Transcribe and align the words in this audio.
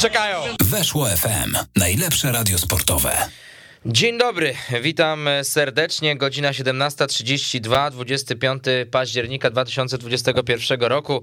czekają. 0.00 0.38
Weszło 0.64 1.06
FM. 1.06 1.56
Najlepsze 1.76 2.32
radio 2.32 2.58
sportowe. 2.58 3.16
Dzień 3.86 4.18
dobry, 4.18 4.54
witam 4.82 5.28
serdecznie. 5.42 6.16
Godzina 6.16 6.50
17.32, 6.50 7.90
25 7.90 8.64
października 8.90 9.50
2021 9.50 10.80
roku. 10.80 11.22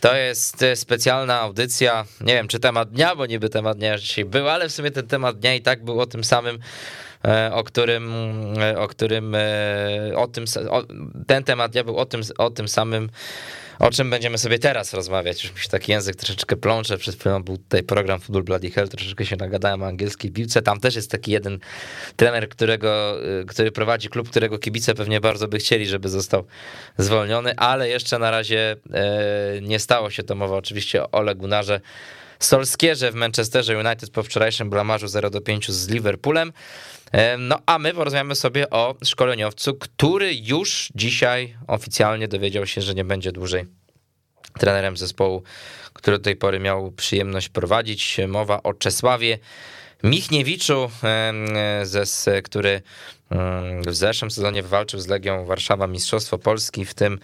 To 0.00 0.16
jest 0.16 0.64
specjalna 0.74 1.40
audycja. 1.40 2.04
Nie 2.20 2.34
wiem, 2.34 2.48
czy 2.48 2.60
temat 2.60 2.90
dnia, 2.90 3.16
bo 3.16 3.26
niby 3.26 3.48
temat 3.48 3.78
dnia 3.78 3.98
dzisiaj 3.98 4.24
był, 4.24 4.48
ale 4.48 4.68
w 4.68 4.72
sumie 4.72 4.90
ten 4.90 5.06
temat 5.06 5.38
dnia 5.38 5.54
i 5.54 5.62
tak 5.62 5.84
był 5.84 6.00
o 6.00 6.06
tym 6.06 6.24
samym 6.24 6.58
e, 7.24 7.50
o 7.54 7.64
którym, 7.64 8.12
e, 8.60 8.78
o 8.78 8.88
którym, 8.88 9.34
e, 9.34 9.40
o 10.16 10.26
tym, 10.26 10.44
o, 10.70 10.82
ten 11.26 11.44
temat 11.44 11.72
dnia 11.72 11.84
był 11.84 11.96
o 11.96 12.06
tym, 12.06 12.22
o 12.38 12.50
tym 12.50 12.68
samym, 12.68 13.10
o 13.78 13.90
czym 13.90 14.10
będziemy 14.10 14.38
sobie 14.38 14.58
teraz 14.58 14.94
rozmawiać. 14.94 15.44
Już 15.44 15.54
mi 15.54 15.60
się 15.60 15.68
taki 15.68 15.92
język 15.92 16.16
troszeczkę 16.16 16.56
plącze. 16.56 16.98
Przed 16.98 17.20
chwilą 17.20 17.42
był 17.42 17.58
tutaj 17.58 17.82
program 17.82 18.20
Football 18.20 18.42
Bloody 18.42 18.70
Hell, 18.70 18.88
troszeczkę 18.88 19.26
się 19.26 19.36
nagadałem 19.36 19.82
o 19.82 19.86
angielskiej 19.86 20.30
piłce. 20.30 20.62
Tam 20.62 20.80
też 20.80 20.96
jest 20.96 21.10
taki 21.10 21.32
jeden 21.32 21.58
trener, 22.16 22.48
którego, 22.48 23.22
y, 23.40 23.44
który 23.44 23.72
prowadzi 23.72 24.08
klub, 24.08 24.30
którego 24.30 24.58
kibice 24.58 24.94
pewnie 24.94 25.20
bardzo 25.20 25.48
by 25.48 25.58
chcieli, 25.58 25.86
żeby 25.86 26.08
został 26.08 26.44
zwolniony, 26.98 27.56
ale 27.56 27.88
jeszcze 27.88 28.18
na 28.18 28.30
razie 28.30 28.76
e, 28.92 29.60
nie 29.62 29.78
stało 29.78 30.10
się 30.10 30.22
to. 30.22 30.34
Mowa 30.34 30.56
oczywiście 30.56 31.02
o 31.02 31.10
Ole 31.10 31.34
Gunnarze 31.34 31.80
Solskierze 32.38 33.12
w 33.12 33.14
Manchesterze 33.14 33.78
United 33.78 34.10
po 34.10 34.22
wczorajszym 34.22 34.70
blamarzu 34.70 35.08
0 35.08 35.30
do 35.30 35.40
5 35.40 35.70
z 35.70 35.88
Liverpoolem. 35.88 36.52
E, 37.12 37.38
no 37.38 37.58
a 37.66 37.78
my 37.78 37.94
porozmawiamy 37.94 38.34
sobie 38.34 38.70
o 38.70 38.94
szkoleniowcu, 39.04 39.74
który 39.74 40.34
już 40.34 40.88
dzisiaj 40.94 41.56
oficjalnie 41.66 42.28
dowiedział 42.28 42.66
się, 42.66 42.82
że 42.82 42.94
nie 42.94 43.04
będzie 43.04 43.32
dłużej 43.32 43.66
trenerem 44.58 44.96
zespołu, 44.96 45.42
który 45.92 46.18
do 46.18 46.24
tej 46.24 46.36
pory 46.36 46.60
miał 46.60 46.92
przyjemność 46.92 47.48
prowadzić. 47.48 48.20
Mowa 48.28 48.62
o 48.62 48.74
Czesławie 48.74 49.38
Michniewiczu, 50.02 50.90
e, 51.04 52.42
który 52.42 52.82
mm, 53.30 53.82
w 53.82 53.94
zeszłym 53.94 54.30
sezonie 54.30 54.62
wywalczył 54.62 55.00
z 55.00 55.06
Legią 55.06 55.44
Warszawa 55.44 55.86
Mistrzostwo 55.86 56.38
Polski, 56.38 56.84
w 56.84 56.94
tym 56.94 57.18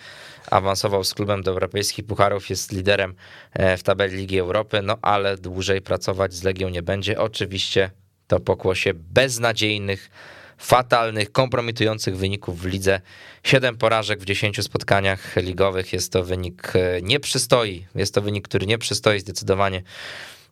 awansował 0.50 1.04
z 1.04 1.14
klubem 1.14 1.42
do 1.42 1.50
europejskich 1.50 2.06
pucharów, 2.06 2.50
jest 2.50 2.72
liderem 2.72 3.14
e, 3.52 3.76
w 3.76 3.82
tabeli 3.82 4.16
Ligi 4.16 4.38
Europy, 4.38 4.82
no 4.82 4.98
ale 5.02 5.36
dłużej 5.36 5.80
pracować 5.82 6.34
z 6.34 6.42
Legią 6.42 6.68
nie 6.68 6.82
będzie. 6.82 7.20
Oczywiście 7.20 7.90
to 8.26 8.40
pokłosie 8.40 8.94
beznadziejnych, 8.94 10.10
fatalnych, 10.58 11.32
kompromitujących 11.32 12.16
wyników 12.16 12.60
w 12.60 12.64
lidze. 12.64 13.00
Siedem 13.44 13.76
porażek 13.76 14.20
w 14.20 14.24
10 14.24 14.64
spotkaniach 14.64 15.36
ligowych. 15.36 15.92
Jest 15.92 16.12
to 16.12 16.24
wynik 16.24 16.72
e, 16.76 17.02
nie 17.02 17.20
przystoi. 17.20 17.86
Jest 17.94 18.14
to 18.14 18.22
wynik, 18.22 18.48
który 18.48 18.66
nie 18.66 18.78
przystoi 18.78 19.20
zdecydowanie 19.20 19.82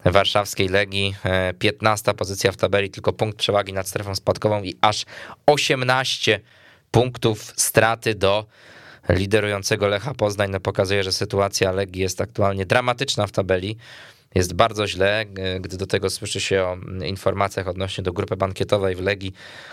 warszawskiej 0.04 0.68
Legii. 0.68 1.14
15 1.58 2.10
e, 2.10 2.14
pozycja 2.14 2.52
w 2.52 2.56
tabeli, 2.56 2.90
tylko 2.90 3.12
punkt 3.12 3.38
przewagi 3.38 3.72
nad 3.72 3.88
strefą 3.88 4.14
spadkową 4.14 4.62
i 4.62 4.76
aż 4.80 5.04
18 5.46 6.40
punktów 6.90 7.52
straty 7.56 8.14
do 8.14 8.46
liderującego 9.08 9.86
Lecha 9.88 10.14
Poznań. 10.14 10.50
No 10.50 10.60
pokazuje, 10.60 11.02
że 11.02 11.12
sytuacja 11.12 11.72
Legii 11.72 12.02
jest 12.02 12.20
aktualnie 12.20 12.66
dramatyczna 12.66 13.26
w 13.26 13.32
tabeli 13.32 13.76
jest 14.34 14.54
bardzo 14.54 14.86
źle, 14.86 15.24
gdy 15.60 15.76
do 15.76 15.86
tego 15.86 16.10
słyszy 16.10 16.40
się 16.40 16.62
o 16.62 16.76
informacjach 17.04 17.68
odnośnie 17.68 18.04
do 18.04 18.12
grupy 18.12 18.36
bankietowej 18.36 18.96
w 18.96 19.00
Legii, 19.00 19.32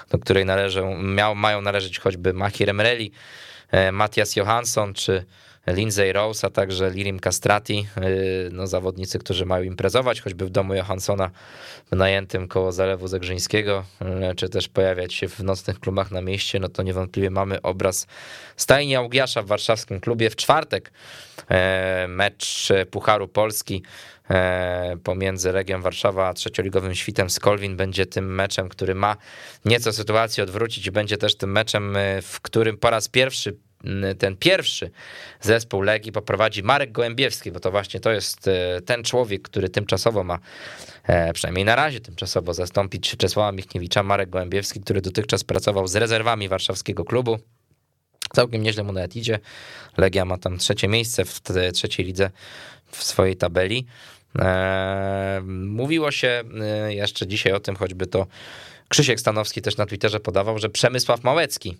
do 0.09 0.19
której 0.19 0.45
należą, 0.45 1.01
miał, 1.01 1.35
mają 1.35 1.61
należeć 1.61 1.99
choćby 1.99 2.33
Mahir 2.33 2.69
Emreli, 2.69 3.11
e, 3.71 3.91
Matias 3.91 4.35
Johansson 4.35 4.93
czy 4.93 5.25
Lindsay 5.67 6.13
Rose, 6.13 6.47
a 6.47 6.49
także 6.49 6.89
Lirim 6.89 7.19
Castrati, 7.19 7.87
e, 7.95 8.01
no 8.51 8.67
zawodnicy, 8.67 9.19
którzy 9.19 9.45
mają 9.45 9.63
imprezować, 9.63 10.21
choćby 10.21 10.45
w 10.45 10.49
domu 10.49 10.73
Johanssona 10.73 11.31
najętym 11.91 12.47
koło 12.47 12.71
Zalewu 12.71 13.07
Zegrzyńskiego, 13.07 13.85
e, 14.01 14.35
czy 14.35 14.49
też 14.49 14.67
pojawiać 14.67 15.13
się 15.13 15.27
w 15.27 15.39
nocnych 15.39 15.79
klubach 15.79 16.11
na 16.11 16.21
mieście, 16.21 16.59
no 16.59 16.69
to 16.69 16.83
niewątpliwie 16.83 17.29
mamy 17.29 17.61
obraz 17.61 18.07
stajni 18.55 18.95
Augiasza 18.95 19.41
w 19.41 19.45
warszawskim 19.45 19.99
klubie. 19.99 20.29
W 20.29 20.35
czwartek 20.35 20.91
mecz 22.07 22.69
Pucharu 22.91 23.27
Polski 23.27 23.83
pomiędzy 25.03 25.51
Legią 25.51 25.81
Warszawa 25.81 26.27
a 26.27 26.33
trzecioligowym 26.33 26.95
Świtem 26.95 27.29
Skolwin 27.29 27.77
będzie 27.77 28.05
tym 28.05 28.35
meczem, 28.35 28.69
który 28.69 28.95
ma 28.95 29.17
nieco 29.65 29.93
sytuację 29.93 30.43
odwrócić 30.43 30.87
i 30.87 30.91
będzie 30.91 31.17
też 31.17 31.37
tym 31.37 31.51
meczem, 31.51 31.97
w 32.21 32.41
którym 32.41 32.77
po 32.77 32.89
raz 32.89 33.07
pierwszy 33.07 33.57
ten 34.19 34.37
pierwszy 34.37 34.91
zespół 35.41 35.81
Legii 35.81 36.11
poprowadzi 36.11 36.63
Marek 36.63 36.91
Gołębiewski, 36.91 37.51
bo 37.51 37.59
to 37.59 37.71
właśnie 37.71 37.99
to 37.99 38.11
jest 38.11 38.47
e, 38.47 38.81
ten 38.81 39.03
człowiek, 39.03 39.41
który 39.41 39.69
tymczasowo 39.69 40.23
ma, 40.23 40.39
przynajmniej 41.33 41.65
na 41.65 41.75
razie 41.75 41.99
tymczasowo 41.99 42.53
zastąpić 42.53 43.17
Czesława 43.17 43.51
Michniewicza, 43.51 44.03
Marek 44.03 44.29
Gołębiewski, 44.29 44.79
który 44.81 45.01
dotychczas 45.01 45.43
pracował 45.43 45.87
z 45.87 45.95
rezerwami 45.95 46.49
warszawskiego 46.49 47.05
klubu. 47.05 47.39
Całkiem 48.33 48.63
nieźle 48.63 48.83
mu 48.83 48.91
nawet 48.91 49.15
idzie. 49.15 49.39
Legia 49.97 50.25
ma 50.25 50.37
tam 50.37 50.57
trzecie 50.57 50.87
miejsce 50.87 51.25
w 51.25 51.41
trzeciej 51.73 52.05
lidze 52.05 52.31
w 52.91 53.03
swojej 53.03 53.35
tabeli. 53.35 53.85
E, 54.39 55.41
mówiło 55.45 56.11
się 56.11 56.43
e, 56.61 56.93
jeszcze 56.93 57.27
dzisiaj 57.27 57.53
o 57.53 57.59
tym, 57.59 57.75
choćby 57.75 58.07
to 58.07 58.27
Krzysiek 58.89 59.19
Stanowski 59.19 59.61
też 59.61 59.77
na 59.77 59.85
Twitterze 59.85 60.19
podawał, 60.19 60.59
że 60.59 60.69
Przemysław 60.69 61.23
Małecki 61.23 61.77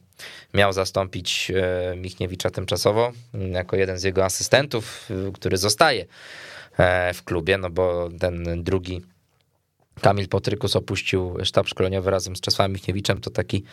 miał 0.54 0.74
zastąpić 0.74 1.52
e, 1.56 1.96
Michniewicza 1.96 2.50
tymczasowo 2.50 3.12
jako 3.34 3.76
jeden 3.76 4.00
z 4.00 4.04
jego 4.04 4.26
asystentów, 4.26 5.10
który 5.34 5.58
zostaje 5.58 6.06
w 7.14 7.24
klubie, 7.26 7.58
no 7.58 7.70
bo 7.70 8.10
ten 8.20 8.64
drugi 8.64 9.02
Kamil 10.02 10.28
Potrykus 10.28 10.76
opuścił 10.76 11.38
sztab 11.44 11.68
szkoleniowy 11.68 12.12
razem 12.12 12.36
z 12.36 12.42
Czesławem 12.42 12.74
Michniewiczem. 12.74 13.22
To 13.22 13.30
taki 13.30 13.64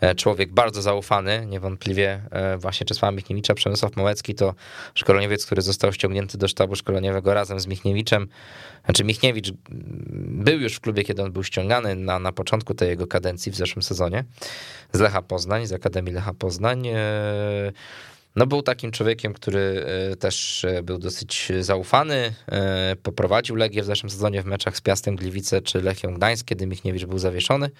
e, 0.00 0.14
człowiek 0.14 0.52
bardzo 0.52 0.82
zaufany. 0.82 1.46
Niewątpliwie 1.46 2.22
e, 2.30 2.58
właśnie 2.58 2.86
Czesława 2.86 3.12
Michniewicza, 3.12 3.54
Przemysław 3.54 3.96
Małecki 3.96 4.34
to 4.34 4.54
szkoleniowiec, 4.94 5.46
który 5.46 5.62
został 5.62 5.92
ściągnięty 5.92 6.38
do 6.38 6.48
sztabu 6.48 6.76
szkoleniowego 6.76 7.34
razem 7.34 7.60
z 7.60 7.66
Michniewiczem. 7.66 8.28
Znaczy 8.84 9.04
Michniewicz 9.04 9.52
był 10.10 10.60
już 10.60 10.74
w 10.74 10.80
klubie, 10.80 11.04
kiedy 11.04 11.22
on 11.22 11.32
był 11.32 11.44
ściągany 11.44 11.96
na, 11.96 12.18
na 12.18 12.32
początku 12.32 12.74
tej 12.74 12.88
jego 12.88 13.06
kadencji 13.06 13.52
w 13.52 13.56
zeszłym 13.56 13.82
sezonie 13.82 14.24
z 14.92 15.00
Lecha 15.00 15.22
Poznań, 15.22 15.66
z 15.66 15.72
Akademii 15.72 16.14
Lecha 16.14 16.34
Poznań. 16.34 16.88
No 18.36 18.46
był 18.46 18.62
takim 18.62 18.90
człowiekiem, 18.90 19.32
który 19.32 19.84
e, 20.12 20.16
też 20.16 20.64
e, 20.64 20.82
był 20.82 20.98
dosyć 20.98 21.52
zaufany, 21.60 22.34
e, 22.52 22.96
poprowadził 23.02 23.56
Legię 23.56 23.82
w 23.82 23.86
zeszłym 23.86 24.10
sezonie 24.10 24.42
w 24.42 24.46
meczach 24.46 24.76
z 24.76 24.80
Piastem 24.80 25.16
Gliwice 25.16 25.62
czy 25.62 25.82
Lechią 25.82 26.14
Gdańsk, 26.14 26.46
kiedy 26.46 26.66
Michniewicz 26.66 27.04
był 27.04 27.18
zawieszony. 27.18 27.70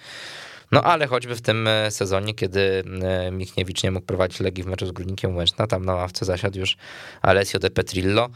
No 0.71 0.83
ale 0.83 1.07
choćby 1.07 1.35
w 1.35 1.41
tym 1.41 1.69
sezonie, 1.89 2.33
kiedy 2.33 2.83
Michniewicz 3.31 3.83
nie 3.83 3.91
mógł 3.91 4.05
prowadzić 4.05 4.39
Legii 4.39 4.63
w 4.63 4.67
meczu 4.67 4.87
z 4.87 4.91
Górnikiem 4.91 5.35
Łęczna, 5.35 5.67
tam 5.67 5.85
na 5.85 5.95
ławce 5.95 6.25
zasiadł 6.25 6.59
już 6.59 6.77
Alessio 7.21 7.59
de 7.59 7.69
Petrillo, 7.69 8.29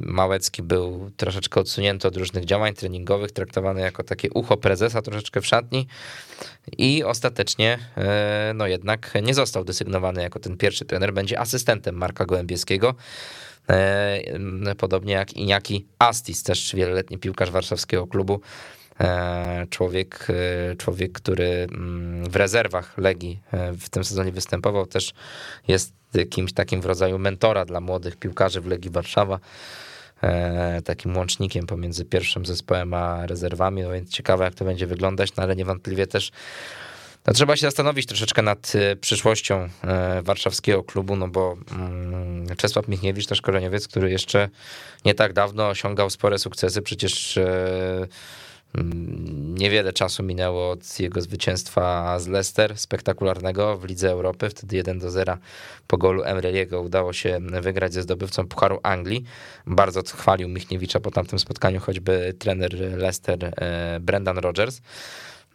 Małecki 0.00 0.62
był 0.62 1.10
troszeczkę 1.16 1.60
odsunięty 1.60 2.08
od 2.08 2.16
różnych 2.16 2.44
działań 2.44 2.74
treningowych, 2.74 3.32
traktowany 3.32 3.80
jako 3.80 4.04
takie 4.04 4.30
ucho 4.30 4.56
prezesa 4.56 5.02
troszeczkę 5.02 5.40
w 5.40 5.46
szatni. 5.46 5.86
I 6.78 7.04
ostatecznie 7.04 7.78
e, 7.96 8.52
no 8.54 8.66
jednak 8.66 9.12
nie 9.22 9.34
został 9.34 9.64
desygnowany 9.64 10.22
jako 10.22 10.38
ten 10.38 10.56
pierwszy 10.56 10.84
trener, 10.84 11.12
będzie 11.12 11.40
asystentem 11.40 11.94
Marka 11.94 12.26
Gołębieskiego. 12.26 12.94
E, 13.70 14.74
podobnie 14.78 15.12
jak 15.12 15.32
Iniaki 15.32 15.86
Astis, 15.98 16.42
też 16.42 16.74
wieloletni 16.74 17.18
piłkarz 17.18 17.50
warszawskiego 17.50 18.06
klubu, 18.06 18.40
E, 18.40 18.77
człowiek, 19.70 20.26
e, 20.70 20.76
człowiek, 20.76 21.12
który 21.12 21.66
mm, 21.72 22.30
w 22.30 22.36
rezerwach 22.36 22.98
Legii 22.98 23.40
e, 23.52 23.72
w 23.72 23.88
tym 23.88 24.04
sezonie 24.04 24.32
występował, 24.32 24.86
też 24.86 25.12
jest 25.68 25.92
kimś 26.30 26.52
takim 26.52 26.80
w 26.80 26.86
rodzaju 26.86 27.18
mentora 27.18 27.64
dla 27.64 27.80
młodych 27.80 28.16
piłkarzy 28.16 28.60
w 28.60 28.66
Legii 28.66 28.90
Warszawa. 28.90 29.38
Takim 30.84 31.16
łącznikiem 31.16 31.66
pomiędzy 31.66 32.04
pierwszym 32.04 32.46
zespołem 32.46 32.94
a 32.94 33.26
rezerwami, 33.26 33.82
no 33.82 33.90
więc 33.90 34.10
ciekawe 34.10 34.44
jak 34.44 34.54
to 34.54 34.64
będzie 34.64 34.86
wyglądać, 34.86 35.36
no 35.36 35.42
ale 35.42 35.56
niewątpliwie 35.56 36.06
też 36.06 36.30
no, 37.26 37.32
trzeba 37.32 37.56
się 37.56 37.60
zastanowić 37.60 38.06
troszeczkę 38.06 38.42
nad 38.42 38.72
przyszłością 39.00 39.68
warszawskiego 40.22 40.84
klubu, 40.84 41.16
no 41.16 41.28
bo 41.28 41.56
mm, 41.72 42.56
Czesław 42.56 42.88
Michniewicz 42.88 43.26
to 43.26 43.34
szkoleniowiec, 43.34 43.88
który 43.88 44.10
jeszcze 44.10 44.48
nie 45.04 45.14
tak 45.14 45.32
dawno 45.32 45.68
osiągał 45.68 46.10
spore 46.10 46.38
sukcesy, 46.38 46.82
przecież 46.82 47.38
niewiele 49.54 49.92
czasu 49.92 50.22
minęło 50.22 50.70
od 50.70 51.00
jego 51.00 51.20
zwycięstwa 51.20 52.18
z 52.18 52.26
Leicester, 52.26 52.78
spektakularnego 52.78 53.78
w 53.78 53.84
Lidze 53.84 54.10
Europy. 54.10 54.50
Wtedy 54.50 54.76
1 54.76 54.98
do 54.98 55.10
0 55.10 55.36
po 55.86 55.98
golu 55.98 56.22
Emreliego 56.22 56.80
udało 56.80 57.12
się 57.12 57.40
wygrać 57.60 57.92
ze 57.92 58.02
zdobywcą 58.02 58.48
Pucharu 58.48 58.80
Anglii. 58.82 59.24
Bardzo 59.66 60.02
chwalił 60.02 60.48
Michniewicza 60.48 61.00
po 61.00 61.10
tamtym 61.10 61.38
spotkaniu, 61.38 61.80
choćby 61.80 62.34
trener 62.38 62.74
Leicester 62.74 63.44
e, 63.44 64.00
Brendan 64.00 64.38
Rodgers. 64.38 64.80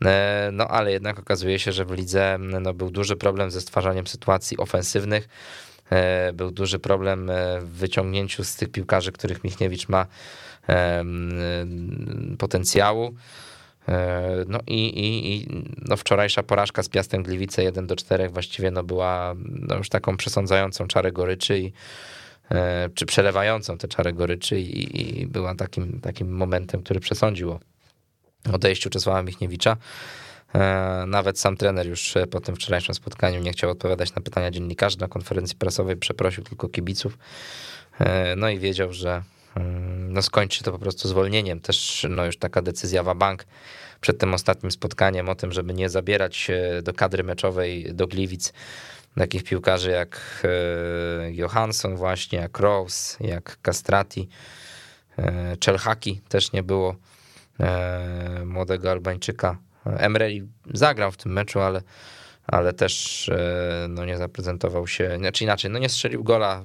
E, 0.05 0.49
no 0.53 0.67
ale 0.67 0.91
jednak 0.91 1.19
okazuje 1.19 1.59
się, 1.59 1.71
że 1.71 1.85
w 1.85 1.91
lidze 1.91 2.37
no, 2.39 2.73
był 2.73 2.91
duży 2.91 3.15
problem 3.15 3.51
ze 3.51 3.61
stwarzaniem 3.61 4.07
sytuacji 4.07 4.57
ofensywnych. 4.57 5.27
był 6.33 6.51
duży 6.51 6.79
problem 6.79 7.31
w 7.61 7.65
wyciągnięciu 7.65 8.43
z 8.43 8.55
tych 8.55 8.69
piłkarzy, 8.69 9.11
których 9.11 9.43
Michniewicz 9.43 9.89
ma 9.89 10.05
potencjału. 12.37 13.15
No 14.47 14.59
i, 14.67 14.85
i, 14.85 15.33
i 15.33 15.47
no 15.87 15.97
wczorajsza 15.97 16.43
porażka 16.43 16.83
z 16.83 16.89
Piastem 16.89 17.23
Gliwice 17.23 17.63
1 17.63 17.87
do 17.87 17.95
4 17.95 18.29
właściwie 18.29 18.71
no 18.71 18.83
była 18.83 19.35
no 19.45 19.77
już 19.77 19.89
taką 19.89 20.17
przesądzającą 20.17 20.87
czarę 20.87 21.11
goryczy 21.11 21.59
i 21.59 21.73
E, 22.51 22.89
czy 22.95 23.05
przelewającą 23.05 23.77
te 23.77 23.87
czary 23.87 24.13
goryczy 24.13 24.59
i, 24.59 25.21
i 25.21 25.27
była 25.27 25.55
takim, 25.55 25.99
takim 25.99 26.31
momentem, 26.31 26.83
który 26.83 26.99
przesądził 26.99 27.51
o 27.51 27.59
odejściu 28.53 28.89
Czesława 28.89 29.23
Michniewicza. 29.23 29.77
E, 30.55 31.03
nawet 31.07 31.39
sam 31.39 31.57
trener 31.57 31.87
już 31.87 32.13
po 32.31 32.39
tym 32.39 32.55
wczorajszym 32.55 32.95
spotkaniu 32.95 33.39
nie 33.39 33.51
chciał 33.51 33.69
odpowiadać 33.69 34.15
na 34.15 34.21
pytania 34.21 34.51
dziennikarzy 34.51 34.99
na 34.99 35.07
konferencji 35.07 35.57
prasowej, 35.57 35.95
przeprosił 35.97 36.43
tylko 36.43 36.69
kibiców. 36.69 37.17
E, 37.99 38.35
no 38.35 38.49
i 38.49 38.59
wiedział, 38.59 38.93
że 38.93 39.23
no 40.09 40.21
skończy 40.21 40.63
to 40.63 40.71
po 40.71 40.79
prostu 40.79 41.07
zwolnieniem. 41.07 41.59
Też 41.59 42.05
no 42.09 42.25
już 42.25 42.37
taka 42.37 42.61
decyzja 42.61 43.03
w 43.03 43.15
bank 43.15 43.45
przed 44.01 44.17
tym 44.17 44.33
ostatnim 44.33 44.71
spotkaniem 44.71 45.29
o 45.29 45.35
tym, 45.35 45.51
żeby 45.51 45.73
nie 45.73 45.89
zabierać 45.89 46.51
do 46.83 46.93
kadry 46.93 47.23
meczowej 47.23 47.93
do 47.93 48.07
Gliwic 48.07 48.53
takich 49.17 49.43
piłkarzy 49.43 49.91
jak 49.91 50.43
e, 50.43 51.31
Johansson 51.33 51.95
właśnie, 51.95 52.39
jak 52.39 52.59
Rose, 52.59 53.27
jak 53.27 53.57
Castrati, 53.61 54.29
e, 55.17 55.57
Czelhaki 55.57 56.21
też 56.29 56.51
nie 56.51 56.63
było 56.63 56.95
e, 57.59 58.45
młodego 58.45 58.91
Albańczyka. 58.91 59.57
Emreli 59.85 60.47
zagrał 60.73 61.11
w 61.11 61.17
tym 61.17 61.33
meczu, 61.33 61.59
ale, 61.59 61.81
ale 62.47 62.73
też 62.73 63.29
no, 63.89 64.05
nie 64.05 64.17
zaprezentował 64.17 64.87
się, 64.87 65.17
znaczy 65.17 65.43
inaczej, 65.43 65.71
no 65.71 65.79
nie 65.79 65.89
strzelił 65.89 66.23
gola, 66.23 66.63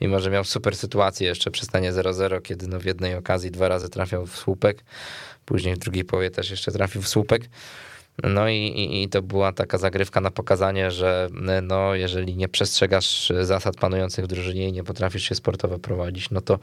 mimo 0.00 0.20
że 0.20 0.30
miał 0.30 0.44
super 0.44 0.76
sytuację 0.76 1.26
jeszcze 1.28 1.50
przy 1.50 1.64
stanie 1.64 1.92
0-0, 1.92 2.42
kiedy 2.42 2.66
no, 2.66 2.80
w 2.80 2.84
jednej 2.84 3.14
okazji 3.14 3.50
dwa 3.50 3.68
razy 3.68 3.88
trafiał 3.88 4.26
w 4.26 4.36
słupek, 4.36 4.84
później 5.44 5.74
w 5.74 5.78
drugiej 5.78 6.04
połowie 6.04 6.30
też 6.30 6.50
jeszcze 6.50 6.72
trafił 6.72 7.02
w 7.02 7.08
słupek. 7.08 7.48
No 8.22 8.48
i, 8.48 8.56
i, 8.56 9.02
i, 9.02 9.08
to 9.08 9.22
była 9.22 9.52
taka 9.52 9.78
zagrywka 9.78 10.20
na 10.20 10.30
pokazanie, 10.30 10.90
że 10.90 11.28
no, 11.62 11.94
jeżeli 11.94 12.36
nie 12.36 12.48
przestrzegasz 12.48 13.32
zasad 13.40 13.76
panujących 13.76 14.24
w 14.24 14.28
drużynie 14.28 14.68
i 14.68 14.72
nie 14.72 14.84
potrafisz 14.84 15.28
się 15.28 15.34
sportowo 15.34 15.78
prowadzić, 15.78 16.30
no 16.30 16.40
to 16.40 16.58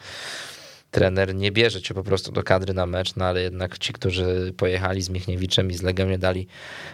trener 0.91 1.35
nie 1.35 1.51
bierze 1.51 1.81
cię 1.81 1.93
po 1.93 2.03
prostu 2.03 2.31
do 2.31 2.43
kadry 2.43 2.73
na 2.73 2.85
mecz, 2.85 3.15
no 3.15 3.25
ale 3.25 3.41
jednak 3.41 3.77
ci, 3.77 3.93
którzy 3.93 4.53
pojechali 4.57 5.01
z 5.01 5.09
Michniewiczem 5.09 5.71
i 5.71 5.73
z 5.73 5.81
Legią 5.81 6.07
nie 6.07 6.17
dali 6.17 6.47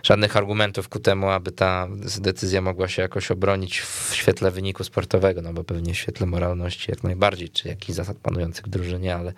żadnych 0.03 0.37
argumentów 0.37 0.89
ku 0.89 0.99
temu, 0.99 1.29
aby 1.29 1.51
ta 1.51 1.87
decyzja 2.19 2.61
mogła 2.61 2.87
się 2.87 3.01
jakoś 3.01 3.31
obronić 3.31 3.79
w 3.81 4.11
świetle 4.13 4.51
wyniku 4.51 4.83
sportowego, 4.83 5.41
no 5.41 5.53
bo 5.53 5.63
pewnie 5.63 5.93
w 5.93 5.97
świetle 5.97 6.27
moralności 6.27 6.91
jak 6.91 7.03
najbardziej, 7.03 7.49
czy 7.49 7.67
jakichś 7.67 7.95
zasad 7.95 8.17
panujących 8.17 8.65
w 8.65 8.69
drużynie, 8.69 9.15
ale 9.15 9.33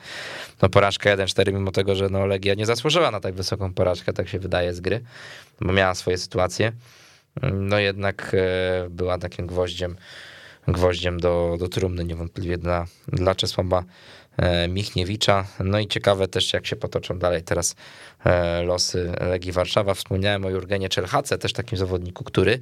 no 0.62 0.70
porażka 0.70 1.18
1-4 1.18 1.54
mimo 1.54 1.72
tego, 1.72 1.96
że 1.96 2.10
no 2.10 2.26
Legia 2.26 2.54
nie 2.54 2.66
zasłużyła 2.66 3.12
na 3.12 3.20
tak 3.20 3.34
wysoką 3.34 3.74
porażkę, 3.74 4.14
tak 4.14 4.28
się 4.28 4.40
wydaje 4.40 4.74
z 4.74 4.82
gry, 4.82 5.02
bo 5.62 5.74
miała 5.74 5.96
swoje 5.96 6.18
sytuacje, 6.18 6.72
no 7.54 7.80
jednak 7.80 8.32
e, 8.34 8.90
była 8.90 9.18
takim 9.18 9.48
gwoździem 9.48 9.96
gwoździem 10.72 11.20
do, 11.20 11.56
do 11.60 11.68
trumny 11.68 12.06
niewątpliwie 12.06 12.58
dla, 12.58 12.86
dla 13.08 13.36
Czesława 13.36 13.84
Michniewicza. 14.70 15.46
No 15.60 15.80
i 15.80 15.88
ciekawe 15.88 16.28
też, 16.28 16.54
jak 16.54 16.68
się 16.68 16.76
potoczą 16.76 17.20
dalej 17.20 17.44
teraz 17.44 17.76
e, 18.26 18.64
losy 18.64 19.12
Legii 19.22 19.52
Warszawa. 19.52 19.94
Wspomniałem 19.94 20.46
o 20.46 20.50
Jurgenie 20.50 20.90
Czelhace, 20.90 21.38
też 21.38 21.54
takim 21.54 21.78
zawodniku, 21.78 22.24
który, 22.24 22.60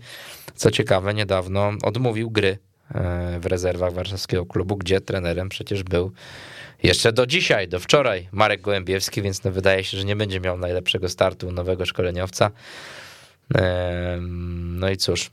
co 0.55 0.71
ciekawe, 0.71 1.13
niedawno 1.13 1.71
odmówił 1.83 2.31
gry 2.31 2.57
e, 2.95 3.39
w 3.39 3.45
rezerwach 3.45 3.93
warszawskiego 3.93 4.45
klubu, 4.45 4.77
gdzie 4.77 5.01
trenerem 5.01 5.49
przecież 5.49 5.83
był 5.83 6.11
jeszcze 6.83 7.13
do 7.13 7.25
dzisiaj, 7.25 7.67
do 7.67 7.79
wczoraj 7.79 8.27
Marek 8.31 8.61
Gołębiewski, 8.61 9.21
więc 9.21 9.43
no 9.43 9.51
wydaje 9.51 9.83
się, 9.83 9.97
że 9.97 10.05
nie 10.05 10.15
będzie 10.15 10.39
miał 10.39 10.57
najlepszego 10.57 11.09
startu 11.09 11.51
nowego 11.51 11.85
szkoleniowca. 11.85 12.51
No 14.49 14.89
i 14.89 14.97
cóż. 14.97 15.31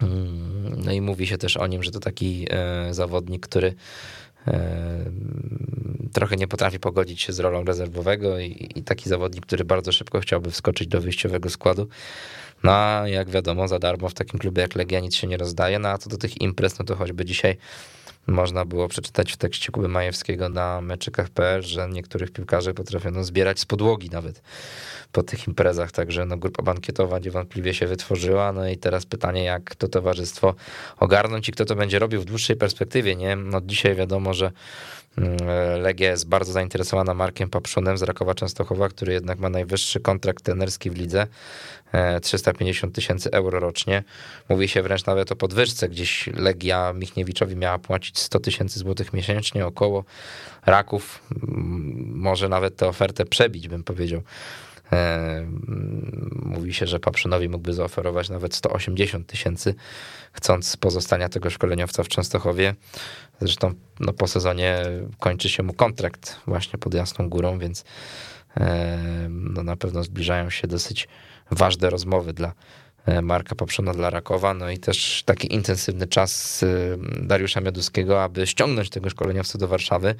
Mm, 0.00 0.84
no 0.84 0.92
i 0.92 1.00
mówi 1.00 1.26
się 1.26 1.38
też 1.38 1.56
o 1.56 1.66
nim, 1.66 1.82
że 1.82 1.90
to 1.90 2.00
taki 2.00 2.46
zawodnik, 2.90 3.46
który 3.46 3.74
trochę 6.12 6.36
nie 6.36 6.48
potrafi 6.48 6.80
pogodzić 6.80 7.20
się 7.20 7.32
z 7.32 7.40
rolą 7.40 7.64
rezerwowego 7.64 8.38
i, 8.38 8.72
i, 8.76 8.82
taki 8.82 9.08
zawodnik, 9.08 9.46
który 9.46 9.64
bardzo 9.64 9.92
szybko 9.92 10.20
chciałby 10.20 10.50
wskoczyć 10.50 10.88
do 10.88 11.00
wyjściowego 11.00 11.50
składu. 11.50 11.88
No 12.62 12.72
a 12.72 13.08
jak 13.08 13.30
wiadomo, 13.30 13.68
za 13.68 13.78
darmo 13.78 14.08
w 14.08 14.14
takim 14.14 14.38
klubie 14.38 14.62
jak 14.62 14.74
Legia 14.74 15.00
nic 15.00 15.14
się 15.14 15.26
nie 15.26 15.36
rozdaje, 15.36 15.78
no 15.78 15.88
a 15.88 15.98
co 15.98 16.10
do 16.10 16.16
tych 16.16 16.40
imprez, 16.40 16.78
no 16.78 16.84
to 16.84 16.96
choćby 16.96 17.24
dzisiaj 17.24 17.56
można 18.26 18.64
było 18.64 18.88
przeczytać 18.88 19.32
w 19.32 19.36
tekście 19.36 19.72
Kuby 19.72 19.88
Majewskiego 19.88 20.48
na 20.48 20.80
meczykach.pl, 20.80 21.62
że 21.62 21.88
niektórych 21.88 22.30
piłkarzy 22.30 22.74
potrafiono 22.74 23.24
zbierać 23.24 23.60
z 23.60 23.66
podłogi 23.66 24.10
nawet 24.10 24.42
po 25.12 25.22
tych 25.22 25.48
imprezach, 25.48 25.92
także 25.92 26.26
no, 26.26 26.36
grupa 26.36 26.62
bankietowa 26.62 27.18
niewątpliwie 27.18 27.74
się 27.74 27.86
wytworzyła, 27.86 28.52
no 28.52 28.68
i 28.68 28.76
teraz 28.78 29.06
pytanie, 29.06 29.44
jak 29.44 29.74
to 29.74 29.88
towarzystwo 29.88 30.54
ogarnąć 30.98 31.48
i 31.48 31.52
kto 31.52 31.64
to 31.64 31.74
będzie 31.74 31.98
robił 31.98 32.20
w 32.20 32.24
dłuższej 32.24 32.56
perspektywie, 32.56 33.16
nie? 33.16 33.36
No 33.36 33.60
dzisiaj 33.60 33.94
wiadomo, 33.94 34.34
że 34.34 34.52
Legia 35.78 36.10
jest 36.10 36.28
bardzo 36.28 36.52
zainteresowana 36.52 37.14
Markiem 37.14 37.50
Papszunem 37.50 37.98
z 37.98 38.02
Rakowa 38.02 38.34
Częstochowa, 38.34 38.88
który 38.88 39.12
jednak 39.12 39.38
ma 39.38 39.48
najwyższy 39.48 40.00
kontrakt 40.00 40.44
tenerski 40.44 40.90
w 40.90 40.96
lidze, 40.96 41.26
350 42.22 42.90
e, 42.90 42.94
tysięcy 42.94 43.30
euro 43.30 43.60
rocznie. 43.60 44.04
Mówi 44.48 44.68
się 44.68 44.82
wręcz 44.82 45.06
nawet 45.06 45.32
o 45.32 45.36
podwyżce, 45.36 45.88
gdzieś 45.88 46.26
Legia 46.26 46.92
Michniewiczowi 46.92 47.56
miała 47.56 47.78
płacić 47.78 48.18
100 48.18 48.40
tysięcy 48.40 48.78
złotych 48.78 49.12
miesięcznie 49.12 49.66
około. 49.66 50.04
Raków 50.66 51.22
może 52.06 52.48
nawet 52.48 52.76
tę 52.76 52.88
ofertę 52.88 53.24
przebić, 53.24 53.68
bym 53.68 53.84
powiedział. 53.84 54.22
Mówi 56.42 56.74
się, 56.74 56.86
że 56.86 57.00
Paprzynowi 57.00 57.48
mógłby 57.48 57.72
zaoferować 57.72 58.30
nawet 58.30 58.54
180 58.54 59.26
tysięcy, 59.26 59.74
chcąc 60.32 60.76
pozostania 60.76 61.28
tego 61.28 61.50
szkoleniowca 61.50 62.02
w 62.02 62.08
Częstochowie. 62.08 62.74
Zresztą 63.40 63.74
no, 64.00 64.12
po 64.12 64.26
sezonie 64.26 64.82
kończy 65.18 65.48
się 65.48 65.62
mu 65.62 65.72
kontrakt 65.72 66.40
właśnie 66.46 66.78
pod 66.78 66.94
Jasną 66.94 67.28
Górą, 67.28 67.58
więc 67.58 67.84
no, 69.28 69.62
na 69.62 69.76
pewno 69.76 70.02
zbliżają 70.02 70.50
się 70.50 70.68
dosyć 70.68 71.08
ważne 71.50 71.90
rozmowy 71.90 72.32
dla 72.32 72.52
Marka 73.22 73.54
Poprzona 73.54 73.94
dla 73.94 74.10
Rakowa, 74.10 74.54
no 74.54 74.70
i 74.70 74.78
też 74.78 75.22
taki 75.26 75.54
intensywny 75.54 76.06
czas 76.06 76.64
Dariusza 77.22 77.60
Mioduskiego, 77.60 78.22
aby 78.22 78.46
ściągnąć 78.46 78.90
tego 78.90 79.10
szkoleniowca 79.10 79.58
do 79.58 79.68
Warszawy. 79.68 80.14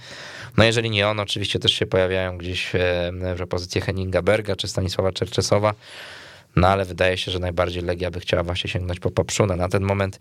No 0.56 0.64
jeżeli 0.64 0.90
nie 0.90 1.08
on, 1.08 1.20
oczywiście 1.20 1.58
też 1.58 1.72
się 1.72 1.86
pojawiają 1.86 2.38
gdzieś 2.38 2.74
e, 2.74 3.12
propozycje 3.36 3.80
Henninga 3.80 4.22
Berga 4.22 4.56
czy 4.56 4.68
Stanisława 4.68 5.12
Czerczesowa, 5.12 5.74
no 6.56 6.68
ale 6.68 6.84
wydaje 6.84 7.18
się, 7.18 7.30
że 7.30 7.38
najbardziej 7.38 7.82
Legia 7.82 8.10
by 8.10 8.20
chciała 8.20 8.42
właśnie 8.42 8.70
sięgnąć 8.70 9.00
po 9.00 9.10
Poprzuna. 9.10 9.56
Na 9.56 9.68
ten 9.68 9.82
moment 9.82 10.20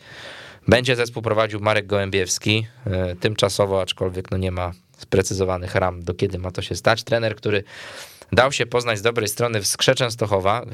będzie 0.68 0.96
zespół 0.96 1.24
prowadził 1.24 1.60
Marek 1.60 1.86
Gołębiewski, 1.86 2.68
e, 2.86 3.16
tymczasowo, 3.16 3.82
aczkolwiek 3.82 4.32
no 4.32 4.38
nie 4.38 4.52
ma 4.52 4.72
sprecyzowanych 4.98 5.76
ram, 5.76 6.04
do 6.04 6.14
kiedy 6.14 6.40
ma 6.40 6.52
to 6.52 6.62
się 6.62 6.76
stać. 6.76 7.04
Trener, 7.04 7.36
który 7.36 7.64
Dał 8.32 8.52
się 8.52 8.66
poznać 8.66 9.00
z 9.00 9.02
dobrej 9.02 9.28
strony 9.28 9.62
w 9.62 9.68
Skrze 9.68 9.96
Częstochowa, 9.96 10.66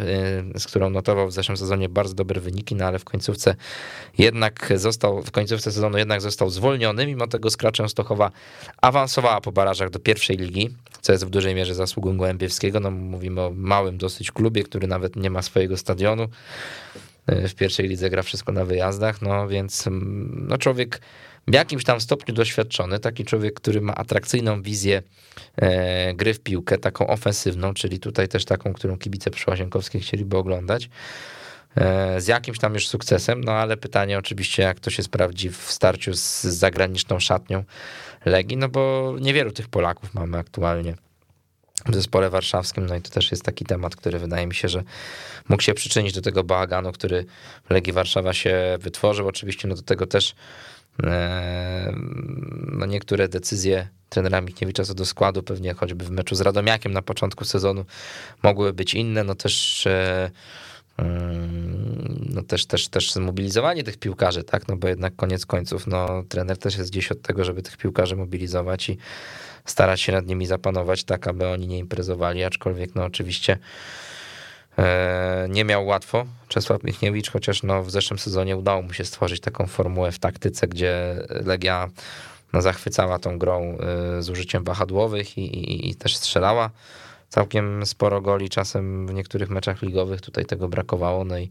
y, 0.55 0.59
z 0.59 0.65
którą 0.65 0.89
notował 0.89 1.27
w 1.27 1.31
zeszłym 1.31 1.57
sezonie 1.57 1.89
bardzo 1.89 2.13
dobre 2.13 2.41
wyniki, 2.41 2.75
no 2.75 2.85
ale 2.85 2.99
w 2.99 3.05
końcówce 3.05 3.55
jednak 4.17 4.73
został, 4.75 5.21
w 5.21 5.31
końcówce 5.31 5.71
sezonu 5.71 5.97
jednak 5.97 6.21
został 6.21 6.49
zwolniony, 6.49 7.07
mimo 7.07 7.27
tego 7.27 7.49
Skra 7.49 7.71
Częstochowa 7.71 8.31
awansowała 8.81 9.41
po 9.41 9.51
barażach 9.51 9.89
do 9.89 9.99
pierwszej 9.99 10.37
ligi, 10.37 10.69
co 11.01 11.11
jest 11.11 11.25
w 11.25 11.29
dużej 11.29 11.55
mierze 11.55 11.75
zasługą 11.75 12.17
Gołębiewskiego, 12.17 12.79
no 12.79 12.91
mówimy 12.91 13.41
o 13.41 13.51
małym 13.55 13.97
dosyć 13.97 14.31
klubie, 14.31 14.63
który 14.63 14.87
nawet 14.87 15.15
nie 15.15 15.29
ma 15.29 15.41
swojego 15.41 15.77
stadionu, 15.77 16.23
y, 17.29 17.47
w 17.47 17.55
pierwszej 17.55 17.87
lidze 17.87 18.09
gra 18.09 18.23
wszystko 18.23 18.51
na 18.51 18.65
wyjazdach, 18.65 19.21
no 19.21 19.47
więc 19.47 19.87
mm, 19.87 20.45
no 20.49 20.57
człowiek 20.57 21.01
w 21.47 21.53
jakimś 21.53 21.83
tam 21.83 22.01
stopniu 22.01 22.35
doświadczony, 22.35 22.99
taki 22.99 23.25
człowiek, 23.25 23.53
który 23.53 23.81
ma 23.81 23.95
atrakcyjną 23.95 24.61
wizję 24.61 25.01
e, 25.55 26.13
gry 26.13 26.33
w 26.33 26.39
piłkę, 26.39 26.77
taką 26.77 27.07
ofensywną, 27.07 27.73
czyli 27.73 27.99
tutaj 27.99 28.27
też 28.27 28.45
taką, 28.45 28.73
którą 28.73 28.97
kibice 28.97 29.31
przyłazienkowskie 29.31 29.99
chcieliby 29.99 30.37
oglądać, 30.37 30.89
e, 31.75 32.21
z 32.21 32.27
jakimś 32.27 32.59
tam 32.59 32.73
już 32.73 32.87
sukcesem, 32.87 33.43
no 33.43 33.51
ale 33.51 33.77
pytanie 33.77 34.17
oczywiście, 34.17 34.63
jak 34.63 34.79
to 34.79 34.89
się 34.89 35.03
sprawdzi 35.03 35.49
w 35.49 35.71
starciu 35.71 36.13
z 36.13 36.41
zagraniczną 36.41 37.19
szatnią 37.19 37.63
Legii, 38.25 38.57
no 38.57 38.69
bo 38.69 39.15
niewielu 39.21 39.51
tych 39.51 39.67
Polaków 39.67 40.13
mamy 40.13 40.37
aktualnie 40.37 40.95
w 41.85 41.93
zespole 41.95 42.29
warszawskim, 42.29 42.85
no 42.85 42.95
i 42.95 43.01
to 43.01 43.09
też 43.09 43.31
jest 43.31 43.43
taki 43.43 43.65
temat, 43.65 43.95
który 43.95 44.19
wydaje 44.19 44.47
mi 44.47 44.55
się, 44.55 44.69
że 44.69 44.83
mógł 45.49 45.63
się 45.63 45.73
przyczynić 45.73 46.13
do 46.13 46.21
tego 46.21 46.43
bałaganu, 46.43 46.91
który 46.91 47.25
w 47.65 47.71
Legii 47.71 47.93
Warszawa 47.93 48.33
się 48.33 48.77
wytworzył. 48.79 49.27
Oczywiście 49.27 49.67
no 49.67 49.75
do 49.75 49.81
tego 49.81 50.07
też 50.07 50.35
no 52.71 52.85
niektóre 52.85 53.27
decyzje 53.27 53.87
trenera 54.09 54.41
Michniewicza 54.41 54.83
co 54.83 54.93
do 54.93 55.05
składu, 55.05 55.43
pewnie 55.43 55.73
choćby 55.73 56.05
w 56.05 56.11
meczu 56.11 56.35
z 56.35 56.41
Radomiakiem 56.41 56.93
na 56.93 57.01
początku 57.01 57.45
sezonu 57.45 57.85
mogły 58.43 58.73
być 58.73 58.93
inne, 58.93 59.23
no 59.23 59.35
też 59.35 59.87
no 62.29 62.43
też, 62.43 62.65
też, 62.65 62.87
też 62.87 63.13
zmobilizowanie 63.13 63.83
tych 63.83 63.97
piłkarzy, 63.97 64.43
tak, 64.43 64.67
no 64.67 64.77
bo 64.77 64.87
jednak 64.87 65.15
koniec 65.15 65.45
końców, 65.45 65.87
no 65.87 66.23
trener 66.29 66.57
też 66.57 66.77
jest 66.77 66.91
gdzieś 66.91 67.11
od 67.11 67.21
tego, 67.21 67.45
żeby 67.45 67.61
tych 67.61 67.77
piłkarzy 67.77 68.15
mobilizować 68.15 68.89
i 68.89 68.97
starać 69.65 70.01
się 70.01 70.11
nad 70.11 70.25
nimi 70.25 70.45
zapanować 70.45 71.03
tak, 71.03 71.27
aby 71.27 71.47
oni 71.47 71.67
nie 71.67 71.77
imprezowali, 71.77 72.43
aczkolwiek 72.43 72.95
no 72.95 73.05
oczywiście 73.05 73.53
e, 73.53 73.57
nie 75.49 75.65
miał 75.65 75.85
łatwo. 75.85 76.25
Czesław 76.47 76.83
Michniewicz, 76.83 77.31
chociaż 77.31 77.63
no 77.63 77.83
w 77.83 77.91
zeszłym 77.91 78.19
sezonie 78.19 78.57
udało 78.57 78.81
mu 78.81 78.93
się 78.93 79.05
stworzyć 79.05 79.39
taką 79.39 79.67
formułę 79.67 80.11
w 80.11 80.19
taktyce, 80.19 80.67
gdzie 80.67 81.15
Legia 81.29 81.89
no, 82.53 82.61
zachwycała 82.61 83.19
tą 83.19 83.37
grą 83.37 83.77
e, 84.17 84.21
z 84.21 84.29
użyciem 84.29 84.63
wahadłowych 84.63 85.37
i, 85.37 85.41
i, 85.41 85.89
i 85.89 85.95
też 85.95 86.15
strzelała. 86.15 86.69
Całkiem 87.29 87.85
sporo 87.85 88.21
goli, 88.21 88.49
czasem 88.49 89.07
w 89.07 89.13
niektórych 89.13 89.49
meczach 89.49 89.81
ligowych. 89.81 90.21
Tutaj 90.21 90.45
tego 90.45 90.67
brakowało, 90.67 91.25
no 91.25 91.37
i, 91.37 91.49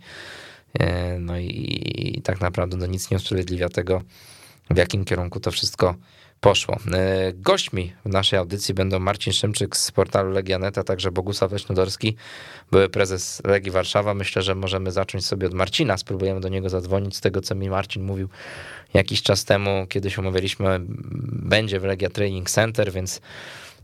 e, 0.79 1.19
no 1.19 1.39
i, 1.39 2.17
i 2.19 2.23
tak 2.23 2.41
naprawdę 2.41 2.77
no 2.77 2.87
nic 2.87 3.11
nie 3.11 3.17
usprawiedliwia 3.17 3.69
tego, 3.69 4.03
w 4.71 4.77
jakim 4.77 5.05
kierunku 5.05 5.41
to 5.41 5.51
wszystko 5.51 5.95
poszło. 6.45 6.77
E, 6.93 7.33
gośćmi 7.33 7.93
w 8.05 8.09
naszej 8.09 8.39
audycji 8.39 8.75
będą 8.75 8.99
Marcin 8.99 9.33
Szymczyk 9.33 9.77
z 9.77 9.91
portalu 9.91 10.31
Legianeta, 10.31 10.85
także 10.85 11.13
Bogusław 11.13 11.53
Leśnodorski, 11.53 12.17
były 12.71 12.89
prezes 12.89 13.43
Legii 13.45 13.71
Warszawa. 13.71 14.15
Myślę, 14.15 14.43
że 14.43 14.55
możemy 14.55 14.93
zacząć 14.93 15.27
sobie 15.27 15.47
od 15.47 15.55
Marcina, 15.55 15.99
spróbujemy 15.99 16.41
do 16.41 16.49
niego 16.49 16.69
zadzwonić 16.69 17.17
z 17.17 17.21
tego, 17.21 17.41
co 17.41 17.55
mi 17.55 17.71
Marcin 17.71 18.03
mówił 18.03 18.29
jakiś 18.95 19.23
czas 19.23 19.45
temu, 19.45 19.87
kiedyś 19.89 20.19
omawialiśmy, 20.19 20.81
będzie 21.33 21.81
w 21.81 21.85
Legia 21.85 22.11
Training 22.11 22.51
Center, 22.51 22.93
więc 22.93 23.21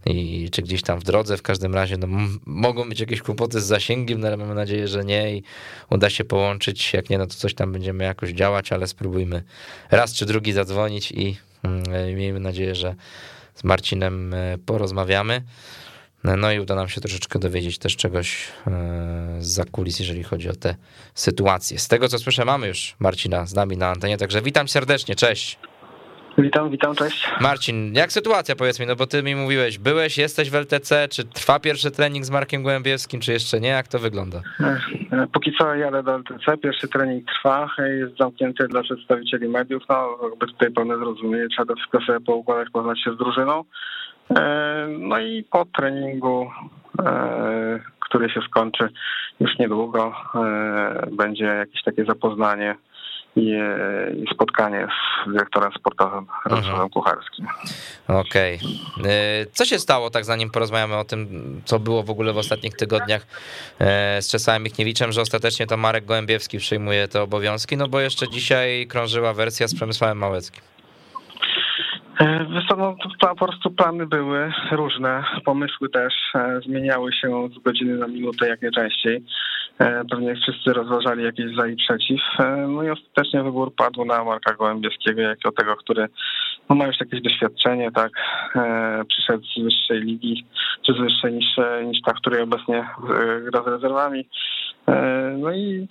i 0.07 0.49
czy 0.53 0.63
gdzieś 0.63 0.83
tam 0.83 0.99
w 1.01 1.05
drodze. 1.05 1.37
W 1.37 1.43
każdym 1.43 1.75
razie 1.75 1.97
no, 1.97 2.07
mogą 2.47 2.89
być 2.89 3.01
jakieś 3.01 3.23
kłopoty 3.23 3.61
z 3.61 3.65
zasięgiem, 3.65 4.21
no, 4.21 4.27
ale 4.27 4.37
mamy 4.37 4.55
nadzieję, 4.55 4.89
że 4.89 5.05
nie 5.05 5.37
i 5.37 5.43
uda 5.91 6.11
się 6.11 6.25
połączyć. 6.25 6.93
Jak 6.93 7.11
nie, 7.11 7.19
no 7.19 7.27
to 7.27 7.35
coś 7.35 7.55
tam 7.55 7.73
będziemy 7.73 8.05
jakoś 8.05 8.31
działać, 8.31 8.73
ale 8.73 8.87
spróbujmy 8.87 9.43
raz 9.91 10.15
czy 10.15 10.27
drugi 10.27 10.53
zadzwonić 10.53 11.13
i 11.13 11.37
miejmy 12.15 12.41
nadzieję, 12.41 12.75
że 12.75 12.95
z 13.55 13.65
Marcinem 13.65 14.35
e, 14.35 14.59
porozmawiamy. 14.67 15.43
No 16.25 16.53
i 16.53 16.61
uda 16.61 16.75
nam 16.75 16.89
się 16.89 17.01
troszeczkę 17.01 17.39
dowiedzieć 17.39 17.79
też 17.79 17.97
czegoś 17.97 18.49
e, 18.67 18.71
z 19.41 19.47
za 19.47 19.65
kulis, 19.65 19.99
jeżeli 19.99 20.23
chodzi 20.23 20.49
o 20.49 20.55
te 20.55 20.75
sytuacje. 21.15 21.79
Z 21.79 21.89
tego 21.89 22.09
co 22.09 22.19
słyszę, 22.19 22.45
mamy 22.45 22.67
już 22.67 22.97
Marcina 22.99 23.47
z 23.47 23.55
nami 23.55 23.77
na 23.77 23.89
antenie, 23.89 24.19
także 24.19 24.43
witam 24.43 24.69
serdecznie, 24.69 25.17
cześć. 25.17 25.59
Witam, 26.43 26.71
witam, 26.71 26.95
cześć. 26.95 27.29
Marcin, 27.41 27.95
jak 27.95 28.13
sytuacja, 28.13 28.57
powiedz 28.57 28.81
mi, 28.81 28.87
no 28.87 28.97
bo 28.97 29.07
ty 29.07 29.23
mi 29.23 29.35
mówiłeś, 29.35 29.79
byłeś, 29.79 30.19
jesteś 30.19 30.51
w 30.51 30.55
LTC, 30.55 31.09
czy 31.09 31.25
trwa 31.25 31.61
pierwszy 31.61 31.91
trening 31.91 32.25
z 32.25 32.31
Markiem 32.31 32.63
Gołębiewskim, 32.63 33.21
czy 33.21 33.33
jeszcze 33.33 33.61
nie, 33.61 33.69
jak 33.69 33.89
to 33.89 33.99
wygląda? 33.99 34.41
E, 34.61 35.27
póki 35.33 35.53
co 35.59 35.75
jadę 35.75 36.03
do 36.03 36.15
LTC, 36.15 36.57
pierwszy 36.63 36.89
trening 36.89 37.25
trwa, 37.33 37.69
jest 37.79 38.17
zamknięty 38.19 38.69
dla 38.69 38.83
przedstawicieli 38.83 39.49
mediów, 39.49 39.83
no 39.89 40.19
jakby 40.31 40.47
tutaj 40.47 40.71
pełne 40.71 40.97
zrozumienie, 40.97 41.49
trzeba 41.49 41.75
wszystko 41.75 42.01
sobie 42.01 42.21
poukładać, 42.21 42.71
poznać 42.71 43.03
się 43.05 43.15
z 43.15 43.17
drużyną. 43.17 43.65
E, 44.37 44.87
no 44.99 45.19
i 45.19 45.45
po 45.51 45.65
treningu, 45.65 46.51
e, 47.03 47.81
który 48.01 48.31
się 48.31 48.41
skończy 48.41 48.89
już 49.41 49.59
niedługo, 49.59 50.15
będzie 51.13 51.45
jakieś 51.45 51.83
takie 51.83 52.05
zapoznanie 52.05 52.77
i, 53.37 53.53
spotkanie 54.35 54.89
z 55.27 55.33
dyrektorem 55.33 55.73
sportowym 55.73 56.27
Radosławem 56.45 56.73
mhm. 56.73 56.91
Kucharskim. 56.91 57.47
Okej. 58.09 58.59
Okay. 58.99 59.47
Co 59.53 59.65
się 59.65 59.79
stało, 59.79 60.11
tak 60.11 60.25
zanim 60.25 60.51
porozmawiamy 60.51 60.97
o 60.97 61.05
tym, 61.05 61.27
co 61.65 61.79
było 61.79 62.03
w 62.03 62.11
ogóle 62.11 62.33
w 62.33 62.39
ostatnich 62.39 62.77
tygodniach 62.77 63.27
e, 63.79 64.23
z 64.23 64.31
Czesławem 64.31 64.63
Michniewiczem, 64.63 65.13
że 65.13 65.21
ostatecznie 65.21 65.67
to 65.67 65.77
Marek 65.77 66.05
Gołębiewski 66.05 66.59
przyjmuje 66.59 67.09
te 67.09 67.23
obowiązki, 67.23 67.77
no 67.77 67.89
bo 67.89 68.01
jeszcze 68.01 68.29
dzisiaj 68.29 68.87
krążyła 68.87 69.35
wersja 69.35 69.69
z 69.69 69.75
Przemysławem 69.75 70.19
Małeckim. 70.19 70.63
E, 72.21 72.47
wiesz 72.55 72.65
no, 72.79 72.97
po 73.21 73.37
prostu 73.37 73.71
plany 73.71 74.07
były 74.07 74.53
różne, 74.73 75.25
pomysły 75.45 75.89
też 75.89 76.15
e, 76.35 76.61
zmieniały 76.61 77.13
się 77.13 77.49
z 77.49 77.63
godziny 77.63 77.99
na 77.99 78.07
minutę 78.07 78.49
jak 78.49 78.63
najczęściej. 78.63 79.25
E, 79.81 80.05
pewnie 80.11 80.35
wszyscy 80.35 80.73
rozważali 80.73 81.25
jakieś 81.25 81.57
za 81.57 81.67
i 81.67 81.77
przeciw. 81.77 82.21
No 82.69 82.83
i 82.83 82.91
ostatecznie 82.91 83.43
wybór 83.43 83.75
padł 83.75 84.05
na 84.05 84.25
Marka 84.25 84.55
Gołębieskiego, 84.55 85.21
jako 85.21 85.53
tego, 85.53 85.77
który 85.77 86.07
no, 86.69 86.77
ma 86.77 86.87
już 86.87 87.01
jakieś 87.01 87.23
doświadczenie, 87.23 87.91
tak, 87.93 88.11
przyszedł 89.09 89.45
z 89.45 89.63
wyższej 89.63 90.01
ligi, 90.01 90.47
czy 90.87 90.93
z 90.93 90.97
wyższej 90.97 91.33
niż, 91.33 91.47
niż 91.87 92.03
ta, 92.03 92.13
w 92.13 92.21
której 92.21 92.43
obecnie 92.43 92.89
gra 93.43 93.63
z 93.63 93.67
rezerwami. 93.67 94.29
No 95.39 95.53
i 95.53 95.87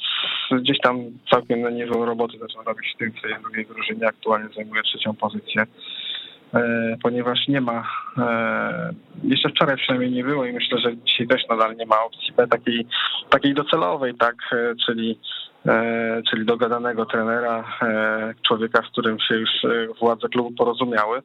gdzieś 0.51 0.77
tam 0.79 0.97
całkiem 1.31 1.75
niezłą 1.75 2.05
robotę 2.05 2.37
zaczął 2.37 2.63
robić 2.63 2.93
w 2.95 2.97
tym, 2.97 3.13
co 3.21 3.27
jest 3.27 3.41
drugiej 3.41 3.65
drużynie, 3.65 4.07
aktualnie 4.07 4.49
zajmuje 4.55 4.83
trzecią 4.83 5.15
pozycję. 5.15 5.63
E, 6.53 6.97
ponieważ 7.03 7.47
nie 7.47 7.61
ma, 7.61 7.83
e, 8.17 8.93
jeszcze 9.23 9.49
wczoraj 9.49 9.77
przynajmniej 9.77 10.11
nie 10.11 10.23
było 10.23 10.45
i 10.45 10.53
myślę, 10.53 10.77
że 10.79 10.97
dzisiaj 10.97 11.27
też 11.27 11.41
nadal 11.49 11.75
nie 11.75 11.85
ma 11.85 12.03
opcji 12.03 12.33
B 12.33 12.47
takiej, 12.47 12.85
takiej 13.29 13.53
docelowej, 13.53 14.15
tak, 14.15 14.35
e, 14.51 14.75
czyli, 14.85 15.19
czyli 16.29 16.45
dogadanego 16.45 17.05
trenera, 17.05 17.63
człowieka, 18.47 18.83
z 18.87 18.91
którym 18.91 19.19
się 19.19 19.35
już 19.35 19.49
władze 19.99 20.29
klubu 20.29 20.51
porozumiały. 20.51 21.21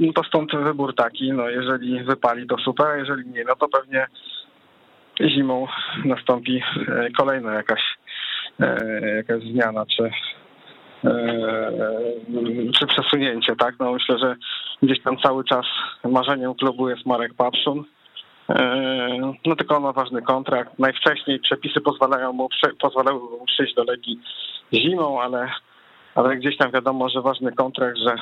No 0.00 0.12
to 0.14 0.24
stąd 0.24 0.52
wybór 0.52 0.94
taki, 0.94 1.32
no 1.32 1.48
jeżeli 1.48 2.04
wypali 2.04 2.46
to 2.46 2.58
super, 2.58 2.86
a 2.86 2.96
jeżeli 2.96 3.28
nie, 3.30 3.44
no 3.44 3.56
to 3.56 3.68
pewnie 3.68 4.06
zimą 5.20 5.66
nastąpi 6.04 6.62
kolejna 7.16 7.54
jakaś, 7.54 7.80
jakaś 9.16 9.42
zmiana, 9.42 9.86
czy, 9.86 10.10
czy 12.78 12.86
przesunięcie, 12.86 13.56
tak? 13.56 13.74
No 13.80 13.92
myślę, 13.92 14.18
że 14.18 14.36
gdzieś 14.82 15.02
tam 15.02 15.16
cały 15.18 15.44
czas 15.44 15.66
marzeniem 16.04 16.54
klubu 16.54 16.88
jest 16.88 17.06
Marek 17.06 17.34
Papszun. 17.34 17.84
E, 18.48 19.34
no 19.46 19.56
tylko 19.56 19.76
on 19.76 19.82
ma 19.82 19.92
ważny 19.92 20.22
kontrakt. 20.22 20.78
Najwcześniej 20.78 21.40
przepisy 21.40 21.80
pozwalają 21.80 22.32
mu, 22.32 22.48
pozwalały 22.80 23.20
mu 23.20 23.46
przyjść 23.46 23.74
do 23.74 23.84
Legii 23.84 24.20
zimą, 24.72 25.20
ale, 25.20 25.50
ale 26.14 26.36
gdzieś 26.36 26.56
tam 26.56 26.70
wiadomo, 26.70 27.08
że 27.08 27.22
ważny 27.22 27.52
kontrakt, 27.52 27.98
że 27.98 28.14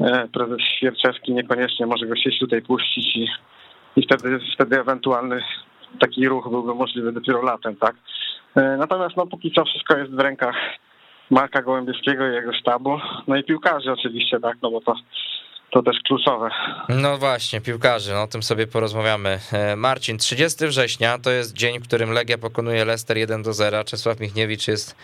e, 0.00 0.28
prezes 0.28 0.60
Świerczewski 0.76 1.32
niekoniecznie 1.32 1.86
może 1.86 2.06
go 2.06 2.16
sieć 2.16 2.38
tutaj 2.38 2.62
puścić 2.62 3.16
i, 3.16 3.28
i 3.96 4.02
wtedy, 4.02 4.40
wtedy 4.54 4.80
ewentualny 4.80 5.42
taki 6.00 6.28
ruch 6.28 6.48
byłby 6.50 6.74
możliwy 6.74 7.12
dopiero 7.12 7.42
latem, 7.42 7.76
tak? 7.76 7.94
Natomiast 8.78 9.16
no 9.16 9.26
póki 9.26 9.52
co 9.52 9.64
wszystko 9.64 9.96
jest 9.96 10.12
w 10.12 10.18
rękach 10.18 10.56
Marka 11.30 11.62
Gołębieskiego 11.62 12.30
i 12.30 12.34
jego 12.34 12.52
sztabu, 12.52 12.98
no 13.26 13.36
i 13.36 13.44
piłkarzy 13.44 13.92
oczywiście, 13.92 14.40
tak, 14.40 14.56
no 14.62 14.70
bo 14.70 14.80
to 14.80 14.94
to 15.74 15.82
też 15.82 15.96
kluczowe. 16.06 16.50
No 16.88 17.18
właśnie, 17.18 17.60
piłkarzy, 17.60 18.12
no 18.12 18.22
o 18.22 18.26
tym 18.26 18.42
sobie 18.42 18.66
porozmawiamy. 18.66 19.38
E, 19.52 19.76
Marcin, 19.76 20.18
30 20.18 20.66
września 20.66 21.18
to 21.18 21.30
jest 21.30 21.52
dzień, 21.52 21.80
w 21.80 21.82
którym 21.88 22.10
Legia 22.10 22.38
pokonuje 22.38 22.84
Leicester 22.84 23.16
1 23.16 23.42
do 23.42 23.52
0. 23.52 23.84
Czesław 23.84 24.20
Michniewicz 24.20 24.68
jest 24.68 24.96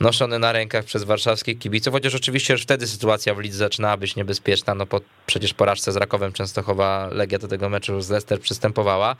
noszony 0.00 0.38
na 0.38 0.52
rękach 0.52 0.84
przez 0.84 1.04
warszawskich 1.04 1.58
kibiców, 1.58 1.94
chociaż 1.94 2.14
oczywiście 2.14 2.54
już 2.54 2.62
wtedy 2.62 2.86
sytuacja 2.86 3.34
w 3.34 3.38
lidze 3.38 3.58
zaczynała 3.58 3.96
być 3.96 4.16
niebezpieczna, 4.16 4.74
no 4.74 4.86
po 4.86 5.00
przecież 5.26 5.54
porażce 5.54 5.92
z 5.92 5.96
Rakowem 5.96 6.32
Częstochowa 6.32 7.08
Legia 7.12 7.38
do 7.38 7.48
tego 7.48 7.68
meczu 7.68 8.00
z 8.00 8.10
Leicester 8.10 8.40
przystępowała. 8.40 9.16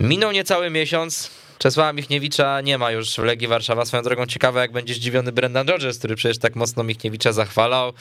Minął 0.00 0.32
niecały 0.32 0.70
miesiąc, 0.70 1.30
Czesława 1.58 1.92
Michniewicza 1.92 2.60
nie 2.60 2.78
ma 2.78 2.90
już 2.90 3.14
w 3.14 3.18
Legii 3.18 3.48
Warszawa. 3.48 3.84
Swoją 3.84 4.02
drogą 4.02 4.26
ciekawe, 4.26 4.60
jak 4.60 4.72
będzie 4.72 4.94
zdziwiony 4.94 5.32
Brendan 5.32 5.68
Rodgers, 5.68 5.98
który 5.98 6.16
przecież 6.16 6.38
tak 6.38 6.56
mocno 6.56 6.84
Michniewicza 6.84 7.32
zachwalał, 7.32 7.92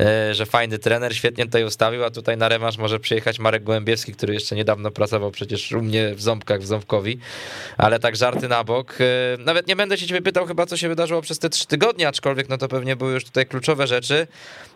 e, 0.00 0.34
że 0.34 0.46
fajny 0.46 0.78
trener, 0.78 1.16
świetnie 1.16 1.44
tutaj 1.44 1.64
ustawił, 1.64 2.04
a 2.04 2.10
tutaj 2.10 2.36
na 2.36 2.48
rewanż 2.48 2.76
może 2.76 3.00
przyjechać 3.00 3.38
Marek 3.38 3.64
Gołębiewski, 3.64 4.12
który 4.12 4.34
jeszcze 4.34 4.56
niedawno 4.56 4.90
pracował 4.90 5.30
przecież 5.30 5.72
u 5.72 5.82
mnie 5.82 6.14
w 6.14 6.22
Ząbkach, 6.22 6.60
w 6.60 6.66
Ząbkowi, 6.66 7.18
ale 7.76 8.00
tak 8.00 8.16
żarty 8.16 8.48
na 8.48 8.64
bok. 8.64 8.98
E, 9.00 9.04
nawet 9.38 9.66
nie 9.66 9.76
będę 9.76 9.98
się 9.98 10.06
ciebie 10.06 10.22
pytał 10.22 10.46
chyba, 10.46 10.66
co 10.66 10.76
się 10.76 10.88
wydarzyło 10.88 11.22
przez 11.22 11.38
te 11.38 11.50
trzy 11.50 11.66
tygodnie, 11.66 12.08
aczkolwiek 12.08 12.48
no 12.48 12.58
to 12.58 12.68
pewnie 12.68 12.96
były 12.96 13.12
już 13.12 13.24
tutaj 13.24 13.46
kluczowe 13.46 13.86
rzeczy, 13.86 14.26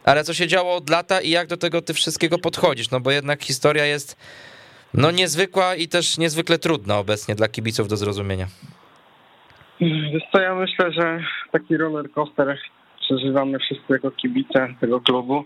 ale 0.04 0.25
co 0.25 0.35
się 0.35 0.47
działo 0.47 0.76
od 0.76 0.90
lata 0.90 1.21
i 1.21 1.30
jak 1.30 1.47
do 1.47 1.57
tego 1.57 1.83
ty 1.83 1.95
wszystkiego 1.95 2.38
podchodzisz, 2.38 2.90
no 2.90 3.00
bo 3.00 3.11
jednak 3.11 3.45
historia 3.45 3.85
jest 3.85 4.16
no 4.95 5.11
niezwykła 5.11 5.75
i 5.75 5.88
też 5.88 6.18
niezwykle 6.18 6.59
trudna 6.59 6.99
obecnie 6.99 7.35
dla 7.35 7.49
kibiców 7.49 7.88
do 7.88 7.97
zrozumienia. 7.97 8.47
Wiesz 9.80 10.23
ja 10.35 10.54
myślę, 10.54 10.92
że 10.92 11.21
taki 11.52 11.76
roller 11.76 12.11
coaster 12.11 12.59
przeżywamy 13.00 13.59
wszyscy 13.59 13.85
jako 13.92 14.11
kibice 14.11 14.75
tego 14.80 15.00
klubu. 15.00 15.45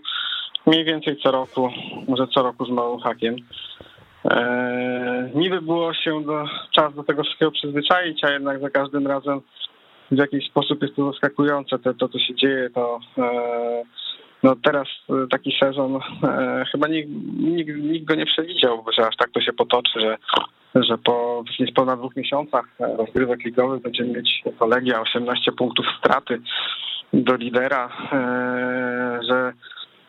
Mniej 0.65 0.85
więcej 0.85 1.17
co 1.23 1.31
roku, 1.31 1.69
może 2.07 2.27
co 2.27 2.43
roku 2.43 2.65
z 2.65 2.69
małym 2.69 2.99
hakiem. 2.99 3.35
Eee, 4.25 5.31
niby 5.35 5.61
było 5.61 5.93
się 5.93 6.23
do, 6.23 6.45
czas 6.71 6.95
do 6.95 7.03
tego 7.03 7.23
wszystkiego 7.23 7.51
przyzwyczaić, 7.51 8.23
a 8.23 8.29
jednak 8.29 8.61
za 8.61 8.69
każdym 8.69 9.07
razem 9.07 9.41
w 10.11 10.17
jakiś 10.17 10.47
sposób 10.47 10.81
jest 10.81 10.95
to 10.95 11.11
zaskakujące. 11.11 11.79
To, 11.79 11.93
to 11.93 12.09
co 12.09 12.19
się 12.19 12.35
dzieje, 12.35 12.69
to 12.69 12.99
eee, 13.17 13.83
no 14.43 14.55
teraz 14.63 14.87
e, 15.09 15.27
taki 15.27 15.57
sezon 15.59 15.99
e, 16.23 16.65
chyba 16.71 16.87
nikt, 16.87 17.09
nikt, 17.33 17.77
nikt 17.77 18.05
go 18.05 18.15
nie 18.15 18.25
przewidział, 18.25 18.85
że 18.97 19.07
aż 19.07 19.15
tak 19.15 19.31
to 19.31 19.41
się 19.41 19.53
potoczy, 19.53 19.99
że 19.99 20.17
że 20.75 20.97
po 20.97 21.43
niespełna 21.59 21.95
dwóch 21.95 22.15
miesiącach 22.15 22.65
rozgrywek 22.79 23.45
ligowych 23.45 23.81
będziemy 23.81 24.13
mieć 24.13 24.41
jako 24.45 24.67
Legia 24.67 25.01
18 25.01 25.51
punktów 25.51 25.85
straty 25.99 26.41
do 27.13 27.35
lidera, 27.35 27.89
że 29.29 29.53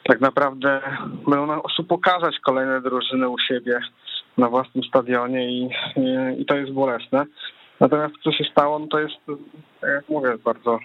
tak 0.04 0.20
naprawdę 0.20 0.80
będą 1.26 1.46
nam 1.46 1.60
pokazać 1.88 2.38
kolejne 2.38 2.80
drużyny 2.80 3.28
u 3.28 3.38
siebie 3.38 3.80
na 4.38 4.48
własnym 4.48 4.84
stadionie 4.84 5.50
i, 5.50 5.62
i, 5.96 6.40
i 6.40 6.46
to 6.46 6.56
jest 6.56 6.72
bolesne. 6.72 7.24
Natomiast 7.80 8.14
co 8.24 8.32
się 8.32 8.44
stało, 8.44 8.78
no 8.78 8.86
to 8.86 8.98
jest, 8.98 9.14
tak 9.80 9.90
jak 9.90 10.08
mówię, 10.08 10.38
bardzo, 10.44 10.78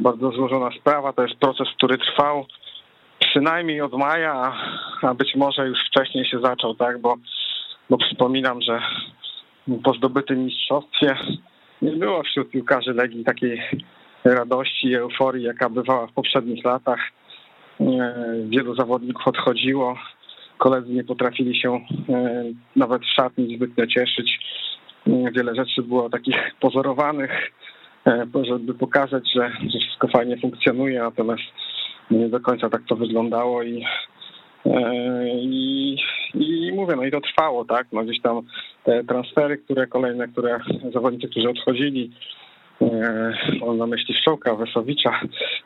bardzo 0.00 0.30
złożona 0.30 0.70
sprawa. 0.80 1.12
To 1.12 1.22
jest 1.22 1.34
proces, 1.34 1.68
który 1.76 1.98
trwał 1.98 2.46
przynajmniej 3.30 3.80
od 3.80 3.92
maja, 3.92 4.52
a 5.02 5.14
być 5.14 5.34
może 5.36 5.68
już 5.68 5.78
wcześniej 5.86 6.24
się 6.24 6.40
zaczął, 6.40 6.74
tak? 6.74 7.00
Bo, 7.00 7.16
bo 7.90 7.98
przypominam, 7.98 8.62
że 8.62 8.80
po 9.84 9.92
zdobytym 9.94 10.44
mistrzostwie 10.44 11.16
nie 11.82 11.92
było 11.92 12.22
wśród 12.22 12.50
piłkarzy 12.50 12.94
Legii 12.94 13.24
takiej 13.24 13.62
radości 14.24 14.88
i 14.88 14.94
euforii, 14.94 15.44
jaka 15.44 15.68
bywała 15.68 16.06
w 16.06 16.12
poprzednich 16.12 16.64
latach. 16.64 17.00
Wielu 18.48 18.74
zawodników 18.74 19.28
odchodziło, 19.28 19.98
koledzy 20.58 20.92
nie 20.92 21.04
potrafili 21.04 21.60
się 21.60 21.80
e, 22.08 22.44
nawet 22.76 23.02
w 23.02 23.14
szatni 23.14 23.56
zbytnio 23.56 23.86
cieszyć. 23.86 24.38
Wiele 25.06 25.54
rzeczy 25.54 25.82
było 25.82 26.10
takich 26.10 26.36
pozorowanych, 26.60 27.50
e, 28.06 28.26
żeby 28.42 28.74
pokazać, 28.74 29.32
że 29.34 29.50
wszystko 29.68 30.08
fajnie 30.08 30.36
funkcjonuje, 30.36 31.00
natomiast 31.00 31.42
nie 32.10 32.28
do 32.28 32.40
końca 32.40 32.70
tak 32.70 32.82
to 32.88 32.96
wyglądało 32.96 33.62
i, 33.62 33.84
e, 34.66 35.28
i, 35.34 35.96
i 36.34 36.72
mówię, 36.72 36.96
no 36.96 37.04
i 37.04 37.10
to 37.10 37.20
trwało, 37.20 37.64
tak, 37.64 37.86
no 37.92 38.04
gdzieś 38.04 38.20
tam 38.20 38.40
te 38.84 39.04
transfery, 39.04 39.58
które 39.58 39.86
kolejne, 39.86 40.28
które 40.28 40.60
zawodnicy, 40.92 41.28
którzy 41.28 41.48
odchodzili, 41.48 42.10
mam 43.66 43.78
na 43.78 43.86
myśli 43.86 44.14
Szczołka, 44.14 44.54
Wesowicza, 44.54 45.20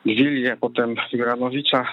Gwilię, 0.05 0.57
potem 0.61 0.95
Juranowicza, 1.13 1.85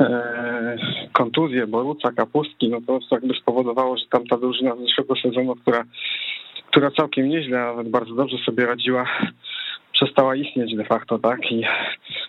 E, 0.00 0.76
kontuzje 1.12 1.66
Boruca, 1.66 2.12
Kapustki, 2.12 2.68
no 2.68 2.78
to 2.86 2.98
jakby 3.10 3.34
spowodowało, 3.34 3.96
że 3.96 4.04
tam 4.10 4.26
ta 4.26 4.36
drużyna 4.36 4.76
z 4.76 4.80
zeszłego 4.80 5.14
sezonu, 5.16 5.56
która, 5.56 5.84
która 6.70 6.90
całkiem 6.90 7.28
nieźle, 7.28 7.58
nawet 7.58 7.88
bardzo 7.88 8.14
dobrze 8.14 8.36
sobie 8.46 8.66
radziła, 8.66 9.04
przestała 10.02 10.36
istnieć 10.36 10.76
de 10.76 10.84
facto, 10.84 11.18
tak? 11.18 11.52
I, 11.52 11.64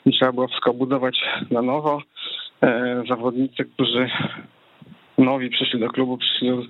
i 0.05 0.11
trzeba 0.11 0.31
było 0.31 0.47
wszystko 0.47 0.73
budować 0.73 1.17
na 1.51 1.61
nowo. 1.61 2.01
E, 2.63 3.03
zawodnicy, 3.09 3.65
którzy 3.65 4.09
nowi 5.17 5.49
przyszli 5.49 5.79
do 5.79 5.89
klubu, 5.89 6.17
przyszli 6.17 6.51
w 6.51 6.67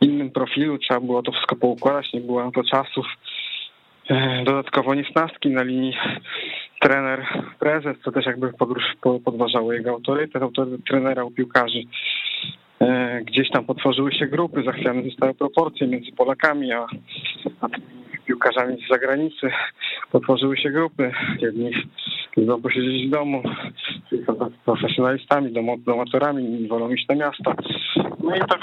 innym 0.00 0.30
profilu, 0.30 0.78
trzeba 0.78 1.00
było 1.00 1.22
to 1.22 1.32
wszystko 1.32 1.56
poukładać, 1.56 2.12
nie 2.12 2.20
było 2.20 2.44
na 2.44 2.50
to 2.50 2.62
czasów. 2.64 3.06
E, 4.10 4.44
dodatkowo 4.44 4.94
niesnastki 4.94 5.50
na 5.50 5.62
linii 5.62 5.96
trener, 6.80 7.26
prezes, 7.58 7.96
co 8.04 8.12
też 8.12 8.26
jakby 8.26 8.52
podważało 9.24 9.72
jego 9.72 9.90
autorytet, 9.90 10.42
autorytet 10.42 10.86
trenera 10.86 11.24
u 11.24 11.30
piłkarzy. 11.30 11.82
E, 12.80 13.20
gdzieś 13.24 13.50
tam 13.50 13.64
potworzyły 13.64 14.12
się 14.12 14.26
grupy, 14.26 14.62
zachwiane 14.62 15.02
zostały 15.02 15.34
proporcje 15.34 15.86
między 15.86 16.12
Polakami 16.12 16.72
a, 16.72 16.86
a 17.60 17.68
piłkarzami 18.28 18.84
z 18.84 18.88
zagranicy. 18.88 19.50
Potworzyły 20.12 20.56
się 20.56 20.70
grupy. 20.70 21.12
Jedni 21.38 21.70
lubią 22.36 22.62
posiedzieć 22.62 23.06
w 23.06 23.10
domu, 23.10 23.42
są 24.26 24.50
profesjonalistami, 24.64 25.52
domatorami, 25.86 26.44
nie 26.44 26.68
wolą 26.68 26.90
iść 26.90 27.08
na 27.08 27.14
miasto. 27.14 27.54
No 28.24 28.36
i 28.36 28.40
tak 28.40 28.60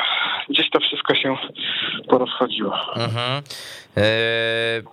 gdzieś 0.49 0.69
to 0.69 0.79
wszystko 0.79 1.15
się 1.15 1.35
porozchodziło. 2.09 2.75
Mhm. 2.95 3.43
Eee, 3.97 4.83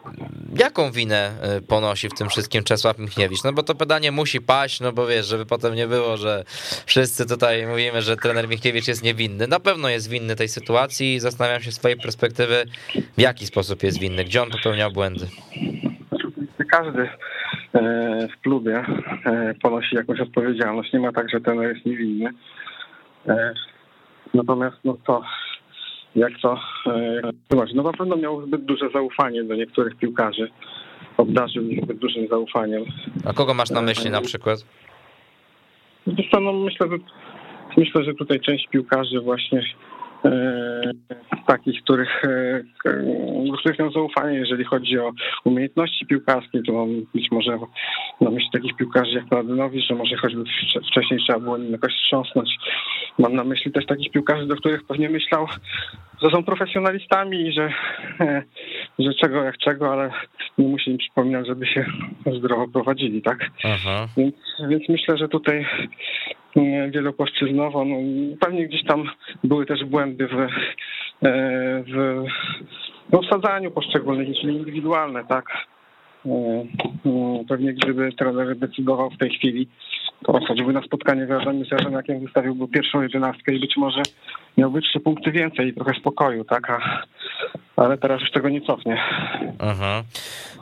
jaką 0.58 0.90
winę 0.90 1.30
e, 1.42 1.60
ponosi 1.60 2.08
w 2.08 2.14
tym 2.14 2.28
wszystkim 2.28 2.64
Czesław 2.64 2.98
Michniewicz? 2.98 3.44
No 3.44 3.52
bo 3.52 3.62
to 3.62 3.74
pytanie 3.74 4.12
musi 4.12 4.40
paść, 4.40 4.80
no 4.80 4.92
bo 4.92 5.06
wiesz, 5.06 5.26
żeby 5.26 5.46
potem 5.46 5.74
nie 5.74 5.86
było, 5.86 6.16
że 6.16 6.44
wszyscy 6.86 7.26
tutaj 7.26 7.66
mówimy, 7.66 8.02
że 8.02 8.16
trener 8.16 8.48
Michniewicz 8.48 8.88
jest 8.88 9.02
niewinny. 9.02 9.46
Na 9.46 9.60
pewno 9.60 9.88
jest 9.88 10.10
winny 10.10 10.36
tej 10.36 10.48
sytuacji 10.48 11.14
i 11.14 11.20
zastanawiam 11.20 11.62
się 11.62 11.72
z 11.72 11.74
swojej 11.74 11.96
perspektywy, 11.96 12.64
w 13.18 13.20
jaki 13.20 13.46
sposób 13.46 13.82
jest 13.82 13.98
winny, 13.98 14.24
gdzie 14.24 14.42
on 14.42 14.50
popełniał 14.50 14.92
błędy. 14.92 15.26
Każdy 16.70 17.08
e, 17.72 18.28
w 18.28 18.40
klubie 18.42 18.84
e, 19.26 19.54
ponosi 19.62 19.96
jakąś 19.96 20.20
odpowiedzialność. 20.20 20.92
Nie 20.92 21.00
ma 21.00 21.12
tak, 21.12 21.30
że 21.30 21.40
trener 21.40 21.74
jest 21.74 21.86
niewinny. 21.86 22.30
Natomiast 24.34 24.76
no 24.84 24.96
to 25.06 25.22
jak 26.16 26.32
to 26.42 26.60
tłumaczyć? 27.48 27.74
No 27.74 27.82
na 27.82 27.92
pewno 27.92 28.16
miał 28.16 28.46
zbyt 28.46 28.64
duże 28.64 28.90
zaufanie 28.94 29.44
do 29.44 29.54
niektórych 29.54 29.96
piłkarzy. 29.96 30.50
Obdarzył 31.16 31.68
ich 31.68 31.84
zbyt 31.84 31.98
dużym 31.98 32.28
zaufaniem. 32.28 32.84
A 33.24 33.32
kogo 33.32 33.54
masz 33.54 33.70
na 33.70 33.82
myśli 33.82 34.10
na 34.10 34.20
przykład? 34.20 34.58
no 36.40 36.52
myślę, 36.52 36.88
że, 36.90 36.96
myślę, 37.76 38.04
że 38.04 38.14
tutaj 38.14 38.40
część 38.40 38.68
piłkarzy 38.68 39.20
właśnie 39.20 39.62
E, 39.62 39.91
takich, 41.46 41.82
których, 41.82 42.24
e, 42.24 42.62
do 43.50 43.56
których 43.58 43.78
mam 43.78 43.92
zaufanie, 43.92 44.38
jeżeli 44.38 44.64
chodzi 44.64 44.98
o 44.98 45.12
umiejętności 45.44 46.06
piłkarskie, 46.06 46.62
to 46.66 46.72
mam 46.72 46.88
być 47.14 47.30
może 47.30 47.58
na 48.20 48.30
myśli 48.30 48.50
takich 48.52 48.76
piłkarzy 48.76 49.12
jak 49.12 49.30
Mladynowicz, 49.30 49.86
że 49.86 49.94
może 49.94 50.16
choćby 50.16 50.44
wcześniej 50.90 51.20
trzeba 51.20 51.38
było 51.38 51.58
nim 51.58 51.72
jakoś 51.72 51.92
wstrząsnąć. 51.92 52.56
Mam 53.18 53.34
na 53.34 53.44
myśli 53.44 53.72
też 53.72 53.86
takich 53.86 54.12
piłkarzy, 54.12 54.46
do 54.46 54.56
których 54.56 54.84
pewnie 54.84 55.10
myślał, 55.10 55.46
że 56.22 56.30
są 56.30 56.44
profesjonalistami 56.44 57.48
i 57.48 57.52
że, 57.52 57.72
że 58.98 59.14
czego 59.14 59.44
jak 59.44 59.58
czego, 59.58 59.92
ale 59.92 60.10
nie 60.58 60.68
musi 60.68 60.90
im 60.90 60.98
przypominać, 60.98 61.46
żeby 61.46 61.66
się 61.66 61.84
zdrowo 62.38 62.68
prowadzili, 62.68 63.22
tak? 63.22 63.38
Więc, 64.16 64.34
więc 64.68 64.88
myślę, 64.88 65.18
że 65.18 65.28
tutaj 65.28 65.66
wielopłaszczyznowo. 66.90 67.84
No, 67.84 67.96
pewnie 68.40 68.68
gdzieś 68.68 68.84
tam 68.84 69.04
były 69.44 69.66
też 69.66 69.84
błędy 69.84 70.28
w, 70.28 70.34
e, 70.38 70.48
w, 71.82 72.24
w 73.12 73.26
wsadzaniu 73.26 73.70
poszczególnych, 73.70 74.28
czyli 74.40 74.56
indywidualne, 74.56 75.24
tak. 75.24 75.44
E, 76.26 76.64
no, 77.04 77.44
pewnie 77.48 77.72
gdyby 77.72 78.12
trener 78.12 78.56
decydował 78.56 79.10
w 79.10 79.18
tej 79.18 79.30
chwili, 79.30 79.68
to 80.24 80.40
choćby 80.48 80.72
na 80.72 80.82
spotkanie 80.82 81.26
z 81.26 81.30
Radami 81.30 81.64
Jarzeniakiem 81.70 82.20
wystawiłby 82.20 82.68
pierwszą 82.68 83.02
jedenastkę 83.02 83.54
i 83.54 83.60
być 83.60 83.76
może 83.76 84.02
miałby 84.56 84.80
trzy 84.80 85.00
punkty 85.00 85.32
więcej 85.32 85.68
i 85.68 85.74
trochę 85.74 85.94
spokoju, 86.00 86.44
tak? 86.44 86.70
A, 86.70 87.02
ale 87.76 87.98
teraz 87.98 88.20
już 88.20 88.30
tego 88.30 88.48
nie 88.48 88.60
cofnie. 88.60 89.02
Mhm. 89.58 90.04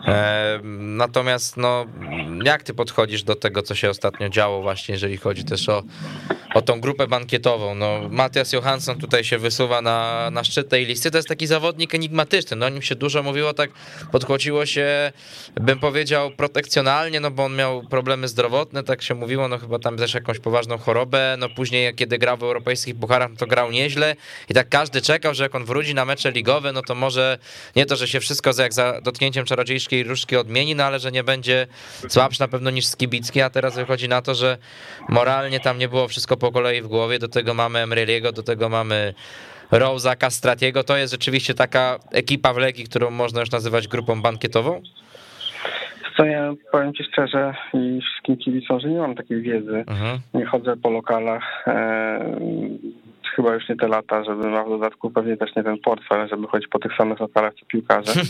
E, 0.07 0.59
natomiast 0.79 1.57
no, 1.57 1.87
jak 2.45 2.63
ty 2.63 2.75
podchodzisz 2.75 3.23
do 3.23 3.35
tego, 3.35 3.63
co 3.63 3.75
się 3.75 3.91
ostatnio 3.91 4.29
działo 4.29 4.63
właśnie, 4.63 4.93
jeżeli 4.93 5.17
chodzi 5.17 5.45
też 5.45 5.69
o, 5.69 5.83
o 6.55 6.63
tą 6.63 6.81
grupę 6.81 7.07
bankietową? 7.07 7.75
No, 7.75 8.01
Matias 8.11 8.53
Johansson 8.53 8.99
tutaj 8.99 9.25
się 9.25 9.39
wysuwa 9.39 9.83
na, 9.83 10.29
na 10.31 10.45
szczyt 10.45 10.69
tej 10.69 10.87
listy, 10.87 11.11
to 11.11 11.19
jest 11.19 11.29
taki 11.29 11.47
zawodnik 11.47 11.95
enigmatyczny, 11.95 12.57
no 12.57 12.67
o 12.67 12.69
nim 12.69 12.83
się 12.83 12.95
dużo 12.95 13.23
mówiło, 13.23 13.55
tak 13.55 13.71
podchodziło 14.13 14.67
się, 14.67 15.13
bym 15.61 15.79
powiedział, 15.79 16.31
protekcjonalnie, 16.31 17.21
no 17.21 17.31
bo 17.31 17.45
on 17.45 17.57
miał 17.57 17.83
problemy 17.83 18.29
zdrowotne, 18.29 18.83
tak 18.83 19.03
się 19.03 19.15
mówiło, 19.15 19.49
no 19.51 19.59
chyba 19.59 19.79
tam 19.79 19.97
też 19.97 20.15
jakąś 20.15 20.39
poważną 20.39 20.79
chorobę, 20.79 21.37
no 21.39 21.49
później 21.49 21.95
kiedy 21.95 22.19
grał 22.19 22.37
w 22.37 22.43
europejskich 22.43 22.97
pucharach, 22.97 23.31
to 23.39 23.47
grał 23.47 23.71
nieźle 23.71 24.17
i 24.49 24.55
tak 24.55 24.69
każdy 24.69 25.03
czekał, 25.03 25.35
że 25.35 25.43
jak 25.43 25.55
on 25.55 25.65
wróci 25.65 25.95
na 25.95 26.05
mecze 26.05 26.31
ligowe, 26.31 26.73
no 26.73 26.83
to 26.83 26.95
może 26.95 27.39
nie 27.77 27.87
to, 27.87 27.97
że 27.97 28.09
się 28.09 28.21
wszystko 28.21 28.51
jak 28.59 28.73
za 28.73 29.01
dotknięciem 29.01 29.45
czarodziejskiej 29.45 30.03
różdżki 30.03 30.37
odmieni, 30.37 30.75
no 30.75 30.85
ale 30.85 30.99
że 30.99 31.13
nie 31.13 31.25
będzie 31.25 31.67
słabszy 32.09 32.41
na 32.41 32.49
pewno 32.49 32.71
niż 32.71 32.87
Skibicki, 32.87 33.41
a 33.41 33.51
teraz 33.51 33.77
wychodzi 33.77 34.09
na 34.09 34.23
to, 34.23 34.35
że 34.35 34.59
moralnie 35.09 35.61
tam 35.61 35.79
nie 35.79 35.89
było 35.89 36.09
wszystko 36.09 36.37
po 36.37 36.53
kolei 36.53 36.83
w 36.83 36.89
głowie, 36.89 37.19
do 37.19 37.29
tego 37.29 37.55
mamy 37.55 37.79
Emreliego, 37.79 38.33
do 38.33 38.43
tego 38.43 38.69
mamy 38.69 39.15
Rosa, 39.71 40.17
Castratiego, 40.17 40.85
to 40.85 40.97
jest 40.97 41.13
rzeczywiście 41.13 41.55
taka 41.55 41.99
ekipa 42.13 42.53
w 42.53 42.57
Legii, 42.57 42.85
którą 42.85 43.11
można 43.11 43.41
już 43.41 43.51
nazywać 43.51 43.89
grupą 43.89 44.23
bankietową? 44.23 44.83
Co 46.21 46.27
ja 46.27 46.55
powiem 46.73 46.95
ci 46.95 47.05
szczerze 47.05 47.55
i 47.75 48.01
wszystkim 48.01 48.37
kibicom, 48.37 48.81
że 48.81 48.89
nie 48.89 48.99
mam 48.99 49.15
takiej 49.15 49.43
wiedzy. 49.43 49.85
Mhm. 49.87 50.19
Nie 50.35 50.47
chodzę 50.47 50.77
po 50.77 50.91
lokalach. 50.91 51.65
Chyba 53.37 53.55
już 53.55 53.69
nie 53.69 53.77
te 53.77 53.89
lata, 53.89 54.25
żeby 54.25 54.49
ma 54.49 54.65
w 54.65 54.69
dodatku 54.69 55.11
pewnie 55.11 55.37
też 55.37 55.57
nie 55.57 55.63
ten 55.63 55.79
portfel, 55.79 56.29
żeby 56.29 56.47
chodzić 56.47 56.69
po 56.69 56.79
tych 56.79 56.97
samych 56.97 57.21
lokalach 57.21 57.55
co 57.55 57.67
piłkarze. 57.67 58.13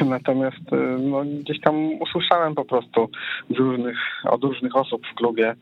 E, 0.00 0.04
natomiast 0.04 0.72
e, 0.72 0.76
no, 0.98 1.24
gdzieś 1.24 1.60
tam 1.60 1.74
usłyszałem 2.00 2.54
po 2.54 2.64
prostu 2.64 3.10
z 3.50 3.56
różnych, 3.56 3.98
od 4.24 4.44
różnych 4.44 4.76
osób 4.76 5.06
w 5.06 5.14
klubie, 5.14 5.54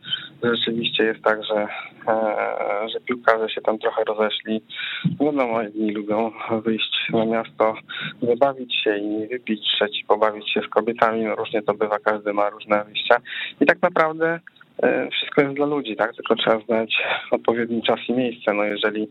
że 0.42 0.56
rzeczywiście 0.56 1.04
jest 1.04 1.22
tak, 1.22 1.44
że, 1.44 1.68
e, 2.08 2.88
że 2.88 3.00
piłkarze 3.00 3.48
się 3.48 3.60
tam 3.60 3.78
trochę 3.78 4.04
rozeszli. 4.04 4.62
Wiadomo, 5.20 5.62
jedni 5.62 5.92
lubią 5.92 6.32
wyjść 6.64 7.10
na 7.12 7.24
miasto, 7.24 7.74
zabawić 8.22 8.74
się 8.84 8.96
i 8.96 9.28
wypić, 9.28 9.60
trzeci 9.60 10.04
pobawić 10.04 10.52
się 10.52 10.60
z 10.60 10.68
kobietami, 10.68 11.24
no 11.24 11.34
różnie 11.34 11.62
to 11.62 11.74
bywa, 11.74 11.98
każdy 11.98 12.32
ma 12.32 12.50
różne 12.50 12.84
wyjścia. 12.84 13.16
I 13.60 13.66
tak 13.66 13.82
naprawdę 13.82 14.40
wszystko 15.12 15.42
jest 15.42 15.54
dla 15.54 15.66
ludzi, 15.66 15.96
tak? 15.96 16.14
Tylko 16.14 16.36
trzeba 16.36 16.58
znać 16.58 16.94
odpowiedni 17.30 17.82
czas 17.82 17.98
i 18.08 18.12
miejsce. 18.12 18.54
No 18.54 18.64
jeżeli 18.64 19.08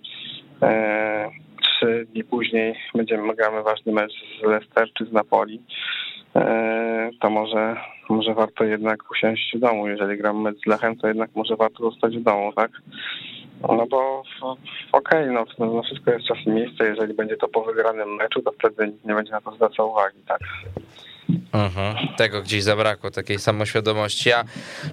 e, 0.62 1.30
trzy 1.62 2.08
dni 2.14 2.24
później 2.24 2.76
będziemy 2.96 3.36
gramy 3.36 3.64
ważny 3.64 3.92
mecz 3.92 4.14
z 4.40 4.48
Leicester 4.48 4.88
czy 4.94 5.06
z 5.06 5.12
Napoli, 5.12 5.62
e, 6.36 7.10
to 7.22 7.30
może, 7.30 7.76
może 8.10 8.34
warto 8.34 8.64
jednak 8.64 9.12
usiąść 9.12 9.52
w 9.56 9.60
domu. 9.60 9.88
Jeżeli 9.88 10.18
gramy 10.18 10.40
mecz 10.40 10.58
z 10.60 10.66
Lechem, 10.66 10.96
to 10.96 11.08
jednak 11.08 11.30
może 11.36 11.56
warto 11.56 11.92
zostać 11.92 12.18
w 12.18 12.24
domu, 12.24 12.54
tak? 12.54 12.72
No 13.62 13.88
bo 13.90 14.24
okej, 14.92 15.30
okay, 15.30 15.32
no, 15.32 15.46
no 15.60 15.84
wszystko 15.84 16.12
jest 16.12 16.26
czas 16.26 16.38
i 16.46 16.50
miejsce. 16.50 16.86
Jeżeli 16.86 17.14
będzie 17.14 17.38
to 17.38 17.48
po 17.48 17.62
wygranym 17.64 18.16
meczu, 18.16 18.42
to 18.42 18.52
wtedy 18.52 18.94
nie 19.06 19.14
będzie 19.14 19.32
na 19.32 19.42
to 19.42 19.52
zwracał 19.52 19.92
uwagi, 19.92 20.20
tak? 20.28 20.40
Mhm. 21.54 22.08
Tego 22.18 22.42
gdzieś 22.42 22.64
zabrakło, 22.64 23.12
takiej 23.12 23.40
samoświadomości. 23.40 24.32
A 24.34 24.44